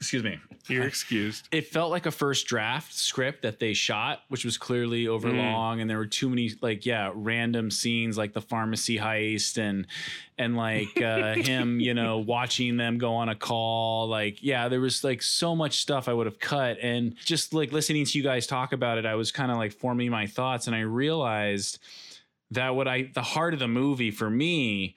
excuse 0.00 0.22
me 0.22 0.38
You're 0.68 0.86
excused. 0.86 1.48
it 1.50 1.66
felt 1.66 1.90
like 1.90 2.06
a 2.06 2.10
first 2.10 2.46
draft 2.46 2.94
script 2.94 3.42
that 3.42 3.58
they 3.58 3.74
shot, 3.74 4.20
which 4.28 4.44
was 4.44 4.56
clearly 4.56 5.08
over 5.08 5.28
Mm. 5.28 5.38
long, 5.38 5.80
and 5.80 5.90
there 5.90 5.98
were 5.98 6.06
too 6.06 6.28
many 6.28 6.52
like 6.62 6.86
yeah 6.86 7.10
random 7.14 7.70
scenes 7.70 8.16
like 8.16 8.32
the 8.32 8.40
pharmacy 8.40 8.96
heist 8.98 9.58
and 9.58 9.86
and 10.38 10.56
like 10.56 11.00
uh, 11.02 11.34
him 11.50 11.80
you 11.80 11.94
know 11.94 12.18
watching 12.18 12.76
them 12.76 12.98
go 12.98 13.14
on 13.14 13.28
a 13.28 13.34
call 13.34 14.06
like 14.08 14.40
yeah 14.42 14.68
there 14.68 14.80
was 14.80 15.02
like 15.02 15.20
so 15.22 15.56
much 15.56 15.78
stuff 15.80 16.08
I 16.08 16.12
would 16.12 16.26
have 16.26 16.38
cut 16.38 16.78
and 16.80 17.16
just 17.16 17.52
like 17.52 17.72
listening 17.72 18.04
to 18.04 18.18
you 18.18 18.22
guys 18.22 18.46
talk 18.46 18.72
about 18.72 18.98
it 18.98 19.04
I 19.06 19.16
was 19.16 19.32
kind 19.32 19.50
of 19.50 19.56
like 19.56 19.72
forming 19.72 20.10
my 20.10 20.26
thoughts 20.28 20.66
and 20.68 20.76
I 20.76 20.80
realized 20.80 21.80
that 22.52 22.76
what 22.76 22.86
I 22.86 23.10
the 23.14 23.22
heart 23.22 23.52
of 23.52 23.58
the 23.60 23.68
movie 23.68 24.10
for 24.12 24.30
me 24.30 24.94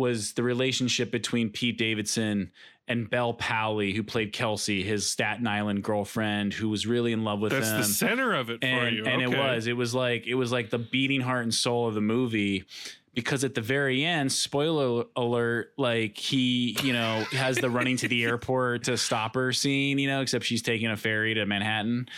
was 0.00 0.32
the 0.32 0.42
relationship 0.42 1.12
between 1.12 1.50
Pete 1.50 1.78
Davidson 1.78 2.50
and 2.88 3.08
Bel 3.08 3.34
Powley, 3.34 3.94
who 3.94 4.02
played 4.02 4.32
Kelsey, 4.32 4.82
his 4.82 5.08
Staten 5.08 5.46
Island 5.46 5.84
girlfriend, 5.84 6.54
who 6.54 6.68
was 6.68 6.86
really 6.86 7.12
in 7.12 7.22
love 7.22 7.38
with 7.38 7.52
That's 7.52 7.68
him. 7.68 7.76
the 7.76 7.84
center 7.84 8.34
of 8.34 8.50
it 8.50 8.62
for 8.62 8.66
and 8.66 8.96
you. 8.96 9.04
and 9.04 9.22
it 9.22 9.28
was, 9.28 9.68
it 9.68 9.76
was 9.76 9.94
like 9.94 10.26
it 10.26 10.34
was 10.34 10.50
like 10.50 10.70
the 10.70 10.78
beating 10.78 11.20
heart 11.20 11.44
and 11.44 11.54
soul 11.54 11.86
of 11.86 11.94
the 11.94 12.00
movie. 12.00 12.64
Because 13.12 13.42
at 13.42 13.56
the 13.56 13.60
very 13.60 14.04
end, 14.04 14.30
spoiler 14.32 15.04
alert, 15.16 15.72
like 15.76 16.16
he, 16.16 16.78
you 16.82 16.92
know, 16.92 17.24
has 17.32 17.56
the 17.56 17.68
running 17.68 17.96
to 17.98 18.08
the 18.08 18.24
airport 18.30 18.84
to 18.84 18.96
stop 18.96 19.34
her 19.34 19.52
scene, 19.52 19.98
you 19.98 20.06
know, 20.08 20.20
except 20.20 20.44
she's 20.44 20.62
taking 20.62 20.88
a 20.88 20.96
ferry 20.96 21.34
to 21.34 21.44
Manhattan 21.44 22.08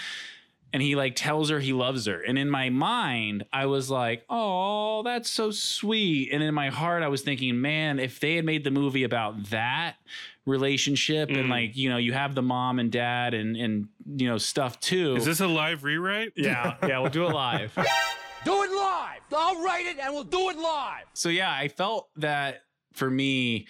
and 0.73 0.83
he 0.83 0.97
like 0.97 1.15
tells 1.17 1.51
her 1.51 1.61
he 1.61 1.73
loves 1.73 2.07
her 2.07 2.21
and 2.23 2.39
in 2.39 2.49
my 2.49 2.71
mind 2.71 3.45
i 3.53 3.67
was 3.67 3.91
like 3.91 4.25
oh 4.31 5.03
that's 5.03 5.29
so 5.31 5.51
sweet 5.51 6.31
and 6.33 6.43
in 6.43 6.55
my 6.55 6.71
heart 6.71 7.03
i 7.03 7.09
was 7.09 7.23
thinking 7.23 7.61
man 7.61 7.99
if 7.99 8.21
they 8.21 8.37
had 8.37 8.45
made 8.45 8.65
the 8.65 8.71
movie 8.71 9.05
about 9.05 9.51
that 9.51 9.97
relationship 10.47 11.29
and 11.29 11.47
Mm. 11.47 11.51
like 11.51 11.77
you 11.77 11.89
know 11.89 11.97
you 11.99 12.13
have 12.13 12.35
the 12.35 12.43
mom 12.43 12.79
and 12.79 12.91
dad 12.91 13.33
and 13.35 13.57
and 13.57 13.89
you 14.17 14.29
know 14.29 14.39
stuff 14.39 14.81
too 14.81 15.15
Is 15.17 15.25
this 15.25 15.41
a 15.41 15.47
live 15.47 15.85
rewrite? 15.85 16.33
yeah 16.37 16.77
yeah 16.87 16.99
we'll 16.99 17.11
do 17.11 17.27
it 17.27 17.33
live 17.33 17.73
Do 18.45 18.61
it 18.65 18.71
live. 18.73 19.21
I'll 19.35 19.63
write 19.63 19.87
it 19.87 19.99
and 20.01 20.13
we'll 20.13 20.25
do 20.25 20.51
it 20.51 20.59
live. 20.59 21.05
so 21.15 21.29
yeah 21.29 21.53
i 21.53 21.69
felt 21.69 22.09
that 22.17 22.63
for 22.93 23.09
me 23.09 23.67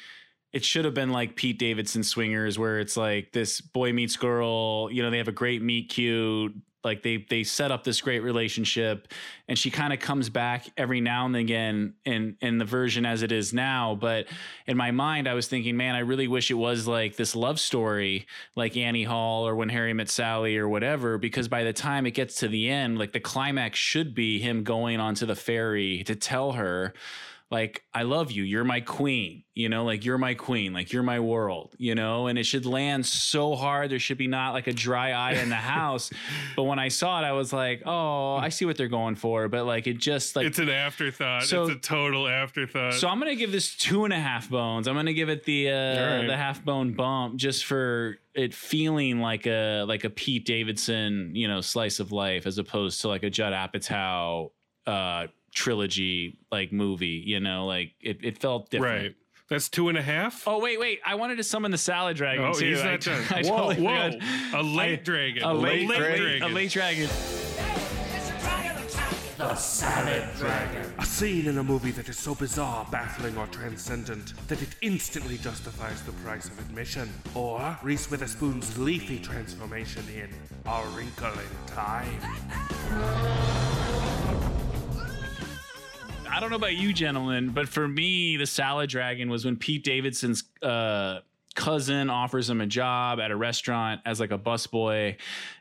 it 0.52 0.64
should 0.64 0.84
have 0.84 0.92
been 0.92 1.10
like 1.12 1.34
Pete 1.34 1.58
Davidson 1.58 2.02
swingers 2.02 2.58
where 2.58 2.78
it's 2.78 2.94
like 2.94 3.32
this 3.32 3.62
boy 3.62 3.94
meets 3.94 4.16
girl, 4.16 4.90
you 4.92 5.02
know, 5.02 5.08
they 5.08 5.16
have 5.16 5.28
a 5.28 5.32
great 5.32 5.62
meet 5.62 5.88
cute, 5.88 6.54
like 6.84 7.02
they 7.02 7.24
they 7.28 7.44
set 7.44 7.70
up 7.70 7.84
this 7.84 8.00
great 8.00 8.20
relationship 8.20 9.08
and 9.48 9.58
she 9.58 9.70
kind 9.70 9.92
of 9.92 10.00
comes 10.00 10.28
back 10.28 10.66
every 10.76 11.00
now 11.00 11.26
and 11.26 11.36
again 11.36 11.94
in 12.04 12.36
in 12.40 12.58
the 12.58 12.64
version 12.64 13.06
as 13.06 13.22
it 13.22 13.32
is 13.32 13.52
now, 13.52 13.94
but 13.94 14.26
in 14.66 14.76
my 14.76 14.90
mind 14.90 15.28
I 15.28 15.34
was 15.34 15.48
thinking, 15.48 15.76
man, 15.76 15.94
I 15.94 16.00
really 16.00 16.28
wish 16.28 16.50
it 16.50 16.54
was 16.54 16.86
like 16.86 17.16
this 17.16 17.36
love 17.36 17.60
story 17.60 18.26
like 18.56 18.76
Annie 18.76 19.04
Hall 19.04 19.46
or 19.46 19.54
when 19.54 19.68
Harry 19.68 19.92
met 19.92 20.08
Sally 20.08 20.56
or 20.56 20.68
whatever 20.68 21.18
because 21.18 21.48
by 21.48 21.64
the 21.64 21.72
time 21.72 22.06
it 22.06 22.12
gets 22.12 22.36
to 22.36 22.48
the 22.48 22.68
end, 22.68 22.98
like 22.98 23.12
the 23.12 23.20
climax 23.20 23.78
should 23.78 24.14
be 24.14 24.38
him 24.38 24.64
going 24.64 25.00
onto 25.00 25.26
the 25.26 25.36
ferry 25.36 26.02
to 26.04 26.14
tell 26.14 26.52
her 26.52 26.94
like 27.52 27.84
I 27.92 28.04
love 28.04 28.32
you, 28.32 28.44
you're 28.44 28.64
my 28.64 28.80
queen, 28.80 29.44
you 29.54 29.68
know, 29.68 29.84
like 29.84 30.06
you're 30.06 30.16
my 30.16 30.32
queen, 30.32 30.72
like 30.72 30.90
you're 30.90 31.02
my 31.02 31.20
world, 31.20 31.74
you 31.76 31.94
know, 31.94 32.26
and 32.28 32.38
it 32.38 32.44
should 32.44 32.64
land 32.64 33.04
so 33.04 33.54
hard 33.54 33.90
there 33.90 33.98
should 33.98 34.16
be 34.16 34.26
not 34.26 34.54
like 34.54 34.68
a 34.68 34.72
dry 34.72 35.12
eye 35.12 35.32
in 35.34 35.50
the 35.50 35.54
house. 35.76 36.10
but 36.56 36.62
when 36.62 36.78
I 36.78 36.88
saw 36.88 37.20
it, 37.22 37.26
I 37.26 37.32
was 37.32 37.52
like, 37.52 37.82
oh, 37.84 38.36
I 38.36 38.48
see 38.48 38.64
what 38.64 38.78
they're 38.78 38.88
going 38.88 39.16
for, 39.16 39.48
but 39.48 39.66
like 39.66 39.86
it 39.86 39.98
just 39.98 40.34
like 40.34 40.46
It's 40.46 40.58
an 40.58 40.70
afterthought. 40.70 41.42
So- 41.42 41.64
it's 41.64 41.74
a 41.76 41.78
total 41.78 42.26
afterthought. 42.26 42.94
so 42.94 43.06
I'm 43.06 43.18
gonna 43.18 43.34
give 43.34 43.52
this 43.52 43.76
two 43.76 44.04
and 44.04 44.14
a 44.14 44.18
half 44.20 44.48
bones. 44.48 44.88
I'm 44.88 44.94
gonna 44.94 45.12
give 45.12 45.28
it 45.28 45.44
the 45.44 45.68
uh, 45.68 45.72
right. 46.20 46.26
the 46.26 46.36
half 46.38 46.64
bone 46.64 46.94
bump 46.94 47.36
just 47.36 47.66
for 47.66 48.16
it 48.34 48.54
feeling 48.54 49.20
like 49.20 49.46
a 49.46 49.84
like 49.86 50.04
a 50.04 50.10
Pete 50.10 50.46
Davidson 50.46 51.32
you 51.34 51.48
know 51.48 51.60
slice 51.60 52.00
of 52.00 52.12
life 52.12 52.46
as 52.46 52.56
opposed 52.56 53.02
to 53.02 53.08
like 53.08 53.24
a 53.24 53.28
Judd 53.28 53.52
Apatow 53.52 54.52
uh, 54.86 55.26
trilogy 55.54 56.38
like 56.50 56.72
movie. 56.72 57.22
You 57.26 57.40
know, 57.40 57.66
like 57.66 57.92
it, 58.00 58.18
it 58.24 58.38
felt 58.38 58.70
different. 58.70 59.02
right. 59.02 59.14
That's 59.48 59.68
two 59.68 59.88
and 59.90 59.98
a 59.98 60.02
half. 60.02 60.48
Oh 60.48 60.60
wait, 60.60 60.80
wait! 60.80 61.00
I 61.04 61.14
wanted 61.16 61.36
to 61.36 61.44
summon 61.44 61.70
the 61.72 61.78
salad 61.78 62.16
dragon 62.16 62.44
Oh, 62.44 62.52
too. 62.54 62.70
he's 62.70 62.80
I, 62.80 62.92
not 62.92 63.00
done. 63.02 63.22
I 63.30 63.42
whoa, 63.42 63.56
totally 63.74 63.86
whoa! 63.86 64.12
forgot. 64.12 64.20
A 64.54 64.62
late 64.62 65.00
I- 65.00 65.02
dragon. 65.02 65.42
A 65.42 65.52
late, 65.52 65.88
late 65.88 65.98
dragon. 65.98 66.42
A 66.42 66.48
late 66.48 66.70
dragon. 66.70 67.08
The 69.38 69.54
Salad 69.56 70.28
dragon. 70.38 70.92
A 70.98 71.04
scene 71.04 71.46
in 71.48 71.58
a 71.58 71.64
movie 71.64 71.90
that 71.92 72.08
is 72.08 72.16
so 72.16 72.32
bizarre, 72.34 72.86
baffling, 72.92 73.36
or 73.36 73.46
transcendent 73.48 74.34
that 74.46 74.62
it 74.62 74.68
instantly 74.82 75.36
justifies 75.36 76.00
the 76.02 76.12
price 76.12 76.46
of 76.46 76.56
admission. 76.60 77.12
Or 77.34 77.76
Reese 77.82 78.08
Witherspoon's 78.08 78.78
leafy 78.78 79.18
transformation 79.18 80.04
in 80.14 80.30
A 80.64 80.84
Wrinkle 80.94 81.32
in 81.32 81.66
Time. 81.74 82.20
I 86.34 86.40
don't 86.40 86.50
know 86.50 86.56
about 86.56 86.74
you, 86.74 86.92
gentlemen, 86.92 87.50
but 87.50 87.68
for 87.68 87.86
me, 87.86 88.36
the 88.36 88.46
salad 88.46 88.88
dragon 88.90 89.28
was 89.30 89.44
when 89.44 89.56
Pete 89.56 89.84
Davidson's 89.84 90.44
uh, 90.62 91.18
cousin 91.54 92.08
offers 92.08 92.48
him 92.48 92.60
a 92.62 92.66
job 92.66 93.20
at 93.20 93.30
a 93.30 93.36
restaurant 93.36 94.00
as 94.06 94.18
like 94.18 94.30
a 94.30 94.38
busboy, 94.38 95.16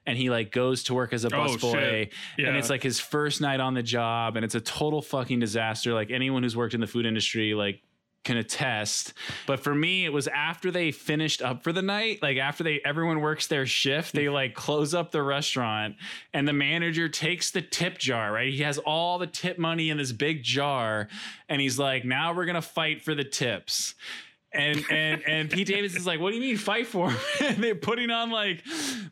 and 0.06 0.18
he 0.18 0.30
like 0.30 0.52
goes 0.52 0.84
to 0.84 0.94
work 0.94 1.12
as 1.12 1.26
a 1.26 1.28
Oh, 1.36 1.46
busboy, 1.48 1.72
shit. 1.74 2.14
Yeah. 2.38 2.48
and 2.48 2.58
it's 2.58 2.70
like 2.70 2.84
his 2.84 3.00
first 3.02 3.42
night 3.42 3.60
on 3.60 3.74
the 3.74 3.84
job, 3.84 4.38
and 4.38 4.46
it's 4.46 4.56
a 4.56 4.62
total 4.62 5.02
fucking 5.02 5.40
disaster. 5.40 5.94
Like 5.94 6.10
anyone 6.10 6.44
who's 6.44 6.56
worked 6.56 6.74
in 6.74 6.80
the 6.82 6.88
food 6.88 7.06
industry, 7.06 7.54
like 7.54 7.82
can 8.24 8.38
attest. 8.38 9.14
But 9.48 9.62
for 9.62 9.74
me, 9.74 10.06
it 10.06 10.14
was 10.14 10.28
after 10.28 10.70
they 10.70 10.92
finished 10.92 11.42
up 11.42 11.64
for 11.64 11.74
the 11.74 11.82
night, 11.82 12.20
like 12.22 12.38
after 12.38 12.64
they 12.64 12.80
everyone 12.86 13.20
works 13.20 13.48
their 13.48 13.66
shift, 13.66 14.14
they 14.14 14.30
like 14.30 14.54
close 14.54 14.94
up 14.94 15.12
the 15.12 15.24
restaurant 15.24 15.96
and 16.34 16.48
the 16.48 16.54
manager 16.54 17.10
takes 17.10 17.50
the 17.52 17.62
tip 17.62 17.98
jar, 17.98 18.32
right? 18.32 18.54
He 18.54 18.62
has 18.62 18.78
all 18.78 19.18
the 19.18 19.28
tip 19.28 19.58
money 19.58 19.90
in 19.90 19.98
this 19.98 20.12
big 20.12 20.44
jar 20.44 21.08
and 21.50 21.60
he's 21.60 21.80
like, 21.80 22.06
"Now 22.06 22.34
we're 22.34 22.46
going 22.46 22.56
to 22.56 22.62
fight 22.62 23.02
for 23.02 23.16
the 23.16 23.24
tips." 23.24 23.96
And 24.54 24.84
and 24.92 25.24
and 25.26 25.50
Pete 25.50 25.68
Davis 25.68 25.96
is 25.96 26.06
like, 26.06 26.20
"What 26.20 26.30
do 26.32 26.36
you 26.36 26.42
mean 26.42 26.58
fight 26.58 26.86
for?" 26.86 27.12
and 27.42 27.58
they're 27.64 27.74
putting 27.74 28.12
on 28.12 28.30
like 28.30 28.64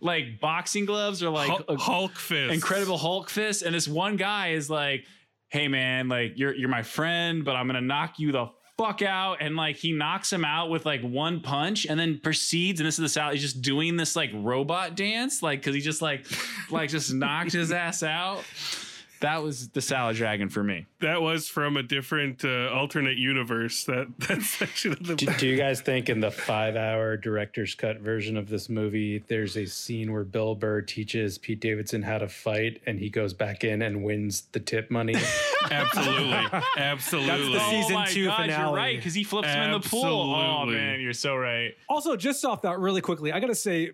like 0.01 0.39
boxing 0.39 0.85
gloves 0.85 1.23
or 1.23 1.29
like 1.29 1.49
Hul- 1.49 1.65
a- 1.67 1.77
Hulk 1.77 2.15
fist. 2.15 2.53
Incredible 2.53 2.97
Hulk 2.97 3.29
fist, 3.29 3.63
and 3.63 3.73
this 3.73 3.87
one 3.87 4.17
guy 4.17 4.49
is 4.49 4.69
like, 4.69 5.05
"Hey 5.47 5.67
man, 5.69 6.09
like 6.09 6.33
you're 6.35 6.53
you're 6.53 6.69
my 6.69 6.83
friend, 6.83 7.45
but 7.45 7.55
I'm 7.55 7.67
gonna 7.67 7.79
knock 7.81 8.19
you 8.19 8.33
the 8.33 8.47
fuck 8.79 9.01
out." 9.01 9.37
And 9.41 9.55
like 9.55 9.75
he 9.75 9.91
knocks 9.91 10.31
him 10.31 10.45
out 10.45 10.69
with 10.69 10.85
like 10.85 11.01
one 11.01 11.41
punch, 11.41 11.85
and 11.85 11.99
then 11.99 12.19
proceeds. 12.19 12.79
And 12.79 12.87
this 12.87 12.95
is 12.95 13.03
the 13.03 13.09
Sally. 13.09 13.35
He's 13.35 13.43
just 13.43 13.61
doing 13.61 13.97
this 13.97 14.15
like 14.15 14.31
robot 14.33 14.95
dance, 14.95 15.43
like 15.43 15.59
because 15.59 15.75
he 15.75 15.81
just 15.81 16.01
like 16.01 16.25
like 16.71 16.89
just 16.89 17.13
knocked 17.13 17.51
his 17.51 17.71
ass 17.71 18.01
out. 18.03 18.43
That 19.21 19.43
was 19.43 19.69
the 19.69 19.81
Salad 19.81 20.15
Dragon 20.15 20.49
for 20.49 20.63
me. 20.63 20.85
That 21.01 21.21
was 21.21 21.49
from 21.49 21.75
a 21.75 21.83
different 21.83 22.45
uh, 22.45 22.69
alternate 22.73 23.17
universe. 23.17 23.83
That 23.83 24.07
that 24.19 24.41
section 24.41 24.93
of 24.93 25.05
the 25.05 25.15
Do, 25.15 25.25
do 25.37 25.47
you 25.47 25.57
guys 25.57 25.81
think 25.81 26.09
in 26.09 26.21
the 26.21 26.31
five-hour 26.31 27.17
director's 27.17 27.75
cut 27.75 27.99
version 27.99 28.37
of 28.37 28.49
this 28.49 28.69
movie, 28.69 29.23
there's 29.27 29.57
a 29.57 29.65
scene 29.65 30.13
where 30.13 30.23
Bill 30.23 30.55
Burr 30.55 30.81
teaches 30.81 31.37
Pete 31.37 31.59
Davidson 31.59 32.01
how 32.01 32.17
to 32.17 32.27
fight, 32.27 32.81
and 32.85 32.99
he 32.99 33.09
goes 33.09 33.33
back 33.33 33.63
in 33.63 33.81
and 33.81 34.03
wins 34.03 34.43
the 34.53 34.59
tip 34.59 34.89
money? 34.89 35.15
absolutely, 35.71 36.47
absolutely. 36.77 37.53
That's 37.53 37.63
the 37.63 37.69
season 37.69 37.95
oh 37.95 37.99
my 37.99 38.07
two 38.07 38.25
gosh, 38.25 38.41
finale. 38.41 38.63
You're 38.63 38.75
right 38.75 38.95
because 38.97 39.13
he 39.13 39.23
flips 39.23 39.49
him 39.49 39.63
in 39.63 39.71
the 39.71 39.87
pool. 39.87 40.33
Oh 40.33 40.65
man, 40.65 41.01
you're 41.01 41.13
so 41.13 41.35
right. 41.35 41.75
Also, 41.89 42.15
just 42.15 42.45
off 42.45 42.61
that 42.61 42.79
really 42.79 43.01
quickly, 43.01 43.31
I 43.31 43.39
got 43.39 43.47
to 43.47 43.55
say, 43.55 43.91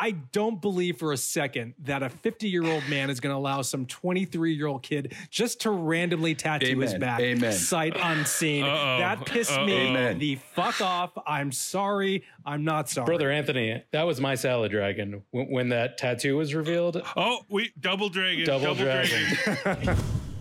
I 0.00 0.12
don't 0.12 0.60
believe 0.62 0.96
for 0.98 1.12
a 1.12 1.16
second 1.16 1.74
that 1.80 2.02
a 2.04 2.08
50 2.08 2.48
year 2.48 2.64
old 2.64 2.88
man 2.88 3.10
is 3.10 3.18
going 3.18 3.32
to 3.34 3.36
allow 3.38 3.62
some 3.62 3.84
23 3.86 4.52
year 4.54 4.66
old 4.68 4.82
kid 4.82 5.14
just 5.28 5.62
to 5.62 5.70
randomly 5.70 6.34
tattoo 6.36 6.78
his 6.78 6.90
Amen. 6.94 7.00
back, 7.00 7.20
Amen. 7.20 7.52
sight 7.52 7.96
unseen. 8.00 8.64
Uh-oh. 8.64 8.98
That 8.98 9.26
pissed 9.26 9.52
Uh-oh. 9.52 9.66
me 9.66 9.88
Amen. 9.88 10.18
the 10.18 10.36
fuck 10.54 10.80
off. 10.80 11.10
I'm 11.26 11.50
sorry. 11.50 12.24
I'm 12.46 12.62
not 12.64 12.88
sorry. 12.88 13.06
Brother 13.06 13.30
Anthony, 13.30 13.82
that 13.90 14.04
was 14.04 14.20
my 14.20 14.36
salad 14.36 14.70
dragon 14.70 15.22
when, 15.32 15.46
when 15.50 15.68
that 15.70 15.98
tattoo 15.98 16.36
was 16.36 16.54
revealed. 16.54 17.02
Oh, 17.16 17.40
we 17.48 17.72
double 17.80 18.08
dragon. 18.08 18.44
double 18.46 18.74
dragon, 18.76 19.26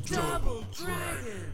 Double 0.05 0.63
dragon. 0.71 1.51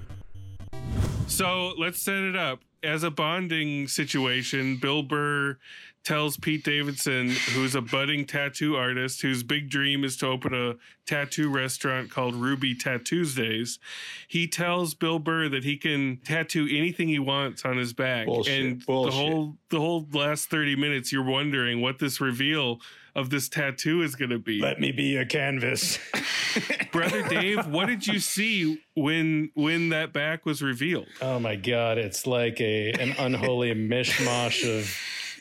So 1.28 1.74
let's 1.78 1.99
set 2.01 2.16
it 2.24 2.36
up. 2.36 2.60
As 2.84 3.04
a 3.04 3.10
bonding 3.10 3.88
situation, 3.88 4.76
Bill 4.78 5.04
Burr 5.04 5.58
tells 6.04 6.38
Pete 6.38 6.64
Davidson, 6.64 7.30
who's 7.30 7.76
a 7.76 7.82
budding 7.82 8.26
tattoo 8.26 8.76
artist, 8.76 9.22
whose 9.22 9.43
big 9.43 9.70
dream 9.70 10.04
is 10.04 10.18
to 10.18 10.28
open 10.28 10.54
a 10.54 10.76
tattoo 11.06 11.49
restaurant 11.49 12.10
called 12.10 12.36
Ruby 12.36 12.76
Tattoos 12.76 13.36
Days. 13.36 13.80
He 14.28 14.47
tells 14.47 14.93
Bill 14.93 15.20
Burr 15.20 15.49
that 15.49 15.64
he 15.64 15.78
can 15.78 16.18
tattoo 16.26 16.68
anything 16.70 17.08
he 17.08 17.20
wants 17.20 17.64
on 17.66 17.78
his 17.78 17.93
back. 17.93 18.26
Bullshit, 18.26 18.66
and 18.66 18.86
bullshit. 18.86 19.14
the 19.14 19.18
whole 19.18 19.58
the 19.70 19.80
whole 19.80 20.08
last 20.12 20.49
30 20.49 20.76
minutes 20.76 21.12
you're 21.12 21.24
wondering 21.24 21.82
what 21.82 21.99
this 21.99 22.20
reveal 22.20 22.80
of 23.16 23.30
this 23.30 23.47
tattoo 23.47 24.01
is 24.01 24.16
going 24.16 24.32
to 24.32 24.39
be. 24.39 24.60
Let 24.60 24.80
me 24.80 24.91
be 24.91 25.18
a 25.18 25.26
canvas. 25.26 25.99
Brother 26.91 27.28
Dave, 27.28 27.68
what 27.68 27.88
did 27.88 28.08
you 28.08 28.20
see 28.20 28.82
when 28.95 29.51
when 29.54 29.89
that 29.89 30.14
back 30.14 30.45
was 30.45 30.62
revealed? 30.62 31.08
Oh 31.22 31.39
my 31.39 31.56
god, 31.56 31.97
it's 31.97 32.26
like 32.26 32.60
a 32.60 32.91
an 32.93 33.14
unholy 33.18 33.74
mishmash 33.74 34.64
of 34.68 34.95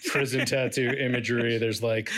prison 0.06 0.46
tattoo 0.46 0.90
imagery. 0.90 1.58
There's 1.58 1.82
like 1.82 2.10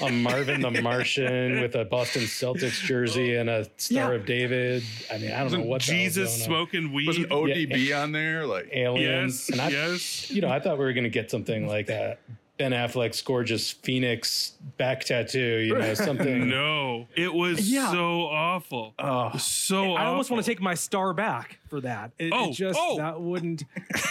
a 0.00 0.10
Marvin 0.10 0.60
the 0.60 0.70
Martian 0.82 1.60
with 1.60 1.74
a 1.74 1.84
Boston 1.84 2.22
Celtics 2.22 2.82
jersey 2.82 3.36
oh. 3.36 3.40
and 3.40 3.50
a 3.50 3.66
Star 3.76 4.12
Yeah. 4.12 4.20
of 4.20 4.26
David. 4.26 4.82
I 5.12 5.18
mean, 5.18 5.32
I 5.32 5.38
don't 5.40 5.52
know 5.52 5.66
what 5.66 5.82
Jesus 5.82 6.30
going 6.30 6.46
smoking 6.46 6.92
weed. 6.92 7.06
Was 7.06 7.18
an 7.18 7.26
ODB 7.26 7.96
on 8.02 8.12
there? 8.12 8.46
Like 8.46 8.68
aliens. 8.72 9.48
Yes, 9.48 9.50
and 9.50 9.60
I, 9.60 9.68
yes. 9.68 10.30
you 10.30 10.40
know, 10.40 10.48
I 10.48 10.60
thought 10.60 10.78
we 10.78 10.84
were 10.84 10.92
going 10.92 11.04
to 11.04 11.10
get 11.10 11.30
something 11.30 11.66
like 11.66 11.86
that. 11.86 12.20
Ben 12.58 12.72
Affleck's 12.72 13.20
gorgeous 13.20 13.70
Phoenix 13.70 14.52
back 14.78 15.04
tattoo, 15.04 15.38
you 15.58 15.76
know, 15.78 15.92
something. 16.08 16.48
No, 16.48 17.06
it 17.14 17.32
was 17.32 17.70
Yeah. 17.70 17.90
so 17.92 18.22
awful. 18.28 18.94
Oh. 18.98 19.36
so 19.36 19.92
I 19.92 20.06
almost 20.06 20.30
want 20.30 20.42
to 20.44 20.50
take 20.50 20.60
my 20.60 20.74
star 20.74 21.12
back 21.12 21.58
for 21.68 21.80
that. 21.82 22.12
It, 22.18 22.26
it 22.28 22.32
Oh, 22.34 22.52
just 22.52 22.78
oh. 22.80 22.96
that 22.96 23.20
wouldn't. 23.20 23.64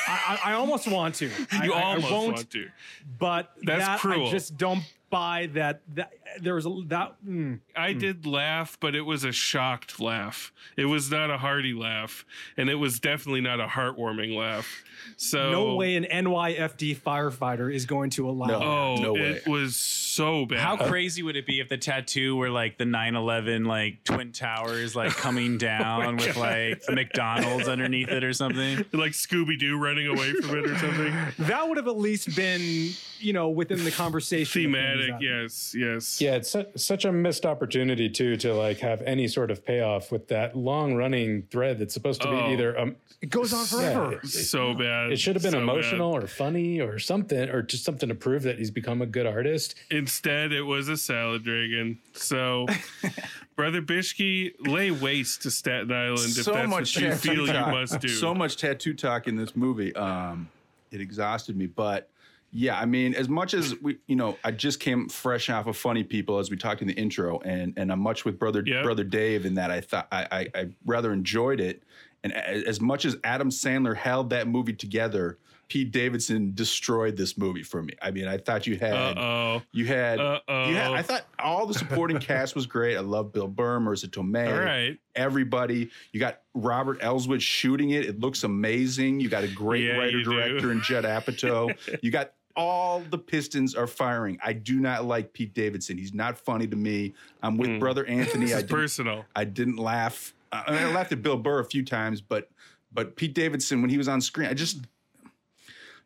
I, 0.07 0.39
I, 0.43 0.51
I 0.51 0.53
almost 0.53 0.87
want 0.87 1.15
to. 1.15 1.25
You 1.63 1.73
I- 1.73 1.79
I 1.79 1.81
almost 1.95 2.11
won't, 2.11 2.35
want 2.35 2.51
to. 2.51 2.69
but 3.17 3.51
That's 3.63 3.85
that 3.85 3.99
cruel. 3.99 4.27
I 4.27 4.31
just 4.31 4.57
don't 4.57 4.83
buy 5.09 5.49
that. 5.53 5.81
That 5.95 6.11
there 6.39 6.55
was 6.55 6.65
a 6.65 6.69
that. 6.87 7.15
mm. 7.25 7.59
I 7.75 7.93
did 7.93 8.25
laugh, 8.25 8.77
but 8.79 8.95
it 8.95 9.01
was 9.01 9.23
a 9.23 9.31
shocked 9.31 9.99
laugh. 9.99 10.51
It 10.77 10.85
was 10.85 11.11
not 11.11 11.29
a 11.29 11.37
hearty 11.37 11.73
laugh, 11.73 12.25
and 12.57 12.69
it 12.69 12.75
was 12.75 12.99
definitely 12.99 13.41
not 13.41 13.59
a 13.59 13.67
heartwarming 13.67 14.35
laugh. 14.35 14.83
So 15.17 15.51
no 15.51 15.75
way 15.75 15.95
an 15.95 16.05
NYFD 16.05 16.97
firefighter 16.97 17.73
is 17.73 17.85
going 17.85 18.09
to 18.11 18.29
allow. 18.29 18.47
No. 18.47 18.59
that. 18.59 18.65
Oh, 18.65 18.95
No 18.95 19.15
it 19.15 19.47
was 19.47 19.75
so 19.75 20.45
bad. 20.45 20.59
How 20.59 20.77
crazy 20.77 21.21
would 21.23 21.35
it 21.35 21.45
be 21.45 21.59
if 21.59 21.69
the 21.69 21.77
tattoo 21.77 22.35
were 22.35 22.49
like 22.49 22.77
the 22.77 22.85
9/11 22.85 23.65
like 23.65 24.03
twin 24.03 24.31
towers 24.31 24.95
like 24.95 25.11
coming 25.15 25.57
down 25.57 26.17
with 26.17 26.35
like 26.37 26.81
McDonald's 26.89 27.67
underneath 27.67 28.09
it 28.09 28.23
or 28.23 28.33
something? 28.33 28.77
like 28.93 29.11
Scooby 29.11 29.57
Doo 29.59 29.77
running 29.77 30.07
away 30.07 30.33
from 30.33 30.57
it 30.59 30.71
or 30.71 30.77
something. 30.79 31.13
That 31.39 31.67
would 31.67 31.77
have 31.77 31.87
at 31.87 31.97
least 31.97 32.35
been, 32.35 32.91
you 33.19 33.33
know, 33.33 33.49
within 33.49 33.83
the 33.83 33.91
conversation. 33.91 34.65
of 34.65 34.71
Thematic, 34.73 35.09
that- 35.11 35.21
yes, 35.21 35.75
yes. 36.19 36.21
Yeah, 36.21 36.35
it's 36.37 36.49
su- 36.51 36.65
such 36.77 37.05
a 37.05 37.11
missed 37.11 37.45
opportunity 37.45 38.09
too 38.09 38.35
to 38.37 38.53
like 38.53 38.79
have 38.79 39.01
any 39.03 39.27
sort 39.27 39.51
of 39.51 39.65
payoff 39.65 40.11
with 40.11 40.27
that 40.29 40.55
long 40.55 40.95
running 40.95 41.43
thread 41.51 41.79
that's 41.79 41.93
supposed 41.93 42.21
to 42.21 42.29
be 42.29 42.35
Oh. 42.35 42.51
either 42.51 42.79
um, 42.79 42.95
It 43.21 43.29
goes 43.29 43.53
on 43.53 43.65
forever. 43.65 44.13
Yeah, 44.13 44.19
So 44.29 44.73
bad. 44.73 45.11
it 45.11 45.19
should 45.19 45.35
have 45.35 45.43
been 45.43 45.51
So 45.53 45.59
emotional 45.59 46.13
bad. 46.13 46.23
or 46.23 46.27
funny 46.27 46.79
or 46.81 46.99
something 46.99 47.49
or 47.49 47.61
just 47.61 47.83
something 47.83 48.09
to 48.09 48.15
prove 48.15 48.43
that 48.43 48.57
he's 48.59 48.71
become 48.71 49.01
a 49.01 49.05
good 49.05 49.25
artist. 49.25 49.75
Instead, 49.91 50.51
it 50.51 50.63
was 50.63 50.89
a 50.89 50.97
salad 50.97 51.43
dragon. 51.43 51.99
So, 52.13 52.65
Brother 53.55 53.81
Bishke, 53.81 54.53
lay 54.67 54.91
waste 54.91 55.43
to 55.43 55.51
Staten 55.51 55.91
Island 55.91 56.19
if 56.37 56.43
so 56.43 56.51
that's 56.53 56.67
much 56.69 56.95
what 56.95 57.01
you 57.03 57.09
tattoo 57.09 57.17
feel 57.35 57.47
you 57.47 57.53
talk. 57.53 57.71
must 57.71 57.99
do. 58.01 58.07
So 58.09 58.33
much 58.35 58.57
tattoo 58.57 58.93
talk 58.93 59.27
in 59.27 59.37
this 59.37 59.55
movie. 59.55 59.95
Um, 59.95 60.49
it 60.91 60.99
exhausted 61.01 61.55
me, 61.55 61.65
but 61.67 62.09
yeah, 62.57 62.79
I 62.79 62.85
mean, 62.85 63.13
as 63.15 63.27
much 63.27 63.53
as 63.53 63.75
we, 63.81 63.97
you 64.07 64.15
know, 64.15 64.37
I 64.43 64.51
just 64.51 64.79
came 64.79 65.09
fresh 65.09 65.49
off 65.49 65.67
of 65.67 65.75
Funny 65.75 66.05
People 66.05 66.39
as 66.39 66.49
we 66.49 66.55
talked 66.55 66.81
in 66.81 66.87
the 66.87 66.93
intro, 66.93 67.39
and 67.41 67.73
and 67.75 67.91
I'm 67.91 67.99
much 67.99 68.23
with 68.23 68.39
brother 68.39 68.63
Yeah. 68.65 68.81
brother 68.81 69.03
Dave 69.03 69.45
in 69.45 69.55
that 69.55 69.71
I 69.71 69.81
thought 69.81 70.07
I, 70.11 70.25
I 70.31 70.47
I 70.61 70.65
rather 70.85 71.11
enjoyed 71.11 71.59
it, 71.59 71.83
and 72.23 72.31
as 72.33 72.79
much 72.79 73.03
as 73.03 73.17
Adam 73.25 73.49
Sandler 73.49 73.95
held 73.95 74.29
that 74.31 74.47
movie 74.47 74.73
together. 74.73 75.37
Pete 75.67 75.89
Davidson 75.89 76.51
destroyed 76.53 77.17
this 77.17 77.39
movie 77.39 77.63
for 77.63 77.81
me. 77.81 77.93
I 77.99 78.11
mean, 78.11 78.27
I 78.27 78.37
thought 78.37 78.67
you 78.67 78.77
had 78.77 78.93
Uh 78.93 79.13
oh. 79.19 79.61
you 79.71 79.87
had, 79.87 80.19
Uh-oh. 80.19 80.69
you 80.69 80.75
had 80.75 80.91
I 80.91 81.01
thought 81.01 81.25
all 81.39 81.65
the 81.65 81.73
supporting 81.73 82.19
cast 82.19 82.53
was 82.53 82.67
great. 82.67 82.95
I 82.95 82.99
love 82.99 83.33
Bill 83.33 83.47
Burr, 83.47 83.79
Marisa 83.79 84.05
Tomei, 84.05 84.53
All 84.53 84.59
right. 84.63 84.99
everybody. 85.15 85.89
You 86.11 86.19
got 86.19 86.41
Robert 86.53 87.01
Elswit 87.01 87.41
shooting 87.41 87.89
it. 87.89 88.05
It 88.05 88.19
looks 88.19 88.43
amazing. 88.43 89.19
You 89.19 89.27
got 89.27 89.43
a 89.43 89.47
great 89.47 89.85
Yeah, 89.85 89.97
writer 89.97 90.21
director 90.21 90.71
in 90.71 90.81
Judd 90.83 91.03
Apatow. 91.03 91.75
you 92.03 92.11
got 92.11 92.33
all 92.55 93.01
the 93.01 93.17
pistons 93.17 93.75
are 93.75 93.87
firing. 93.87 94.37
I 94.43 94.53
do 94.53 94.79
not 94.79 95.05
like 95.05 95.33
Pete 95.33 95.53
Davidson. 95.53 95.97
He's 95.97 96.13
not 96.13 96.37
funny 96.37 96.67
to 96.67 96.75
me. 96.75 97.13
I'm 97.43 97.57
with 97.57 97.79
brother 97.79 98.05
Anthony. 98.07 98.47
This 98.47 98.63
I 98.63 98.63
personal. 98.63 99.25
I 99.35 99.43
didn't 99.43 99.77
laugh. 99.77 100.33
I, 100.51 100.71
mean, 100.71 100.81
I 100.81 100.93
laughed 100.93 101.11
at 101.11 101.21
Bill 101.21 101.37
Burr 101.37 101.59
a 101.59 101.65
few 101.65 101.83
times, 101.83 102.21
but 102.21 102.49
but 102.93 103.15
Pete 103.15 103.33
Davidson 103.33 103.81
when 103.81 103.89
he 103.89 103.97
was 103.97 104.07
on 104.07 104.21
screen, 104.21 104.47
I 104.47 104.53
just 104.53 104.85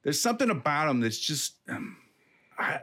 there's 0.03 0.19
something 0.19 0.49
about 0.49 0.89
him 0.89 1.01
that's 1.01 1.19
just. 1.19 1.55
Um, 1.69 1.97
I, 2.57 2.79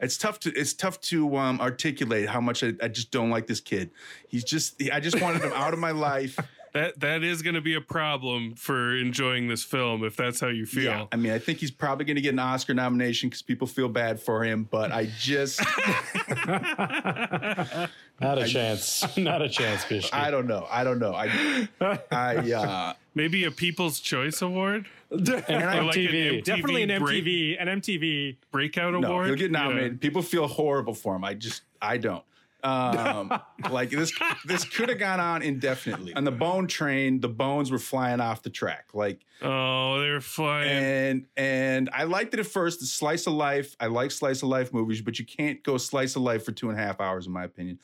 it's 0.00 0.18
tough 0.18 0.38
to 0.40 0.52
it's 0.52 0.74
tough 0.74 1.00
to 1.02 1.36
um, 1.36 1.60
articulate 1.60 2.28
how 2.28 2.40
much 2.40 2.62
I, 2.62 2.74
I 2.82 2.88
just 2.88 3.10
don't 3.10 3.30
like 3.30 3.46
this 3.46 3.60
kid. 3.60 3.90
He's 4.28 4.44
just 4.44 4.80
I 4.92 5.00
just 5.00 5.20
wanted 5.20 5.42
him 5.42 5.52
out 5.54 5.72
of 5.72 5.78
my 5.78 5.90
life. 5.90 6.38
That 6.76 7.00
that 7.00 7.22
is 7.24 7.40
going 7.42 7.54
to 7.54 7.60
be 7.60 7.74
a 7.74 7.80
problem 7.80 8.54
for 8.54 8.94
enjoying 8.96 9.48
this 9.48 9.64
film 9.64 10.04
if 10.04 10.14
that's 10.16 10.40
how 10.40 10.48
you 10.48 10.66
feel. 10.66 10.84
Yeah, 10.84 11.06
I 11.10 11.16
mean, 11.16 11.32
I 11.32 11.38
think 11.38 11.58
he's 11.58 11.70
probably 11.70 12.04
going 12.04 12.16
to 12.16 12.20
get 12.22 12.34
an 12.34 12.38
Oscar 12.38 12.74
nomination 12.74 13.28
because 13.30 13.40
people 13.42 13.66
feel 13.66 13.88
bad 13.88 14.20
for 14.20 14.44
him. 14.44 14.68
But 14.70 14.92
I 14.92 15.08
just 15.18 15.60
Not 18.20 18.38
a 18.38 18.46
chance. 18.46 19.16
Not 19.16 19.42
a 19.42 19.48
chance, 19.48 19.84
Bishop. 19.84 20.14
I 20.14 20.30
don't 20.30 20.46
know. 20.46 20.66
I 20.70 20.84
don't 20.84 20.98
know. 20.98 21.14
I 21.14 21.68
I 22.10 22.36
uh, 22.52 22.92
Maybe 23.14 23.44
a 23.44 23.50
People's 23.50 23.98
Choice 24.00 24.42
Award, 24.42 24.86
and 25.10 25.28
Or 25.30 25.82
like 25.84 25.96
an 25.96 26.02
MTV. 26.02 26.44
Definitely 26.44 26.82
an 26.82 27.02
break- 27.02 27.24
MTV, 27.24 27.56
an 27.62 27.80
MTV. 27.80 28.36
breakout 28.50 28.92
no, 28.92 29.06
award. 29.08 29.26
he'll 29.28 29.36
get 29.36 29.50
Yeah. 29.50 29.58
nominated. 29.62 30.00
People 30.00 30.20
feel 30.22 30.46
horrible 30.46 30.94
for 30.94 31.16
him. 31.16 31.24
I 31.24 31.34
just 31.34 31.62
I 31.80 31.96
don't. 31.96 32.22
Um, 32.66 33.40
like 33.70 33.90
this 33.90 34.12
this 34.44 34.64
could 34.64 34.88
have 34.88 34.98
gone 34.98 35.20
on 35.20 35.42
indefinitely. 35.42 36.14
On 36.14 36.24
the 36.24 36.32
Bone 36.32 36.66
Train, 36.66 37.20
the 37.20 37.28
bones 37.28 37.70
were 37.70 37.78
flying 37.78 38.20
off 38.20 38.42
the 38.42 38.50
track. 38.50 38.86
Like 38.94 39.20
Oh, 39.42 40.00
they're 40.00 40.20
flying. 40.20 40.68
and 40.70 41.26
and 41.36 41.90
I 41.92 42.04
liked 42.04 42.34
it 42.34 42.40
at 42.40 42.46
first. 42.46 42.80
The 42.80 42.86
slice 42.86 43.26
of 43.26 43.34
life. 43.34 43.76
I 43.78 43.86
like 43.86 44.10
slice 44.10 44.42
of 44.42 44.48
life 44.48 44.72
movies, 44.72 45.00
but 45.02 45.18
you 45.18 45.24
can't 45.24 45.62
go 45.62 45.76
slice 45.78 46.16
of 46.16 46.22
life 46.22 46.44
for 46.44 46.52
two 46.52 46.68
and 46.70 46.78
a 46.78 46.82
half 46.82 47.00
hours, 47.00 47.26
in 47.26 47.32
my 47.32 47.44
opinion. 47.44 47.78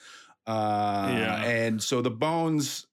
Uh, 0.46 1.08
Yeah. 1.16 1.42
And 1.44 1.82
so 1.82 2.02
the 2.02 2.10
bones 2.10 2.86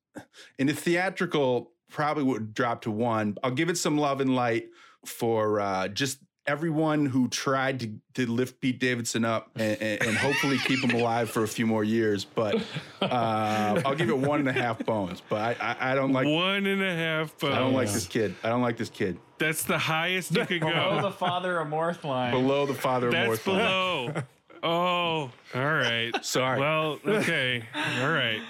in 0.57 0.67
the 0.67 0.73
theatrical 0.73 1.71
probably 1.89 2.23
would 2.23 2.53
drop 2.53 2.81
to 2.81 2.91
one. 2.91 3.37
I'll 3.43 3.51
give 3.51 3.69
it 3.69 3.77
some 3.77 3.97
love 3.97 4.21
and 4.21 4.35
light 4.35 4.69
for 5.05 5.59
uh, 5.59 5.87
just 5.87 6.19
everyone 6.47 7.05
who 7.05 7.27
tried 7.27 7.79
to, 7.81 7.91
to 8.15 8.25
lift 8.29 8.59
Pete 8.59 8.79
Davidson 8.79 9.23
up 9.25 9.49
and, 9.55 9.79
and, 9.81 10.01
and 10.07 10.17
hopefully 10.17 10.57
keep 10.57 10.83
him 10.83 10.91
alive 10.99 11.29
for 11.29 11.43
a 11.43 11.47
few 11.47 11.67
more 11.67 11.83
years. 11.83 12.25
But 12.25 12.55
uh, 13.01 13.81
I'll 13.85 13.95
give 13.95 14.09
it 14.09 14.17
one 14.17 14.39
and 14.39 14.49
a 14.49 14.53
half 14.53 14.83
bones. 14.85 15.21
But 15.27 15.61
I, 15.61 15.75
I, 15.79 15.91
I 15.91 15.95
don't 15.95 16.11
like 16.11 16.27
one 16.27 16.65
and 16.65 16.81
a 16.81 16.95
half 16.95 17.37
bones. 17.37 17.53
I 17.55 17.59
don't 17.59 17.73
like 17.73 17.91
this 17.91 18.07
kid. 18.07 18.35
I 18.43 18.49
don't 18.49 18.61
like 18.61 18.77
this 18.77 18.89
kid. 18.89 19.19
That's 19.37 19.63
the 19.63 19.77
highest 19.77 20.35
you 20.35 20.45
could 20.45 20.59
Below 20.61 20.97
go. 20.97 21.01
the 21.01 21.11
father 21.11 21.59
of 21.59 21.67
Morth 21.67 22.03
line. 22.03 22.31
Below 22.31 22.65
the 22.65 22.73
father 22.73 23.07
of 23.07 23.13
That's 23.13 23.27
Morth 23.27 23.47
line. 23.47 23.57
below. 23.57 24.23
Oh, 24.61 25.31
all 25.55 25.73
right. 25.73 26.11
Sorry. 26.25 26.59
Well, 26.59 26.99
okay. 27.05 27.63
All 28.01 28.11
right. 28.11 28.41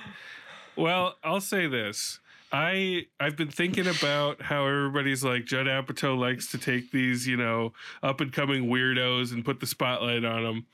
Well, 0.75 1.15
I'll 1.23 1.41
say 1.41 1.67
this. 1.67 2.19
I 2.51 3.05
I've 3.19 3.37
been 3.37 3.51
thinking 3.51 3.87
about 3.87 4.41
how 4.41 4.65
everybody's 4.65 5.23
like 5.23 5.45
Judd 5.45 5.67
Apatow 5.67 6.17
likes 6.17 6.51
to 6.51 6.57
take 6.57 6.91
these, 6.91 7.27
you 7.27 7.37
know, 7.37 7.73
up 8.01 8.21
and 8.21 8.31
coming 8.33 8.65
weirdos 8.65 9.31
and 9.31 9.45
put 9.45 9.59
the 9.59 9.67
spotlight 9.67 10.25
on 10.25 10.43
them. 10.43 10.65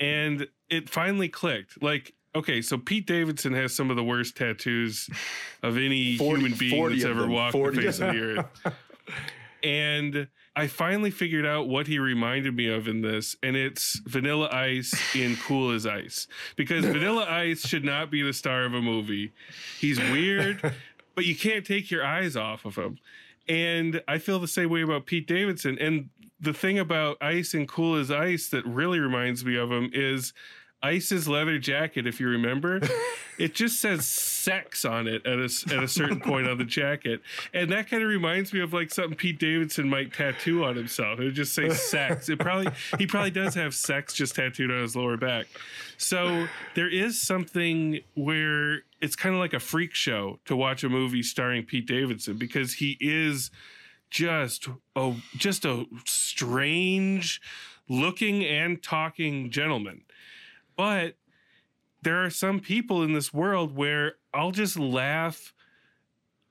And 0.00 0.46
it 0.70 0.88
finally 0.88 1.28
clicked. 1.28 1.82
Like, 1.82 2.14
okay, 2.34 2.62
so 2.62 2.78
Pete 2.78 3.06
Davidson 3.06 3.52
has 3.52 3.74
some 3.74 3.90
of 3.90 3.96
the 3.96 4.04
worst 4.04 4.36
tattoos 4.36 5.08
of 5.62 5.76
any 5.76 6.16
40 6.18 6.40
human 6.40 6.58
being 6.58 6.88
that's 6.88 7.04
ever 7.04 7.22
them. 7.22 7.30
walked 7.32 7.52
the 7.52 7.72
face 7.72 8.00
of 8.00 8.12
the 8.14 8.20
earth. 8.66 8.74
And 9.62 10.28
I 10.56 10.66
finally 10.66 11.10
figured 11.10 11.46
out 11.46 11.68
what 11.68 11.86
he 11.86 11.98
reminded 11.98 12.54
me 12.56 12.66
of 12.68 12.88
in 12.88 13.00
this, 13.00 13.36
and 13.42 13.56
it's 13.56 14.00
Vanilla 14.06 14.48
Ice 14.52 15.14
in 15.14 15.36
Cool 15.36 15.70
as 15.70 15.86
Ice. 15.86 16.26
Because 16.56 16.84
Vanilla 16.84 17.24
Ice 17.28 17.66
should 17.66 17.84
not 17.84 18.10
be 18.10 18.22
the 18.22 18.32
star 18.32 18.64
of 18.64 18.74
a 18.74 18.82
movie. 18.82 19.32
He's 19.78 19.98
weird, 20.00 20.74
but 21.14 21.24
you 21.24 21.36
can't 21.36 21.66
take 21.66 21.90
your 21.90 22.04
eyes 22.04 22.36
off 22.36 22.64
of 22.64 22.76
him. 22.76 22.98
And 23.48 24.02
I 24.06 24.18
feel 24.18 24.38
the 24.38 24.48
same 24.48 24.70
way 24.70 24.82
about 24.82 25.06
Pete 25.06 25.26
Davidson. 25.26 25.78
And 25.78 26.10
the 26.40 26.52
thing 26.52 26.78
about 26.78 27.16
Ice 27.20 27.54
and 27.54 27.68
Cool 27.68 27.96
as 27.96 28.10
Ice 28.10 28.48
that 28.50 28.64
really 28.66 28.98
reminds 28.98 29.44
me 29.44 29.56
of 29.56 29.70
him 29.70 29.90
is 29.92 30.32
Ice's 30.82 31.28
leather 31.28 31.58
jacket, 31.58 32.06
if 32.06 32.18
you 32.18 32.28
remember, 32.28 32.80
it 33.38 33.54
just 33.54 33.80
says 33.80 34.06
sex 34.06 34.84
on 34.84 35.06
it 35.06 35.24
at 35.26 35.38
a, 35.38 35.74
at 35.74 35.82
a 35.82 35.88
certain 35.88 36.20
point 36.20 36.48
on 36.48 36.58
the 36.58 36.64
jacket. 36.64 37.22
And 37.54 37.70
that 37.70 37.88
kind 37.88 38.02
of 38.02 38.08
reminds 38.08 38.52
me 38.52 38.60
of 38.60 38.72
like 38.72 38.92
something 38.92 39.16
Pete 39.16 39.38
Davidson 39.38 39.88
might 39.88 40.12
tattoo 40.12 40.64
on 40.64 40.76
himself. 40.76 41.20
It 41.20 41.24
would 41.24 41.34
just 41.34 41.54
say 41.54 41.70
sex. 41.70 42.28
It 42.28 42.38
probably, 42.38 42.72
he 42.98 43.06
probably 43.06 43.30
does 43.30 43.54
have 43.54 43.74
sex 43.74 44.12
just 44.14 44.34
tattooed 44.34 44.70
on 44.70 44.82
his 44.82 44.96
lower 44.96 45.16
back. 45.16 45.46
So 45.98 46.48
there 46.74 46.88
is 46.88 47.20
something 47.20 48.00
where 48.14 48.80
it's 49.00 49.14
kind 49.14 49.34
of 49.34 49.40
like 49.40 49.52
a 49.52 49.60
freak 49.60 49.94
show 49.94 50.40
to 50.46 50.56
watch 50.56 50.82
a 50.82 50.88
movie 50.88 51.22
starring 51.22 51.64
Pete 51.64 51.86
Davidson 51.86 52.38
because 52.38 52.74
he 52.74 52.96
is 53.00 53.50
just 54.10 54.68
a 54.94 55.14
just 55.36 55.64
a 55.64 55.86
strange 56.04 57.40
looking 57.88 58.44
and 58.44 58.82
talking 58.82 59.50
gentleman. 59.50 60.02
But 60.82 61.14
there 62.02 62.24
are 62.24 62.28
some 62.28 62.58
people 62.58 63.04
in 63.04 63.12
this 63.12 63.32
world 63.32 63.76
where 63.76 64.16
I'll 64.34 64.50
just 64.50 64.76
laugh 64.76 65.54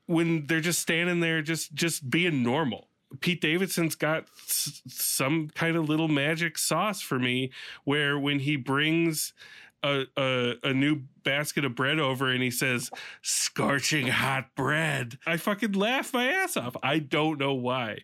when 0.05 0.45
they're 0.47 0.61
just 0.61 0.79
standing 0.79 1.19
there 1.19 1.41
just 1.41 1.73
just 1.73 2.09
being 2.09 2.41
normal. 2.41 2.87
Pete 3.19 3.41
Davidson's 3.41 3.95
got 3.95 4.27
s- 4.47 4.81
some 4.87 5.49
kind 5.49 5.75
of 5.75 5.89
little 5.89 6.07
magic 6.07 6.57
sauce 6.57 7.01
for 7.01 7.19
me 7.19 7.51
where 7.83 8.17
when 8.17 8.39
he 8.39 8.55
brings 8.55 9.33
a, 9.83 10.05
a 10.15 10.53
a 10.63 10.73
new 10.73 11.01
basket 11.23 11.65
of 11.65 11.75
bread 11.75 11.99
over 11.99 12.31
and 12.31 12.41
he 12.41 12.51
says 12.51 12.89
scorching 13.21 14.07
hot 14.07 14.55
bread. 14.55 15.17
I 15.27 15.35
fucking 15.35 15.73
laugh 15.73 16.13
my 16.13 16.27
ass 16.31 16.55
off. 16.55 16.77
I 16.81 16.99
don't 16.99 17.37
know 17.37 17.53
why. 17.53 17.97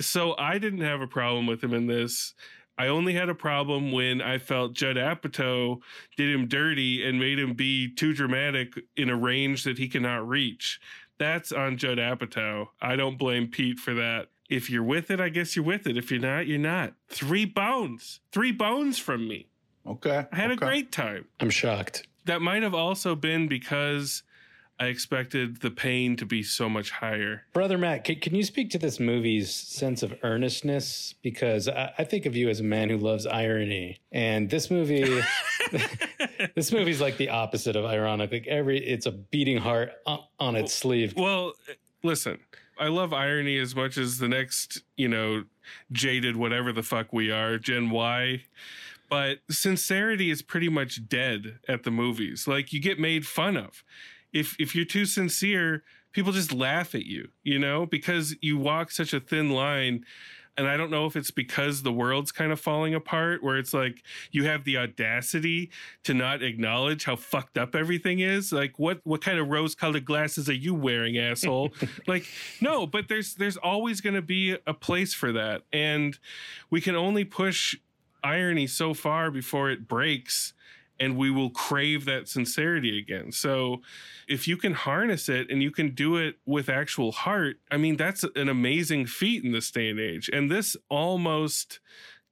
So 0.00 0.34
i 0.38 0.56
didn't 0.56 0.80
have 0.80 1.02
a 1.02 1.06
problem 1.06 1.46
with 1.46 1.62
him 1.62 1.74
in 1.74 1.86
this 1.86 2.32
I 2.78 2.88
only 2.88 3.14
had 3.14 3.28
a 3.28 3.34
problem 3.34 3.90
when 3.92 4.20
I 4.20 4.38
felt 4.38 4.74
Judd 4.74 4.96
Apatow 4.96 5.80
did 6.16 6.32
him 6.32 6.46
dirty 6.46 7.06
and 7.06 7.18
made 7.18 7.38
him 7.38 7.54
be 7.54 7.88
too 7.88 8.12
dramatic 8.12 8.74
in 8.96 9.08
a 9.08 9.16
range 9.16 9.64
that 9.64 9.78
he 9.78 9.88
cannot 9.88 10.28
reach. 10.28 10.80
That's 11.18 11.52
on 11.52 11.78
Judd 11.78 11.98
Apatow. 11.98 12.66
I 12.80 12.96
don't 12.96 13.18
blame 13.18 13.48
Pete 13.48 13.78
for 13.78 13.94
that. 13.94 14.28
If 14.50 14.70
you're 14.70 14.82
with 14.82 15.10
it, 15.10 15.20
I 15.20 15.30
guess 15.30 15.56
you're 15.56 15.64
with 15.64 15.86
it. 15.86 15.96
If 15.96 16.10
you're 16.10 16.20
not, 16.20 16.46
you're 16.46 16.58
not. 16.58 16.92
Three 17.08 17.46
bones. 17.46 18.20
Three 18.30 18.52
bones 18.52 18.98
from 18.98 19.26
me. 19.26 19.48
Okay. 19.86 20.26
I 20.30 20.36
had 20.36 20.50
a 20.50 20.56
great 20.56 20.92
time. 20.92 21.26
I'm 21.40 21.50
shocked. 21.50 22.06
That 22.26 22.42
might 22.42 22.62
have 22.62 22.74
also 22.74 23.14
been 23.14 23.48
because 23.48 24.22
I 24.78 24.86
expected 24.86 25.62
the 25.62 25.70
pain 25.70 26.16
to 26.16 26.26
be 26.26 26.42
so 26.42 26.68
much 26.68 26.90
higher. 26.90 27.44
Brother 27.54 27.78
Matt, 27.78 28.04
can, 28.04 28.16
can 28.20 28.34
you 28.34 28.42
speak 28.42 28.70
to 28.70 28.78
this 28.78 29.00
movie's 29.00 29.54
sense 29.54 30.02
of 30.02 30.14
earnestness? 30.22 31.14
Because 31.22 31.66
I, 31.66 31.94
I 31.98 32.04
think 32.04 32.26
of 32.26 32.36
you 32.36 32.50
as 32.50 32.60
a 32.60 32.64
man 32.64 32.90
who 32.90 32.98
loves 32.98 33.26
irony, 33.26 34.00
and 34.12 34.50
this 34.50 34.70
movie, 34.70 35.22
this 36.54 36.72
movie's 36.72 37.00
like 37.00 37.16
the 37.16 37.30
opposite 37.30 37.74
of 37.74 37.86
ironic. 37.86 38.32
Like 38.32 38.46
every, 38.46 38.78
it's 38.86 39.06
a 39.06 39.12
beating 39.12 39.56
heart 39.56 39.92
on, 40.06 40.20
on 40.38 40.56
its 40.56 40.74
sleeve. 40.74 41.14
Well, 41.16 41.54
listen, 42.02 42.38
I 42.78 42.88
love 42.88 43.14
irony 43.14 43.58
as 43.58 43.74
much 43.74 43.96
as 43.96 44.18
the 44.18 44.28
next, 44.28 44.82
you 44.96 45.08
know, 45.08 45.44
jaded 45.90 46.36
whatever 46.36 46.72
the 46.72 46.82
fuck 46.82 47.12
we 47.12 47.30
are, 47.30 47.58
Gen 47.58 47.88
Y. 47.88 48.42
But 49.08 49.38
sincerity 49.48 50.30
is 50.30 50.42
pretty 50.42 50.68
much 50.68 51.08
dead 51.08 51.60
at 51.68 51.84
the 51.84 51.90
movies. 51.90 52.46
Like 52.46 52.72
you 52.72 52.80
get 52.80 52.98
made 52.98 53.26
fun 53.26 53.56
of. 53.56 53.84
If 54.32 54.56
if 54.58 54.74
you're 54.74 54.84
too 54.84 55.06
sincere, 55.06 55.82
people 56.12 56.32
just 56.32 56.52
laugh 56.52 56.94
at 56.94 57.04
you, 57.04 57.28
you 57.42 57.58
know, 57.58 57.84
because 57.86 58.34
you 58.40 58.56
walk 58.56 58.90
such 58.90 59.12
a 59.12 59.20
thin 59.20 59.50
line. 59.50 60.04
And 60.58 60.66
I 60.66 60.78
don't 60.78 60.90
know 60.90 61.04
if 61.04 61.16
it's 61.16 61.30
because 61.30 61.82
the 61.82 61.92
world's 61.92 62.32
kind 62.32 62.50
of 62.50 62.58
falling 62.58 62.94
apart, 62.94 63.42
where 63.42 63.58
it's 63.58 63.74
like 63.74 64.02
you 64.30 64.44
have 64.44 64.64
the 64.64 64.78
audacity 64.78 65.70
to 66.04 66.14
not 66.14 66.42
acknowledge 66.42 67.04
how 67.04 67.16
fucked 67.16 67.58
up 67.58 67.74
everything 67.74 68.20
is. 68.20 68.52
Like, 68.52 68.78
what 68.78 69.00
what 69.04 69.20
kind 69.20 69.38
of 69.38 69.48
rose-colored 69.48 70.06
glasses 70.06 70.48
are 70.48 70.54
you 70.54 70.74
wearing, 70.74 71.18
asshole? 71.18 71.74
like, 72.06 72.24
no, 72.62 72.86
but 72.86 73.08
there's 73.08 73.34
there's 73.34 73.58
always 73.58 74.00
going 74.00 74.14
to 74.14 74.22
be 74.22 74.56
a 74.66 74.72
place 74.72 75.12
for 75.12 75.30
that, 75.32 75.64
and 75.74 76.18
we 76.70 76.80
can 76.80 76.96
only 76.96 77.24
push 77.24 77.76
irony 78.24 78.66
so 78.66 78.94
far 78.94 79.30
before 79.30 79.70
it 79.70 79.86
breaks 79.86 80.54
and 80.98 81.16
we 81.16 81.30
will 81.30 81.50
crave 81.50 82.04
that 82.06 82.28
sincerity 82.28 82.98
again. 82.98 83.32
So 83.32 83.82
if 84.28 84.48
you 84.48 84.56
can 84.56 84.74
harness 84.74 85.28
it 85.28 85.50
and 85.50 85.62
you 85.62 85.70
can 85.70 85.94
do 85.94 86.16
it 86.16 86.36
with 86.46 86.68
actual 86.68 87.12
heart, 87.12 87.56
I 87.70 87.76
mean 87.76 87.96
that's 87.96 88.24
an 88.34 88.48
amazing 88.48 89.06
feat 89.06 89.44
in 89.44 89.52
this 89.52 89.70
day 89.70 89.90
and 89.90 90.00
age. 90.00 90.30
And 90.32 90.50
this 90.50 90.76
almost 90.88 91.80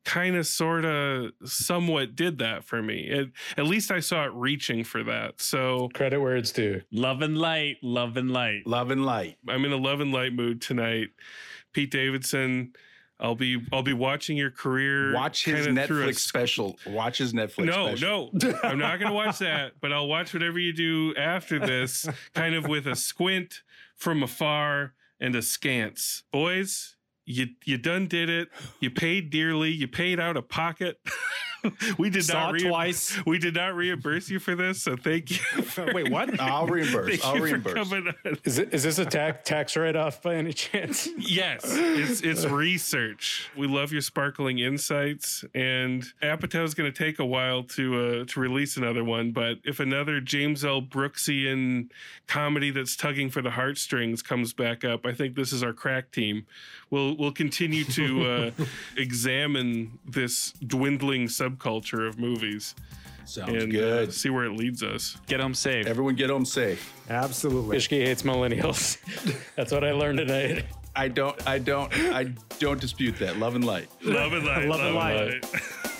kind 0.05 0.37
of 0.37 0.47
sort 0.47 0.85
of 0.85 1.33
somewhat 1.45 2.15
did 2.15 2.39
that 2.39 2.65
for 2.65 2.83
me. 2.83 3.09
It, 3.09 3.31
at 3.57 3.65
least 3.65 3.91
I 3.91 4.01
saw 4.01 4.25
it 4.25 4.33
reaching 4.35 4.85
for 4.85 5.03
that. 5.05 5.41
So 5.41 5.89
Credit 5.95 6.21
where 6.21 6.37
it's 6.37 6.53
due. 6.53 6.83
Love 6.93 7.23
and 7.23 7.39
light, 7.39 7.77
love 7.83 8.17
and 8.17 8.31
light. 8.31 8.67
Love 8.67 8.91
and 8.91 9.05
light. 9.05 9.39
I'm 9.49 9.65
in 9.65 9.73
a 9.73 9.77
love 9.77 10.01
and 10.01 10.13
light 10.13 10.35
mood 10.35 10.61
tonight. 10.61 11.09
Pete 11.73 11.91
Davidson, 11.91 12.75
I'll 13.21 13.35
be 13.35 13.65
I'll 13.73 13.83
be 13.83 13.93
watching 13.93 14.37
your 14.37 14.51
career. 14.51 15.15
Watch 15.15 15.45
his 15.45 15.67
Netflix 15.67 16.19
special. 16.19 16.77
Watch 16.87 17.19
his 17.19 17.33
Netflix 17.33 17.67
no, 17.67 17.95
special. 17.95 18.31
no, 18.33 18.59
I'm 18.63 18.79
not 18.79 18.99
going 18.99 19.11
to 19.11 19.15
watch 19.15 19.39
that, 19.39 19.73
but 19.81 19.93
I'll 19.93 20.09
watch 20.09 20.35
whatever 20.35 20.59
you 20.59 20.73
do 20.73 21.15
after 21.17 21.59
this, 21.59 22.09
kind 22.35 22.55
of 22.55 22.67
with 22.67 22.87
a 22.87 22.97
squint 22.97 23.63
from 23.95 24.23
afar 24.23 24.95
and 25.21 25.35
a 25.37 25.41
scance. 25.41 26.23
Boys, 26.33 26.97
you 27.25 27.47
you 27.65 27.79
done 27.79 28.09
did 28.09 28.29
it. 28.29 28.49
You 28.81 28.91
paid 28.91 29.31
dearly. 29.31 29.71
You 29.71 29.89
paid 29.89 30.19
out 30.19 30.37
of 30.37 30.49
pocket. 30.49 30.99
we 31.99 32.11
did 32.11 32.25
Saw 32.25 32.47
not 32.47 32.55
it 32.57 32.63
rea- 32.63 32.69
twice. 32.69 33.19
We 33.27 33.39
did 33.39 33.55
not 33.55 33.75
reimburse 33.75 34.29
you 34.31 34.39
for 34.39 34.55
this, 34.55 34.83
so 34.83 34.97
thank 34.97 35.31
you. 35.31 35.39
Wait, 35.95 36.11
what? 36.11 36.39
I'll 36.41 36.67
reimburse. 36.67 37.09
Thank 37.09 37.25
I'll 37.25 37.35
you 37.35 37.41
for 37.41 37.45
reimburse. 37.45 37.75
coming. 37.75 38.15
Is 38.45 38.59
it, 38.59 38.73
is 38.75 38.83
this 38.83 38.99
a 38.99 39.05
tax 39.05 39.49
tax 39.49 39.77
write 39.77 39.97
off 39.97 40.23
by 40.23 40.35
any 40.37 40.53
chance? 40.53 41.09
Yes, 41.19 41.63
it's 41.65 42.21
it's 42.21 42.45
research. 42.45 43.51
We 43.57 43.67
love 43.67 43.93
your 43.93 44.03
sparkling 44.03 44.59
insights, 44.59 45.45
and 45.55 46.05
Apatow's 46.23 46.75
going 46.75 46.93
to 46.93 46.97
take 46.97 47.19
a 47.19 47.25
while 47.27 47.63
to 47.65 48.23
uh, 48.23 48.25
to 48.27 48.41
release 48.41 48.77
another 48.77 49.05
one. 49.05 49.33
But 49.33 49.59
if 49.65 49.81
another 49.81 50.21
James 50.21 50.65
L. 50.65 50.83
Brooksian 50.83 51.91
comedy 52.27 52.71
that's 52.71 52.97
tugging 52.97 53.31
for 53.31 53.43
the 53.43 53.51
heartstrings 53.51 54.23
comes 54.23 54.53
back 54.53 54.85
up, 54.85 55.07
I 55.07 55.13
think 55.13 55.35
this 55.35 55.53
is 55.53 55.63
our 55.63 55.73
crack 55.73 56.11
team. 56.13 56.47
We'll 56.91 57.17
we'll 57.17 57.33
continue 57.33 57.85
to 57.85 58.25
uh, 58.27 58.51
examine 58.97 59.99
this 60.05 60.53
dwindling 60.67 61.29
subculture 61.55 62.09
of 62.09 62.19
movies 62.19 62.75
Sounds 63.25 63.51
and 63.51 63.75
uh, 63.75 63.79
good. 63.79 64.15
see 64.15 64.31
where 64.31 64.45
it 64.45 64.53
leads 64.53 64.83
us. 64.83 65.17
Get 65.27 65.41
home 65.41 65.55
safe. 65.55 65.87
Everyone 65.87 66.15
get 66.15 66.31
home 66.31 66.45
safe. 66.45 66.93
Absolutely. 67.09 67.79
Bishki 67.79 68.05
hates 68.05 68.23
millennials. 68.23 68.99
That's 69.57 69.73
what 69.73 69.83
I 69.83 69.93
learned 69.93 70.19
tonight. 70.19 70.67
I 70.95 71.09
don't. 71.09 71.47
I 71.47 71.59
don't. 71.59 71.93
I 71.95 72.35
don't 72.59 72.81
dispute 72.81 73.19
that. 73.19 73.39
Love 73.39 73.55
and 73.55 73.65
light. 73.65 73.89
Love 74.03 74.33
and 74.33 74.45
light. 74.45 74.69
Love 74.69 74.81
and 74.81 74.95
light. 74.95 75.45
I 75.45 75.89